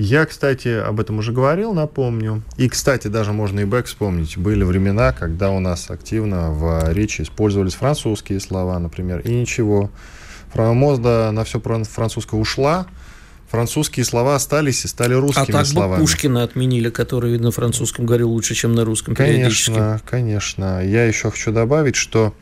я, 0.00 0.24
кстати, 0.24 0.68
об 0.68 0.98
этом 0.98 1.18
уже 1.18 1.32
говорил, 1.32 1.74
напомню. 1.74 2.42
И, 2.56 2.68
кстати, 2.68 3.08
даже 3.08 3.32
можно 3.32 3.60
и 3.60 3.64
бэк 3.64 3.84
вспомнить. 3.84 4.38
Были 4.38 4.64
времена, 4.64 5.12
когда 5.12 5.50
у 5.50 5.60
нас 5.60 5.90
активно 5.90 6.50
в 6.50 6.92
речи 6.92 7.22
использовались 7.22 7.74
французские 7.74 8.40
слова, 8.40 8.78
например, 8.78 9.20
и 9.20 9.32
ничего. 9.34 9.90
Мозда 10.54 11.30
на 11.32 11.44
все 11.44 11.60
французское 11.60 12.40
ушла, 12.40 12.86
французские 13.50 14.04
слова 14.04 14.36
остались 14.36 14.84
и 14.84 14.88
стали 14.88 15.14
русскими 15.14 15.50
а 15.50 15.52
так 15.52 15.66
словами. 15.66 16.00
бы 16.00 16.06
Пушкина 16.06 16.42
отменили, 16.44 16.90
который 16.90 17.38
на 17.38 17.50
французском 17.50 18.06
говорил 18.06 18.30
лучше, 18.30 18.54
чем 18.54 18.74
на 18.74 18.84
русском 18.84 19.14
Конечно, 19.14 20.00
конечно. 20.08 20.84
Я 20.84 21.04
еще 21.04 21.30
хочу 21.30 21.52
добавить, 21.52 21.96
что 21.96 22.34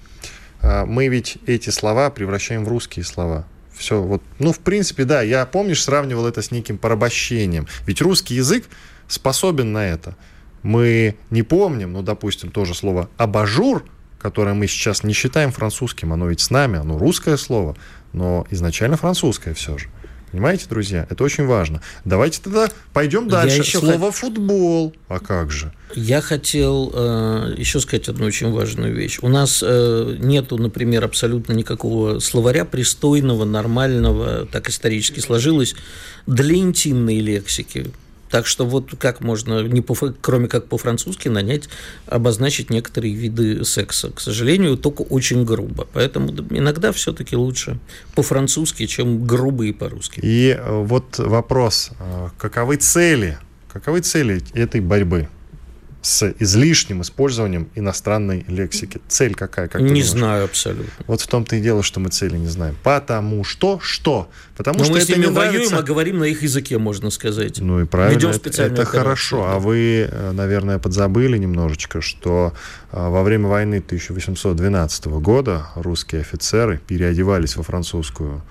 э, 0.62 0.84
мы 0.84 1.08
ведь 1.08 1.38
эти 1.46 1.70
слова 1.70 2.10
превращаем 2.10 2.64
в 2.64 2.68
русские 2.68 3.04
слова. 3.04 3.46
Все, 3.78 4.02
вот, 4.02 4.22
ну, 4.38 4.52
в 4.52 4.58
принципе, 4.58 5.04
да, 5.04 5.22
я, 5.22 5.46
помнишь, 5.46 5.82
сравнивал 5.82 6.26
это 6.26 6.42
с 6.42 6.50
неким 6.50 6.78
порабощением. 6.78 7.66
Ведь 7.86 8.02
русский 8.02 8.34
язык 8.34 8.66
способен 9.06 9.72
на 9.72 9.86
это. 9.86 10.16
Мы 10.62 11.16
не 11.30 11.42
помним, 11.42 11.92
ну, 11.92 12.02
допустим, 12.02 12.50
тоже 12.50 12.74
слово 12.74 13.08
«абажур», 13.16 13.84
которое 14.18 14.54
мы 14.54 14.66
сейчас 14.66 15.04
не 15.04 15.14
считаем 15.14 15.52
французским, 15.52 16.12
оно 16.12 16.26
ведь 16.26 16.40
с 16.40 16.50
нами, 16.50 16.78
оно 16.78 16.98
русское 16.98 17.36
слово, 17.36 17.76
но 18.12 18.46
изначально 18.50 18.96
французское 18.96 19.54
все 19.54 19.78
же. 19.78 19.88
Понимаете, 20.30 20.66
друзья? 20.68 21.06
Это 21.08 21.24
очень 21.24 21.46
важно. 21.46 21.80
Давайте 22.04 22.40
тогда 22.42 22.68
пойдем 22.92 23.28
дальше. 23.28 23.56
Я 23.56 23.62
еще 23.62 23.78
Слово 23.78 23.98
хот... 23.98 24.14
футбол. 24.14 24.94
А 25.08 25.20
как 25.20 25.50
же? 25.50 25.72
Я 25.94 26.20
хотел 26.20 26.92
э, 26.94 27.54
еще 27.56 27.80
сказать 27.80 28.08
одну 28.08 28.26
очень 28.26 28.50
важную 28.50 28.94
вещь. 28.94 29.18
У 29.22 29.28
нас 29.28 29.64
э, 29.66 30.16
нету, 30.18 30.58
например, 30.58 31.04
абсолютно 31.04 31.52
никакого 31.54 32.18
словаря 32.18 32.64
пристойного, 32.66 33.44
нормального, 33.44 34.46
так 34.46 34.68
исторически 34.68 35.20
сложилось, 35.20 35.74
для 36.26 36.56
интимной 36.56 37.20
лексики. 37.20 37.86
Так 38.30 38.46
что 38.46 38.66
вот 38.66 38.94
как 38.98 39.20
можно, 39.20 39.62
не 39.62 39.80
по, 39.80 39.94
кроме 40.20 40.48
как 40.48 40.66
по-французски, 40.66 41.28
нанять, 41.28 41.68
обозначить 42.06 42.70
некоторые 42.70 43.14
виды 43.14 43.64
секса. 43.64 44.10
К 44.10 44.20
сожалению, 44.20 44.76
только 44.76 45.02
очень 45.02 45.44
грубо. 45.44 45.86
Поэтому 45.92 46.30
иногда 46.50 46.92
все-таки 46.92 47.36
лучше 47.36 47.78
по-французски, 48.14 48.86
чем 48.86 49.24
грубо 49.24 49.64
и 49.64 49.72
по-русски. 49.72 50.20
И 50.22 50.56
э, 50.58 50.82
вот 50.82 51.18
вопрос, 51.18 51.90
э, 51.98 52.28
каковы 52.38 52.76
цели, 52.76 53.38
каковы 53.72 54.00
цели 54.00 54.42
этой 54.54 54.80
борьбы? 54.80 55.28
С 56.00 56.32
излишним 56.38 57.02
использованием 57.02 57.68
иностранной 57.74 58.44
лексики. 58.48 59.00
Цель 59.08 59.34
какая? 59.34 59.68
Как 59.68 59.80
не 59.80 59.88
думаешь? 59.88 60.06
знаю 60.08 60.44
абсолютно. 60.44 60.92
Вот 61.06 61.20
в 61.20 61.26
том-то 61.26 61.56
и 61.56 61.60
дело, 61.60 61.82
что 61.82 61.98
мы 61.98 62.10
цели 62.10 62.36
не 62.36 62.46
знаем. 62.46 62.76
Потому 62.82 63.42
что 63.42 63.80
что? 63.82 64.30
Потому 64.56 64.78
Но 64.78 64.84
что 64.84 64.94
мы 64.94 65.00
с 65.00 65.08
ними 65.08 65.26
воюем, 65.26 65.54
нравится... 65.54 65.78
а 65.78 65.82
говорим 65.82 66.18
на 66.18 66.24
их 66.24 66.42
языке, 66.42 66.78
можно 66.78 67.10
сказать. 67.10 67.60
Ну 67.60 67.80
и 67.80 67.84
правильно. 67.84 68.16
Ведем 68.16 68.30
это, 68.30 68.62
это 68.62 68.84
хорошо. 68.84 69.44
Да. 69.44 69.54
А 69.54 69.58
вы, 69.58 70.08
э, 70.08 70.32
наверное, 70.32 70.78
подзабыли 70.78 71.36
немножечко, 71.36 72.00
что 72.00 72.52
э, 72.92 73.08
во 73.08 73.22
время 73.24 73.48
войны 73.48 73.82
1812 73.84 75.06
года 75.06 75.66
русские 75.74 76.20
офицеры 76.20 76.80
переодевались 76.86 77.56
во 77.56 77.64
французскую 77.64 78.42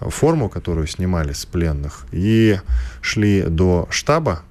форму, 0.00 0.48
которую 0.48 0.86
снимали 0.86 1.32
с 1.32 1.44
пленных, 1.44 2.06
и 2.12 2.58
шли 3.00 3.42
до 3.42 3.88
штаба 3.90 4.42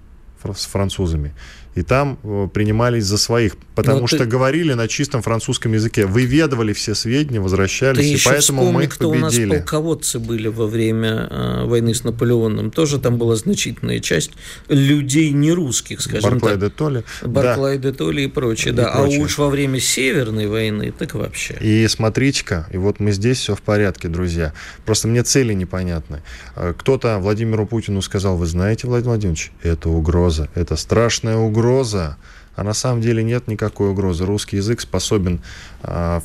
с 0.43 0.65
французами 0.65 1.33
и 1.77 1.83
там 1.83 2.17
э, 2.23 2.47
принимались 2.51 3.05
за 3.05 3.19
своих, 3.19 3.55
потому 3.75 4.01
Но 4.01 4.07
что 4.07 4.17
ты... 4.17 4.25
говорили 4.25 4.73
на 4.73 4.87
чистом 4.87 5.21
французском 5.21 5.73
языке, 5.73 6.07
выведывали 6.07 6.73
все 6.73 6.95
сведения, 6.95 7.39
возвращались, 7.39 7.99
ты 7.99 8.13
и 8.13 8.17
поэтому 8.25 8.61
вспомни, 8.61 8.71
мы 8.71 8.83
их 8.85 8.89
кто 8.95 9.11
победили. 9.11 9.45
у 9.45 9.47
нас 9.49 9.57
полководцы 9.59 10.17
были 10.17 10.47
во 10.47 10.65
время 10.65 11.27
э, 11.29 11.65
войны 11.65 11.93
с 11.93 12.03
Наполеоном, 12.03 12.71
тоже 12.71 12.97
там 12.99 13.19
была 13.19 13.35
значительная 13.35 13.99
часть 13.99 14.31
людей 14.69 15.29
не 15.29 15.51
русских, 15.51 16.01
скажем 16.01 16.31
Барклай 16.31 16.53
так. 16.53 16.61
де 16.61 16.69
Толли. 16.69 17.03
Барклай 17.21 17.77
да. 17.77 17.91
де 17.91 17.95
Толли 17.95 18.21
и 18.23 18.27
прочее, 18.27 18.73
и 18.73 18.75
да. 18.75 18.91
Прочее. 18.93 19.21
А 19.21 19.23
уж 19.23 19.37
во 19.37 19.49
время 19.49 19.79
Северной 19.79 20.47
войны, 20.47 20.91
так 20.97 21.13
вообще. 21.13 21.57
И 21.61 21.87
смотрите-ка, 21.87 22.67
и 22.71 22.77
вот 22.77 22.99
мы 22.99 23.11
здесь 23.11 23.37
все 23.37 23.53
в 23.53 23.61
порядке, 23.61 24.07
друзья. 24.07 24.53
Просто 24.83 25.07
мне 25.07 25.21
цели 25.21 25.53
непонятны. 25.53 26.23
Э, 26.55 26.73
кто-то 26.75 27.19
Владимиру 27.19 27.67
Путину 27.67 28.01
сказал, 28.01 28.35
вы 28.35 28.47
знаете, 28.47 28.87
Владимир 28.87 29.09
Владимирович, 29.09 29.51
это 29.61 29.89
угроза, 29.89 30.49
это 30.55 30.75
страшная 30.75 31.37
угроза. 31.37 31.66
А 32.55 32.63
на 32.63 32.73
самом 32.73 33.01
деле 33.01 33.23
нет 33.23 33.47
никакой 33.47 33.91
угрозы. 33.91 34.25
Русский 34.25 34.57
язык 34.57 34.81
способен 34.81 35.41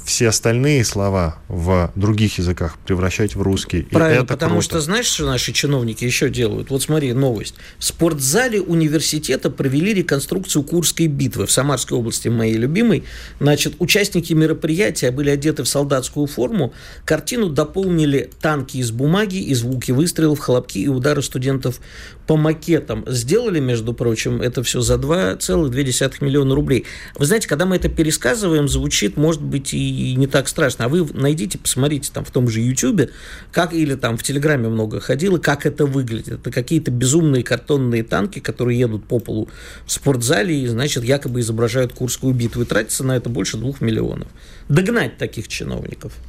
все 0.04 0.28
остальные 0.28 0.84
слова 0.84 1.36
в 1.48 1.92
других 1.94 2.38
языках 2.38 2.78
превращать 2.86 3.36
в 3.36 3.42
русский. 3.42 3.82
Правильно, 3.82 4.20
и 4.20 4.24
это 4.24 4.34
потому 4.34 4.54
круто. 4.54 4.64
что 4.64 4.80
знаешь, 4.80 5.06
что 5.06 5.26
наши 5.26 5.52
чиновники 5.52 6.04
еще 6.04 6.30
делают? 6.30 6.70
Вот 6.70 6.82
смотри, 6.82 7.12
новость. 7.12 7.54
В 7.78 7.84
спортзале 7.84 8.60
университета 8.60 9.50
провели 9.50 9.92
реконструкцию 9.92 10.62
Курской 10.64 11.06
битвы 11.06 11.46
в 11.46 11.52
Самарской 11.52 11.98
области, 11.98 12.28
моей 12.28 12.54
любимой. 12.54 13.04
Значит, 13.40 13.74
участники 13.78 14.32
мероприятия 14.32 15.10
были 15.10 15.28
одеты 15.30 15.64
в 15.64 15.68
солдатскую 15.68 16.26
форму. 16.26 16.72
Картину 17.04 17.50
дополнили 17.50 18.30
танки 18.40 18.78
из 18.78 18.90
бумаги 18.90 19.36
и 19.36 19.54
звуки 19.54 19.92
выстрелов, 19.92 20.38
хлопки 20.38 20.78
и 20.78 20.88
удары 20.88 21.22
студентов 21.22 21.80
по 22.26 22.36
макетам. 22.36 23.04
Сделали, 23.06 23.60
между 23.60 23.92
прочим, 23.92 24.40
это 24.40 24.62
все 24.62 24.80
за 24.80 24.94
2,2 24.94 26.24
миллиона 26.24 26.54
рублей. 26.54 26.86
Вы 27.16 27.26
знаете, 27.26 27.48
когда 27.48 27.66
мы 27.66 27.76
это 27.76 27.88
пересказываем, 27.88 28.68
звучит, 28.68 29.16
может 29.16 29.41
быть, 29.42 29.74
и 29.74 30.14
не 30.16 30.26
так 30.26 30.48
страшно. 30.48 30.86
А 30.86 30.88
вы 30.88 31.06
найдите, 31.12 31.58
посмотрите 31.58 32.10
там 32.12 32.24
в 32.24 32.30
том 32.30 32.48
же 32.48 32.60
YouTube, 32.60 33.10
как 33.50 33.72
или 33.72 33.94
там 33.94 34.16
в 34.16 34.22
Телеграме 34.22 34.68
много 34.68 35.00
ходило, 35.00 35.38
как 35.38 35.66
это 35.66 35.86
выглядит. 35.86 36.40
Это 36.40 36.50
какие-то 36.50 36.90
безумные 36.90 37.42
картонные 37.42 38.04
танки, 38.04 38.38
которые 38.38 38.78
едут 38.78 39.04
по 39.04 39.18
полу 39.18 39.48
в 39.86 39.92
спортзале 39.92 40.62
и, 40.62 40.66
значит, 40.66 41.04
якобы 41.04 41.40
изображают 41.40 41.92
Курскую 41.92 42.34
битву. 42.34 42.62
И 42.62 42.64
тратится 42.64 43.04
на 43.04 43.16
это 43.16 43.28
больше 43.28 43.56
двух 43.56 43.80
миллионов. 43.80 44.28
Догнать 44.68 45.18
таких 45.18 45.48
чиновников– 45.48 46.12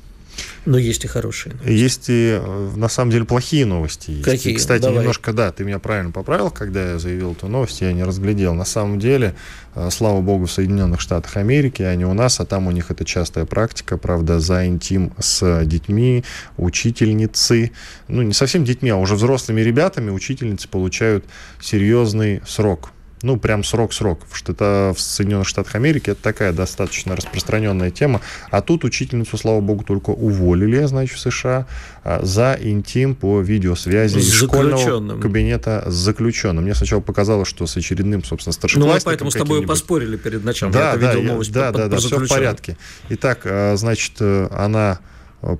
но 0.65 0.77
есть 0.77 1.03
и 1.03 1.07
хорошие 1.07 1.53
новости. 1.53 1.71
Есть 1.71 2.09
и, 2.09 2.39
э, 2.41 2.71
на 2.75 2.87
самом 2.87 3.11
деле, 3.11 3.25
плохие 3.25 3.65
новости. 3.65 4.11
Есть. 4.11 4.23
Какие? 4.23 4.53
И, 4.53 4.55
кстати, 4.55 4.83
Давай. 4.83 4.99
немножко, 4.99 5.33
да, 5.33 5.51
ты 5.51 5.63
меня 5.63 5.79
правильно 5.79 6.11
поправил, 6.11 6.51
когда 6.51 6.91
я 6.91 6.99
заявил 6.99 7.33
эту 7.33 7.47
новость, 7.47 7.81
я 7.81 7.91
не 7.91 8.03
разглядел. 8.03 8.53
На 8.53 8.65
самом 8.65 8.99
деле, 8.99 9.35
э, 9.75 9.89
слава 9.91 10.21
богу, 10.21 10.45
в 10.45 10.51
Соединенных 10.51 11.01
Штатах 11.01 11.35
Америки, 11.37 11.81
а 11.81 11.93
не 11.95 12.05
у 12.05 12.13
нас, 12.13 12.39
а 12.39 12.45
там 12.45 12.67
у 12.67 12.71
них 12.71 12.91
это 12.91 13.03
частая 13.03 13.45
практика, 13.45 13.97
правда, 13.97 14.39
за 14.39 14.65
интим 14.65 15.13
с 15.19 15.65
детьми, 15.65 16.23
учительницы, 16.57 17.71
ну, 18.07 18.21
не 18.21 18.33
совсем 18.33 18.63
детьми, 18.63 18.89
а 18.89 18.97
уже 18.97 19.15
взрослыми 19.15 19.61
ребятами 19.61 20.11
учительницы 20.11 20.69
получают 20.69 21.25
серьезный 21.59 22.41
срок 22.47 22.91
ну, 23.23 23.37
прям 23.37 23.63
срок-срок. 23.63 24.19
Что 24.31 24.51
это 24.51 24.93
в 24.95 24.99
Соединенных 24.99 25.47
Штатах 25.47 25.75
Америки 25.75 26.11
это 26.11 26.21
такая 26.21 26.51
достаточно 26.51 27.15
распространенная 27.15 27.89
тема. 27.89 28.21
А 28.51 28.61
тут 28.61 28.83
учительницу, 28.83 29.37
слава 29.37 29.61
богу, 29.61 29.83
только 29.83 30.11
уволили, 30.11 30.83
значит, 30.85 31.17
в 31.17 31.19
США 31.19 31.65
а, 32.03 32.19
за 32.23 32.57
интим 32.61 33.15
по 33.15 33.39
видеосвязи 33.39 34.17
из 34.19 34.31
школьного 34.31 35.19
кабинета 35.19 35.85
с 35.87 35.93
заключенным. 35.93 36.65
Мне 36.65 36.75
сначала 36.75 36.99
показалось, 36.99 37.47
что 37.47 37.65
с 37.65 37.77
очередным, 37.77 38.23
собственно, 38.23 38.53
старшеклассником. 38.53 38.93
Ну, 38.93 38.99
мы 38.99 39.05
поэтому 39.05 39.31
с 39.31 39.35
тобой 39.35 39.65
поспорили 39.65 40.17
перед 40.17 40.43
началом. 40.43 40.73
Да, 40.73 40.91
я 40.91 40.97
да, 40.97 41.13
видел 41.13 41.31
новость 41.31 41.51
да, 41.53 41.71
по, 41.71 41.77
да, 41.77 41.87
да, 41.87 41.97
все 41.97 42.19
в 42.19 42.27
порядке. 42.27 42.77
Итак, 43.09 43.41
а, 43.45 43.75
значит, 43.77 44.13
э, 44.19 44.49
она 44.51 44.99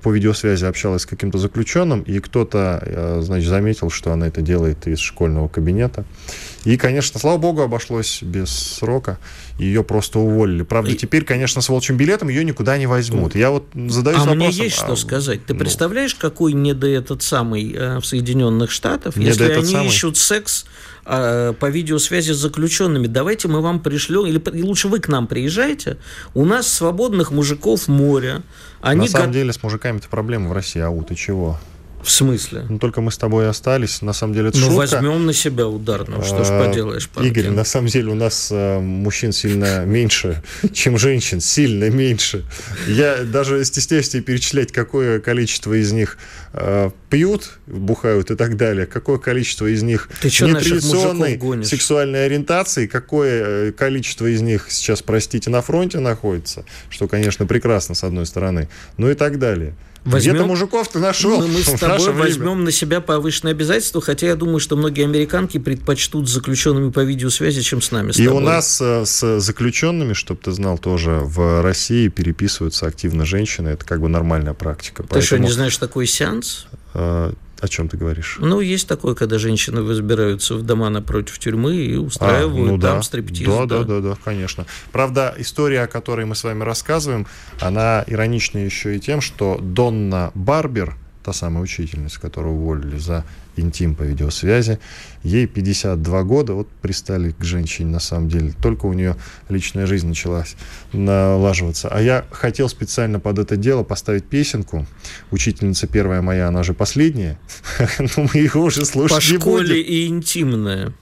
по 0.02 0.10
видеосвязи 0.10 0.64
общалась 0.64 1.02
с 1.02 1.06
каким-то 1.06 1.38
заключенным, 1.38 2.02
и 2.02 2.18
кто-то, 2.18 2.82
э, 2.84 3.20
значит, 3.22 3.48
заметил, 3.48 3.90
что 3.90 4.12
она 4.12 4.28
это 4.28 4.40
делает 4.40 4.86
из 4.86 4.98
школьного 4.98 5.48
кабинета. 5.48 6.04
И, 6.64 6.78
конечно, 6.78 7.20
слава 7.20 7.36
богу, 7.36 7.60
обошлось 7.60 8.22
без 8.22 8.48
срока. 8.48 9.18
Ее 9.58 9.84
просто 9.84 10.18
уволили. 10.18 10.62
Правда, 10.62 10.92
и... 10.92 10.94
теперь, 10.94 11.24
конечно, 11.24 11.60
с 11.60 11.68
волчьим 11.68 11.96
билетом 11.96 12.28
ее 12.28 12.44
никуда 12.44 12.78
не 12.78 12.86
возьмут. 12.86 13.34
Я 13.34 13.50
вот 13.50 13.66
задаюсь 13.74 14.18
а 14.18 14.24
вопросом... 14.24 14.32
А 14.32 14.34
мне 14.34 14.50
есть 14.50 14.76
что 14.76 14.96
сказать. 14.96 15.44
Ты 15.44 15.52
ну... 15.52 15.60
представляешь, 15.60 16.14
какой 16.14 16.54
недо 16.54 16.86
этот 16.86 17.22
самый 17.22 17.72
э, 17.72 17.98
в 17.98 18.06
Соединенных 18.06 18.70
Штатах, 18.70 19.16
если 19.16 19.52
они 19.52 19.72
самый... 19.72 19.88
ищут 19.88 20.16
секс 20.16 20.64
э, 21.06 21.52
по 21.58 21.66
видеосвязи 21.66 22.32
с 22.32 22.36
заключенными. 22.36 23.06
Давайте 23.06 23.48
мы 23.48 23.60
вам 23.60 23.80
пришлем, 23.80 24.26
или 24.26 24.40
лучше 24.62 24.88
вы 24.88 25.00
к 25.00 25.08
нам 25.08 25.26
приезжайте. 25.26 25.98
У 26.34 26.44
нас 26.44 26.68
свободных 26.68 27.30
мужиков 27.30 27.88
море. 27.88 28.42
Они 28.80 29.02
На 29.02 29.08
самом 29.08 29.28
го... 29.28 29.32
деле 29.34 29.52
с 29.52 29.62
мужиками-то 29.62 30.08
проблемы 30.08 30.48
в 30.48 30.52
России, 30.52 30.80
а 30.80 30.90
у 30.90 31.02
ты 31.02 31.14
чего? 31.14 31.58
В 32.04 32.10
смысле? 32.10 32.66
Ну, 32.68 32.78
только 32.78 33.00
мы 33.00 33.10
с 33.10 33.16
тобой 33.16 33.48
остались. 33.48 34.02
На 34.02 34.12
самом 34.12 34.34
деле 34.34 34.50
это 34.50 34.58
ну, 34.58 34.66
шутка. 34.66 34.76
возьмем 34.76 35.24
на 35.24 35.32
себя 35.32 35.66
удар. 35.66 36.06
Ну, 36.06 36.22
что 36.22 36.44
ж 36.44 36.48
а, 36.50 36.66
поделаешь, 36.66 37.08
Панкин. 37.08 37.32
Игорь, 37.32 37.50
на 37.50 37.64
самом 37.64 37.88
деле 37.88 38.12
у 38.12 38.14
нас 38.14 38.50
а, 38.52 38.78
мужчин 38.78 39.32
сильно 39.32 39.86
меньше, 39.86 40.42
чем 40.72 40.98
женщин. 40.98 41.40
Сильно 41.40 41.88
меньше. 41.88 42.44
Я 42.86 43.24
даже 43.24 43.64
стесняюсь 43.64 44.10
тебе 44.10 44.22
перечислять, 44.22 44.70
какое 44.70 45.18
количество 45.18 45.72
из 45.72 45.92
них 45.92 46.18
а, 46.52 46.92
пьют, 47.08 47.58
бухают 47.66 48.30
и 48.30 48.36
так 48.36 48.56
далее, 48.56 48.86
какое 48.86 49.18
количество 49.18 49.66
из 49.66 49.82
них 49.82 50.08
нетрадиционной 50.22 51.64
сексуальной 51.64 52.26
ориентации, 52.26 52.86
какое 52.86 53.68
э, 53.68 53.72
количество 53.72 54.26
из 54.26 54.42
них 54.42 54.66
сейчас, 54.68 55.00
простите, 55.00 55.48
на 55.48 55.62
фронте 55.62 56.00
находится, 56.00 56.64
что, 56.90 57.08
конечно, 57.08 57.46
прекрасно, 57.46 57.94
с 57.94 58.04
одной 58.04 58.26
стороны, 58.26 58.68
ну 58.98 59.10
и 59.10 59.14
так 59.14 59.38
далее. 59.38 59.74
Возьмем... 60.04 60.34
Где-то 60.34 60.46
мужиков 60.46 60.88
ты 60.88 60.98
нашел. 60.98 61.40
Мы, 61.40 61.48
мы 61.48 61.60
с 61.60 61.80
тобой 61.80 62.12
возьмем 62.12 62.44
время. 62.44 62.64
на 62.64 62.70
себя 62.70 63.00
повышенные 63.00 63.52
обязательства, 63.52 64.02
хотя 64.02 64.26
я 64.26 64.36
думаю, 64.36 64.60
что 64.60 64.76
многие 64.76 65.04
американки 65.04 65.58
предпочтут 65.58 66.28
с 66.28 66.32
заключенными 66.32 66.90
по 66.90 67.00
видеосвязи, 67.00 67.62
чем 67.62 67.80
с 67.80 67.90
нами. 67.90 68.12
С 68.12 68.18
И 68.18 68.26
тобой. 68.26 68.42
у 68.42 68.44
нас 68.44 68.80
э, 68.82 69.06
с 69.06 69.40
заключенными, 69.40 70.12
чтобы 70.12 70.40
ты 70.42 70.52
знал, 70.52 70.76
тоже 70.76 71.20
в 71.22 71.62
России 71.62 72.08
переписываются 72.08 72.86
активно 72.86 73.24
женщины. 73.24 73.70
Это 73.70 73.86
как 73.86 74.00
бы 74.00 74.08
нормальная 74.08 74.54
практика. 74.54 75.02
Ты 75.02 75.08
Поэтому... 75.08 75.26
что, 75.26 75.38
не 75.38 75.50
знаешь 75.50 75.76
такой 75.78 76.06
сеанс? 76.06 76.66
О 77.64 77.68
чем 77.68 77.88
ты 77.88 77.96
говоришь? 77.96 78.36
Ну, 78.40 78.60
есть 78.60 78.86
такое, 78.86 79.14
когда 79.14 79.38
женщины 79.38 79.88
разбираются 79.88 80.54
в 80.54 80.62
дома 80.62 80.90
напротив 80.90 81.38
тюрьмы 81.38 81.76
и 81.76 81.96
устраивают 81.96 82.68
а, 82.68 82.72
ну 82.72 82.78
там 82.78 82.96
да. 82.98 83.02
стриптиз. 83.02 83.48
Да, 83.48 83.64
да, 83.64 83.84
да, 83.84 84.00
да, 84.00 84.18
конечно. 84.22 84.66
Правда, 84.92 85.34
история, 85.38 85.84
о 85.84 85.86
которой 85.86 86.26
мы 86.26 86.34
с 86.34 86.44
вами 86.44 86.62
рассказываем, 86.62 87.26
она 87.60 88.04
иронична 88.06 88.58
еще 88.58 88.96
и 88.96 89.00
тем, 89.00 89.22
что 89.22 89.58
Донна 89.62 90.30
Барбер, 90.34 90.94
та 91.24 91.32
самая 91.32 91.64
учительница, 91.64 92.20
которую 92.20 92.56
уволили 92.56 92.98
за 92.98 93.24
интим 93.56 93.94
по 93.94 94.02
видеосвязи. 94.02 94.78
Ей 95.22 95.46
52 95.46 96.22
года, 96.24 96.52
вот 96.52 96.68
пристали 96.82 97.30
к 97.30 97.42
женщине 97.42 97.90
на 97.90 98.00
самом 98.00 98.28
деле. 98.28 98.52
Только 98.60 98.86
у 98.86 98.92
нее 98.92 99.16
личная 99.48 99.86
жизнь 99.86 100.06
началась 100.06 100.54
налаживаться. 100.92 101.88
А 101.88 102.00
я 102.02 102.26
хотел 102.30 102.68
специально 102.68 103.20
под 103.20 103.38
это 103.38 103.56
дело 103.56 103.84
поставить 103.84 104.24
песенку. 104.24 104.86
Учительница 105.30 105.86
первая 105.86 106.20
моя, 106.20 106.48
она 106.48 106.62
же 106.62 106.74
последняя. 106.74 107.38
Но 107.98 108.24
мы 108.24 108.30
ее 108.34 108.56
уже 108.56 108.84
слушать 108.84 109.16
по 109.16 109.32
не 109.32 109.38
будем. 109.38 109.40
По 109.40 109.64
школе 109.64 109.80
и 109.80 110.06
интимная. 110.06 110.92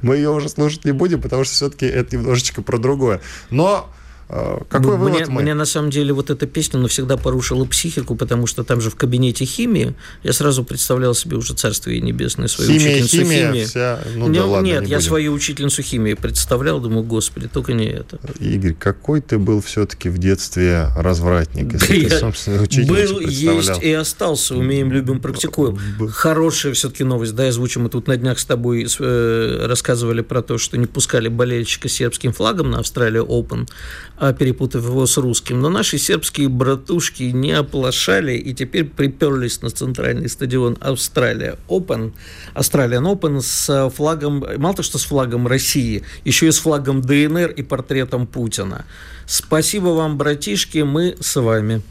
Мы 0.00 0.16
ее 0.16 0.30
уже 0.30 0.48
слушать 0.48 0.84
не 0.86 0.92
будем, 0.92 1.20
потому 1.20 1.44
что 1.44 1.52
все-таки 1.54 1.86
это 1.86 2.16
немножечко 2.16 2.62
про 2.62 2.78
другое. 2.78 3.20
Но 3.50 3.90
какой 4.28 4.96
ну, 4.96 4.96
вывод 4.96 5.28
мне, 5.28 5.40
мне 5.40 5.54
на 5.54 5.66
самом 5.66 5.90
деле 5.90 6.12
вот 6.12 6.30
эта 6.30 6.46
песня 6.46 6.80
навсегда 6.80 7.16
порушила 7.16 7.64
психику, 7.64 8.16
потому 8.16 8.46
что 8.48 8.64
там 8.64 8.80
же 8.80 8.90
в 8.90 8.96
кабинете 8.96 9.44
химии 9.44 9.94
я 10.24 10.32
сразу 10.32 10.64
представлял 10.64 11.14
себе 11.14 11.36
уже 11.36 11.54
царствие 11.54 12.00
небесное 12.00 12.48
свою 12.48 12.72
химия, 12.72 12.96
учительницу 12.96 13.16
химия. 13.16 13.52
химии. 13.52 13.64
Вся... 13.64 14.00
Ну, 14.16 14.28
не, 14.28 14.38
да 14.38 14.46
ладно, 14.46 14.66
нет, 14.66 14.82
не 14.82 14.88
я 14.88 14.96
будем. 14.96 15.08
свою 15.08 15.32
учительницу 15.32 15.82
химии 15.82 16.14
представлял, 16.14 16.80
думаю, 16.80 17.04
господи, 17.04 17.46
только 17.46 17.72
не 17.72 17.86
это. 17.86 18.18
Игорь, 18.40 18.74
какой 18.74 19.20
ты 19.20 19.38
был 19.38 19.60
все-таки 19.60 20.08
в 20.08 20.18
детстве 20.18 20.88
развратник, 20.96 21.74
если 21.74 22.02
да 22.02 22.08
ты, 22.08 22.18
собственно, 22.18 22.62
учительницу 22.62 23.14
Был, 23.14 23.20
есть 23.20 23.82
и 23.82 23.92
остался, 23.92 24.56
умеем, 24.56 24.90
любим, 24.90 25.20
практикуем. 25.20 25.78
Хорошая 26.08 26.72
все-таки 26.72 27.04
новость, 27.04 27.34
да, 27.36 27.46
озвучим, 27.46 27.84
мы 27.84 27.90
тут 27.90 28.08
на 28.08 28.16
днях 28.16 28.40
с 28.40 28.44
тобой 28.44 28.88
э, 28.98 29.66
рассказывали 29.66 30.22
про 30.22 30.42
то, 30.42 30.58
что 30.58 30.76
не 30.76 30.86
пускали 30.86 31.28
болельщика 31.28 31.88
сербским 31.88 32.32
флагом 32.32 32.70
на 32.70 32.80
Австралия 32.80 33.22
Open, 33.22 33.68
а 34.15 34.15
перепутав 34.38 34.84
его 34.84 35.06
с 35.06 35.16
русским. 35.16 35.60
Но 35.60 35.68
наши 35.68 35.98
сербские 35.98 36.48
братушки 36.48 37.24
не 37.24 37.52
оплошали 37.52 38.32
и 38.32 38.54
теперь 38.54 38.84
приперлись 38.84 39.62
на 39.62 39.70
центральный 39.70 40.28
стадион 40.28 40.76
Австралия 40.80 41.58
Open, 41.68 42.12
Australian 42.54 43.12
Open 43.12 43.40
с 43.40 43.90
флагом, 43.90 44.44
мало 44.58 44.74
того, 44.74 44.84
что 44.84 44.98
с 44.98 45.04
флагом 45.04 45.46
России, 45.46 46.02
еще 46.24 46.48
и 46.48 46.50
с 46.50 46.58
флагом 46.58 47.02
ДНР 47.02 47.50
и 47.50 47.62
портретом 47.62 48.26
Путина. 48.26 48.84
Спасибо 49.26 49.88
вам, 49.88 50.16
братишки, 50.16 50.78
мы 50.78 51.16
с 51.20 51.36
вами. 51.40 51.82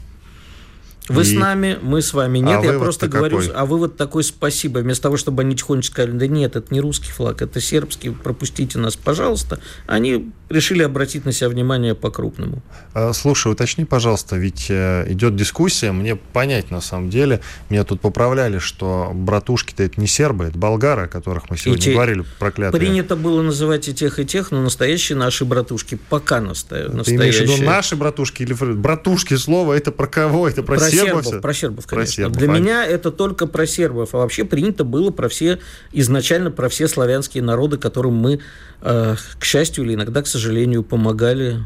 Вы 1.08 1.22
и... 1.22 1.24
с 1.24 1.32
нами, 1.32 1.78
мы 1.82 2.02
с 2.02 2.12
вами. 2.12 2.38
Нет, 2.38 2.60
а 2.62 2.64
я 2.64 2.78
просто 2.78 3.08
говорю, 3.08 3.38
какой? 3.38 3.54
а 3.54 3.64
вывод 3.64 3.96
такой 3.96 4.24
спасибо. 4.24 4.80
Вместо 4.80 5.04
того, 5.04 5.16
чтобы 5.16 5.42
они 5.42 5.54
тихонечко 5.54 5.92
сказали, 5.92 6.12
да 6.12 6.26
нет, 6.26 6.56
это 6.56 6.72
не 6.72 6.80
русский 6.80 7.10
флаг, 7.10 7.42
это 7.42 7.60
сербский, 7.60 8.10
пропустите 8.10 8.78
нас, 8.78 8.96
пожалуйста, 8.96 9.60
они 9.86 10.32
решили 10.48 10.82
обратить 10.82 11.24
на 11.24 11.32
себя 11.32 11.48
внимание 11.48 11.94
по-крупному. 11.94 12.62
А, 12.94 13.12
слушай, 13.12 13.50
уточни, 13.50 13.84
пожалуйста, 13.84 14.36
ведь 14.36 14.66
э, 14.68 15.06
идет 15.08 15.34
дискуссия, 15.36 15.92
мне 15.92 16.16
понять 16.16 16.70
на 16.70 16.80
самом 16.80 17.10
деле, 17.10 17.40
меня 17.68 17.84
тут 17.84 18.00
поправляли, 18.00 18.58
что 18.58 19.10
братушки-то 19.12 19.82
это 19.82 20.00
не 20.00 20.06
сербы, 20.06 20.44
это 20.44 20.58
болгары, 20.58 21.02
о 21.02 21.08
которых 21.08 21.50
мы 21.50 21.56
сегодня 21.56 21.82
те... 21.82 21.92
говорили, 21.92 22.24
проклятые. 22.38 22.78
Принято 22.78 23.16
было 23.16 23.42
называть 23.42 23.88
и 23.88 23.94
тех, 23.94 24.18
и 24.18 24.26
тех, 24.26 24.50
но 24.52 24.62
настоящие 24.62 25.18
наши 25.18 25.44
братушки 25.44 25.98
пока 26.08 26.40
настоящие. 26.40 27.02
Ты 27.02 27.14
имеешь 27.16 27.38
в 27.38 27.42
виду 27.42 27.64
наши 27.64 27.96
братушки 27.96 28.42
или 28.42 28.54
братушки 28.54 29.34
слово, 29.34 29.74
это 29.74 29.90
про 29.90 30.06
кого? 30.06 30.48
Это 30.48 30.62
про, 30.62 30.76
про 30.76 30.90
сербов? 31.04 31.24
сербов 31.24 31.42
про 31.42 31.54
сербов, 31.54 31.86
конечно. 31.86 32.04
Про 32.04 32.12
сербов, 32.12 32.36
Для 32.38 32.52
а... 32.52 32.58
меня 32.58 32.86
это 32.86 33.10
только 33.10 33.46
про 33.46 33.66
сербов, 33.66 34.14
а 34.14 34.18
вообще 34.18 34.44
принято 34.44 34.84
было 34.84 35.10
про 35.10 35.28
все, 35.28 35.58
изначально 35.92 36.50
про 36.50 36.68
все 36.68 36.88
славянские 36.88 37.42
народы, 37.42 37.78
которым 37.78 38.14
мы, 38.14 38.40
э, 38.82 39.16
к 39.38 39.44
счастью 39.44 39.84
или 39.84 39.94
иногда, 39.94 40.22
к 40.22 40.26
сожалению, 40.26 40.82
помогали 40.82 41.58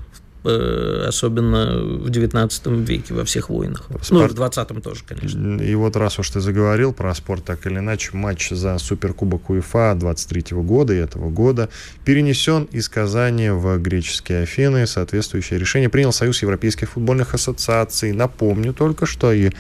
особенно 0.43 1.82
в 1.82 2.11
19 2.11 2.66
веке 2.66 3.14
во 3.14 3.24
всех 3.24 3.51
войнах. 3.51 3.88
Спорт... 4.03 4.36
Ну, 4.36 4.45
в 4.45 4.49
20-м 4.49 4.80
тоже, 4.80 5.01
конечно. 5.07 5.61
И 5.61 5.74
вот 5.74 5.97
раз 5.97 6.18
уж 6.18 6.30
ты 6.30 6.41
заговорил 6.41 6.93
про 6.93 7.14
спорт, 7.14 7.45
так 7.45 7.66
или 7.66 7.78
иначе, 7.78 8.11
матч 8.14 8.51
за 8.51 8.78
Суперкубок 8.78 9.51
УЕФА 9.51 9.95
23 9.99 10.43
-го 10.43 10.62
года 10.62 10.95
и 10.95 10.97
этого 10.97 11.30
года 11.30 11.68
перенесен 12.05 12.64
из 12.72 12.88
Казани 12.88 13.51
в 13.51 13.78
греческие 13.78 14.43
Афины. 14.43 14.86
Соответствующее 14.86 15.59
решение 15.59 15.88
принял 15.88 16.12
Союз 16.12 16.43
Европейских 16.43 16.91
футбольных 16.91 17.34
ассоциаций. 17.34 18.12
Напомню 18.12 18.72
только, 18.72 19.07
что 19.07 19.32
и 19.32 19.51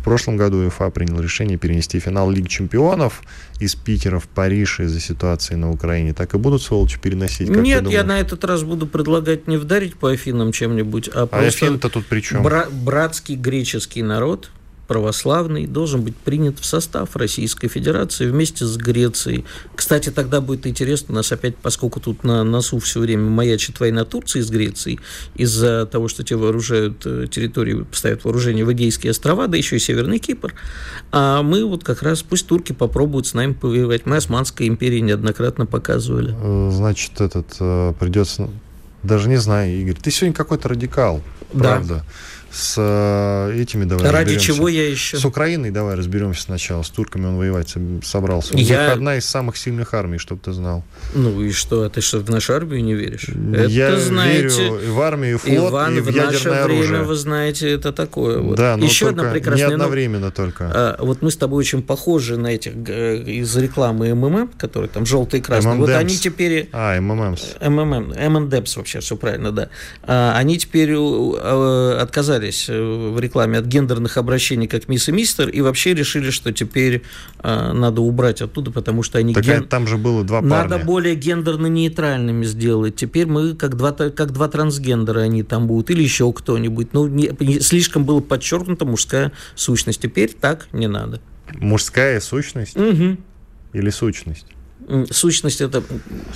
в 0.00 0.02
прошлом 0.02 0.38
году 0.38 0.58
УЕФА 0.58 0.90
принял 0.90 1.20
решение 1.20 1.58
перенести 1.58 2.00
финал 2.00 2.30
Лиги 2.30 2.48
чемпионов 2.48 3.22
из 3.58 3.74
Питера 3.74 4.18
в 4.18 4.28
Париж 4.28 4.80
из-за 4.80 4.98
ситуации 4.98 5.56
на 5.56 5.70
Украине. 5.70 6.14
Так 6.14 6.34
и 6.34 6.38
будут, 6.38 6.62
сволочи, 6.62 6.98
переносить? 6.98 7.50
Нет, 7.50 7.86
я 7.90 8.02
на 8.02 8.18
этот 8.18 8.44
раз 8.44 8.62
буду 8.62 8.86
предлагать 8.86 9.46
не 9.46 9.58
вдарить 9.58 9.96
по 9.96 10.10
Афинам 10.10 10.52
чем-нибудь, 10.52 11.10
а, 11.12 11.22
а 11.22 11.26
просто... 11.26 11.66
Афины-то 11.66 11.90
тут 11.90 12.06
при 12.06 12.20
чем? 12.20 12.42
Бра- 12.42 12.68
братский 12.70 13.36
греческий 13.36 14.02
народ– 14.02 14.50
православный 14.90 15.68
должен 15.68 16.02
быть 16.02 16.16
принят 16.16 16.58
в 16.58 16.64
состав 16.64 17.14
Российской 17.14 17.68
Федерации 17.68 18.26
вместе 18.26 18.64
с 18.64 18.76
Грецией. 18.76 19.44
Кстати, 19.76 20.10
тогда 20.10 20.40
будет 20.40 20.66
интересно, 20.66 21.14
нас 21.14 21.30
опять, 21.30 21.54
поскольку 21.54 22.00
тут 22.00 22.24
на 22.24 22.42
носу 22.42 22.80
все 22.80 22.98
время 22.98 23.30
маячит 23.30 23.78
война 23.78 24.04
Турции 24.04 24.40
с 24.40 24.50
Грецией, 24.50 24.98
из-за 25.36 25.86
того, 25.86 26.08
что 26.08 26.24
те 26.24 26.34
вооружают 26.34 27.06
э, 27.06 27.28
территорию, 27.30 27.84
поставят 27.84 28.24
вооружение 28.24 28.64
в 28.64 28.72
Эгейские 28.72 29.12
острова, 29.12 29.46
да 29.46 29.56
еще 29.56 29.76
и 29.76 29.78
Северный 29.78 30.18
Кипр, 30.18 30.54
а 31.12 31.44
мы 31.44 31.64
вот 31.64 31.84
как 31.84 32.02
раз, 32.02 32.24
пусть 32.24 32.48
турки 32.48 32.72
попробуют 32.72 33.28
с 33.28 33.34
нами 33.34 33.52
повоевать. 33.52 34.06
Мы 34.06 34.16
Османской 34.16 34.66
империи 34.66 34.98
неоднократно 34.98 35.66
показывали. 35.66 36.34
Э, 36.36 36.70
значит, 36.72 37.20
этот 37.20 37.46
э, 37.60 37.94
придется... 38.00 38.50
Даже 39.04 39.28
не 39.28 39.36
знаю, 39.36 39.72
Игорь, 39.80 39.94
ты 40.02 40.10
сегодня 40.10 40.34
какой-то 40.34 40.68
радикал, 40.68 41.22
правда. 41.52 42.04
С 42.52 42.74
э, 42.78 43.60
этими 43.60 43.84
давай 43.84 44.10
Ради 44.10 44.34
разберемся. 44.34 44.46
чего 44.46 44.68
я 44.68 44.88
еще? 44.88 45.16
С 45.16 45.24
Украиной 45.24 45.70
давай 45.70 45.94
разберемся 45.94 46.42
сначала. 46.42 46.82
С 46.82 46.90
турками 46.90 47.26
он 47.26 47.36
воевать 47.36 47.74
собрался. 48.02 48.54
У 48.54 48.58
я... 48.58 48.92
одна 48.92 49.16
из 49.16 49.24
самых 49.24 49.56
сильных 49.56 49.94
армий, 49.94 50.18
чтобы 50.18 50.40
ты 50.40 50.52
знал. 50.52 50.82
Ну 51.14 51.40
и 51.42 51.52
что? 51.52 51.84
А 51.84 51.90
ты 51.90 52.00
что, 52.00 52.18
в 52.18 52.28
нашу 52.28 52.54
армию 52.54 52.82
не 52.82 52.94
веришь? 52.94 53.28
Я 53.68 53.90
это, 53.90 54.00
знаете, 54.00 54.62
верю 54.64 54.80
и 54.80 54.90
в 54.90 55.00
армию, 55.00 55.34
и 55.34 55.38
в 55.38 55.42
флот, 55.42 55.70
Иван, 55.70 55.98
и 55.98 56.00
в, 56.00 56.06
в 56.06 56.16
наше 56.16 56.50
время, 56.50 56.64
оружие. 56.64 57.02
вы 57.02 57.14
знаете, 57.14 57.70
это 57.70 57.92
такое. 57.92 58.38
Вот. 58.40 58.56
Да, 58.56 58.76
но 58.76 58.84
еще 58.84 59.10
одна 59.10 59.30
прекрасная... 59.30 59.68
Не 59.68 59.74
одновременно 59.74 60.26
ну, 60.26 60.32
только. 60.32 60.70
А, 60.74 60.96
вот 60.98 61.22
мы 61.22 61.30
с 61.30 61.36
тобой 61.36 61.60
очень 61.60 61.82
похожи 61.82 62.36
на 62.36 62.48
этих 62.48 62.72
из 62.72 63.56
рекламы 63.56 64.12
МММ, 64.14 64.48
которые 64.58 64.88
там 64.88 65.06
желтые 65.06 65.40
и 65.40 65.44
красные. 65.44 65.76
Вот 65.76 65.90
они 65.90 66.16
теперь... 66.16 66.68
А, 66.72 67.00
МММс. 67.00 67.42
МММ. 67.60 68.14
МНДЭПС 68.32 68.76
вообще, 68.76 69.00
все 69.00 69.16
правильно, 69.16 69.52
да. 69.52 69.68
А, 70.02 70.36
они 70.36 70.58
теперь 70.58 70.90
э, 70.92 71.96
отказались 72.40 72.68
в 72.68 73.18
рекламе 73.18 73.58
от 73.58 73.66
гендерных 73.66 74.16
обращений, 74.16 74.66
как 74.66 74.88
мисс 74.88 75.08
и 75.08 75.12
мистер, 75.12 75.48
и 75.48 75.60
вообще 75.60 75.94
решили, 75.94 76.30
что 76.30 76.52
теперь 76.52 77.02
э, 77.42 77.72
надо 77.72 78.00
убрать 78.00 78.42
оттуда, 78.42 78.70
потому 78.70 79.02
что 79.02 79.18
они... 79.18 79.34
Так 79.34 79.44
ген... 79.44 79.64
там 79.66 79.86
же 79.86 79.96
было 79.96 80.24
два 80.24 80.40
парня. 80.40 80.68
Надо 80.68 80.78
более 80.84 81.14
гендерно-нейтральными 81.14 82.44
сделать. 82.44 82.96
Теперь 82.96 83.26
мы 83.26 83.54
как 83.54 83.76
два, 83.76 83.92
как 83.92 84.32
два 84.32 84.48
трансгендера 84.48 85.20
они 85.20 85.42
там 85.42 85.66
будут, 85.66 85.90
или 85.90 86.02
еще 86.02 86.32
кто-нибудь. 86.32 86.92
Ну, 86.92 87.06
не, 87.06 87.30
не, 87.40 87.60
слишком 87.60 88.04
было 88.04 88.20
подчеркнута 88.20 88.84
мужская 88.84 89.32
сущность. 89.54 90.00
Теперь 90.00 90.32
так 90.32 90.68
не 90.72 90.88
надо. 90.88 91.20
Мужская 91.54 92.20
сущность? 92.20 92.76
Угу. 92.76 93.16
Или 93.72 93.90
сущность? 93.90 94.46
Сущность 95.10 95.60
это... 95.60 95.82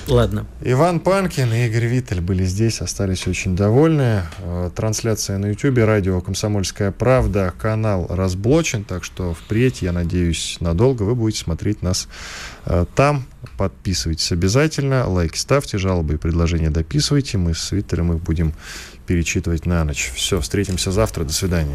Ладно. 0.06 0.46
Иван 0.60 1.00
Панкин 1.00 1.52
и 1.52 1.66
Игорь 1.66 1.86
Виттель 1.86 2.20
были 2.20 2.44
здесь, 2.44 2.80
остались 2.80 3.26
очень 3.26 3.56
довольны. 3.56 4.22
Э, 4.38 4.70
трансляция 4.74 5.38
на 5.38 5.46
YouTube, 5.46 5.78
радио 5.78 6.20
«Комсомольская 6.20 6.90
правда», 6.90 7.52
канал 7.58 8.06
разблочен, 8.08 8.84
так 8.84 9.04
что 9.04 9.34
впредь, 9.34 9.82
я 9.82 9.92
надеюсь, 9.92 10.58
надолго 10.60 11.02
вы 11.02 11.14
будете 11.14 11.42
смотреть 11.42 11.82
нас 11.82 12.08
э, 12.66 12.86
там. 12.94 13.26
Подписывайтесь 13.58 14.32
обязательно, 14.32 15.08
лайки 15.08 15.36
ставьте, 15.36 15.78
жалобы 15.78 16.14
и 16.14 16.16
предложения 16.16 16.70
дописывайте. 16.70 17.38
Мы 17.38 17.54
с 17.54 17.72
Виттелем 17.72 18.12
их 18.12 18.22
будем 18.22 18.54
перечитывать 19.06 19.66
на 19.66 19.84
ночь. 19.84 20.10
Все, 20.14 20.40
встретимся 20.40 20.90
завтра. 20.90 21.24
До 21.24 21.32
свидания. 21.32 21.74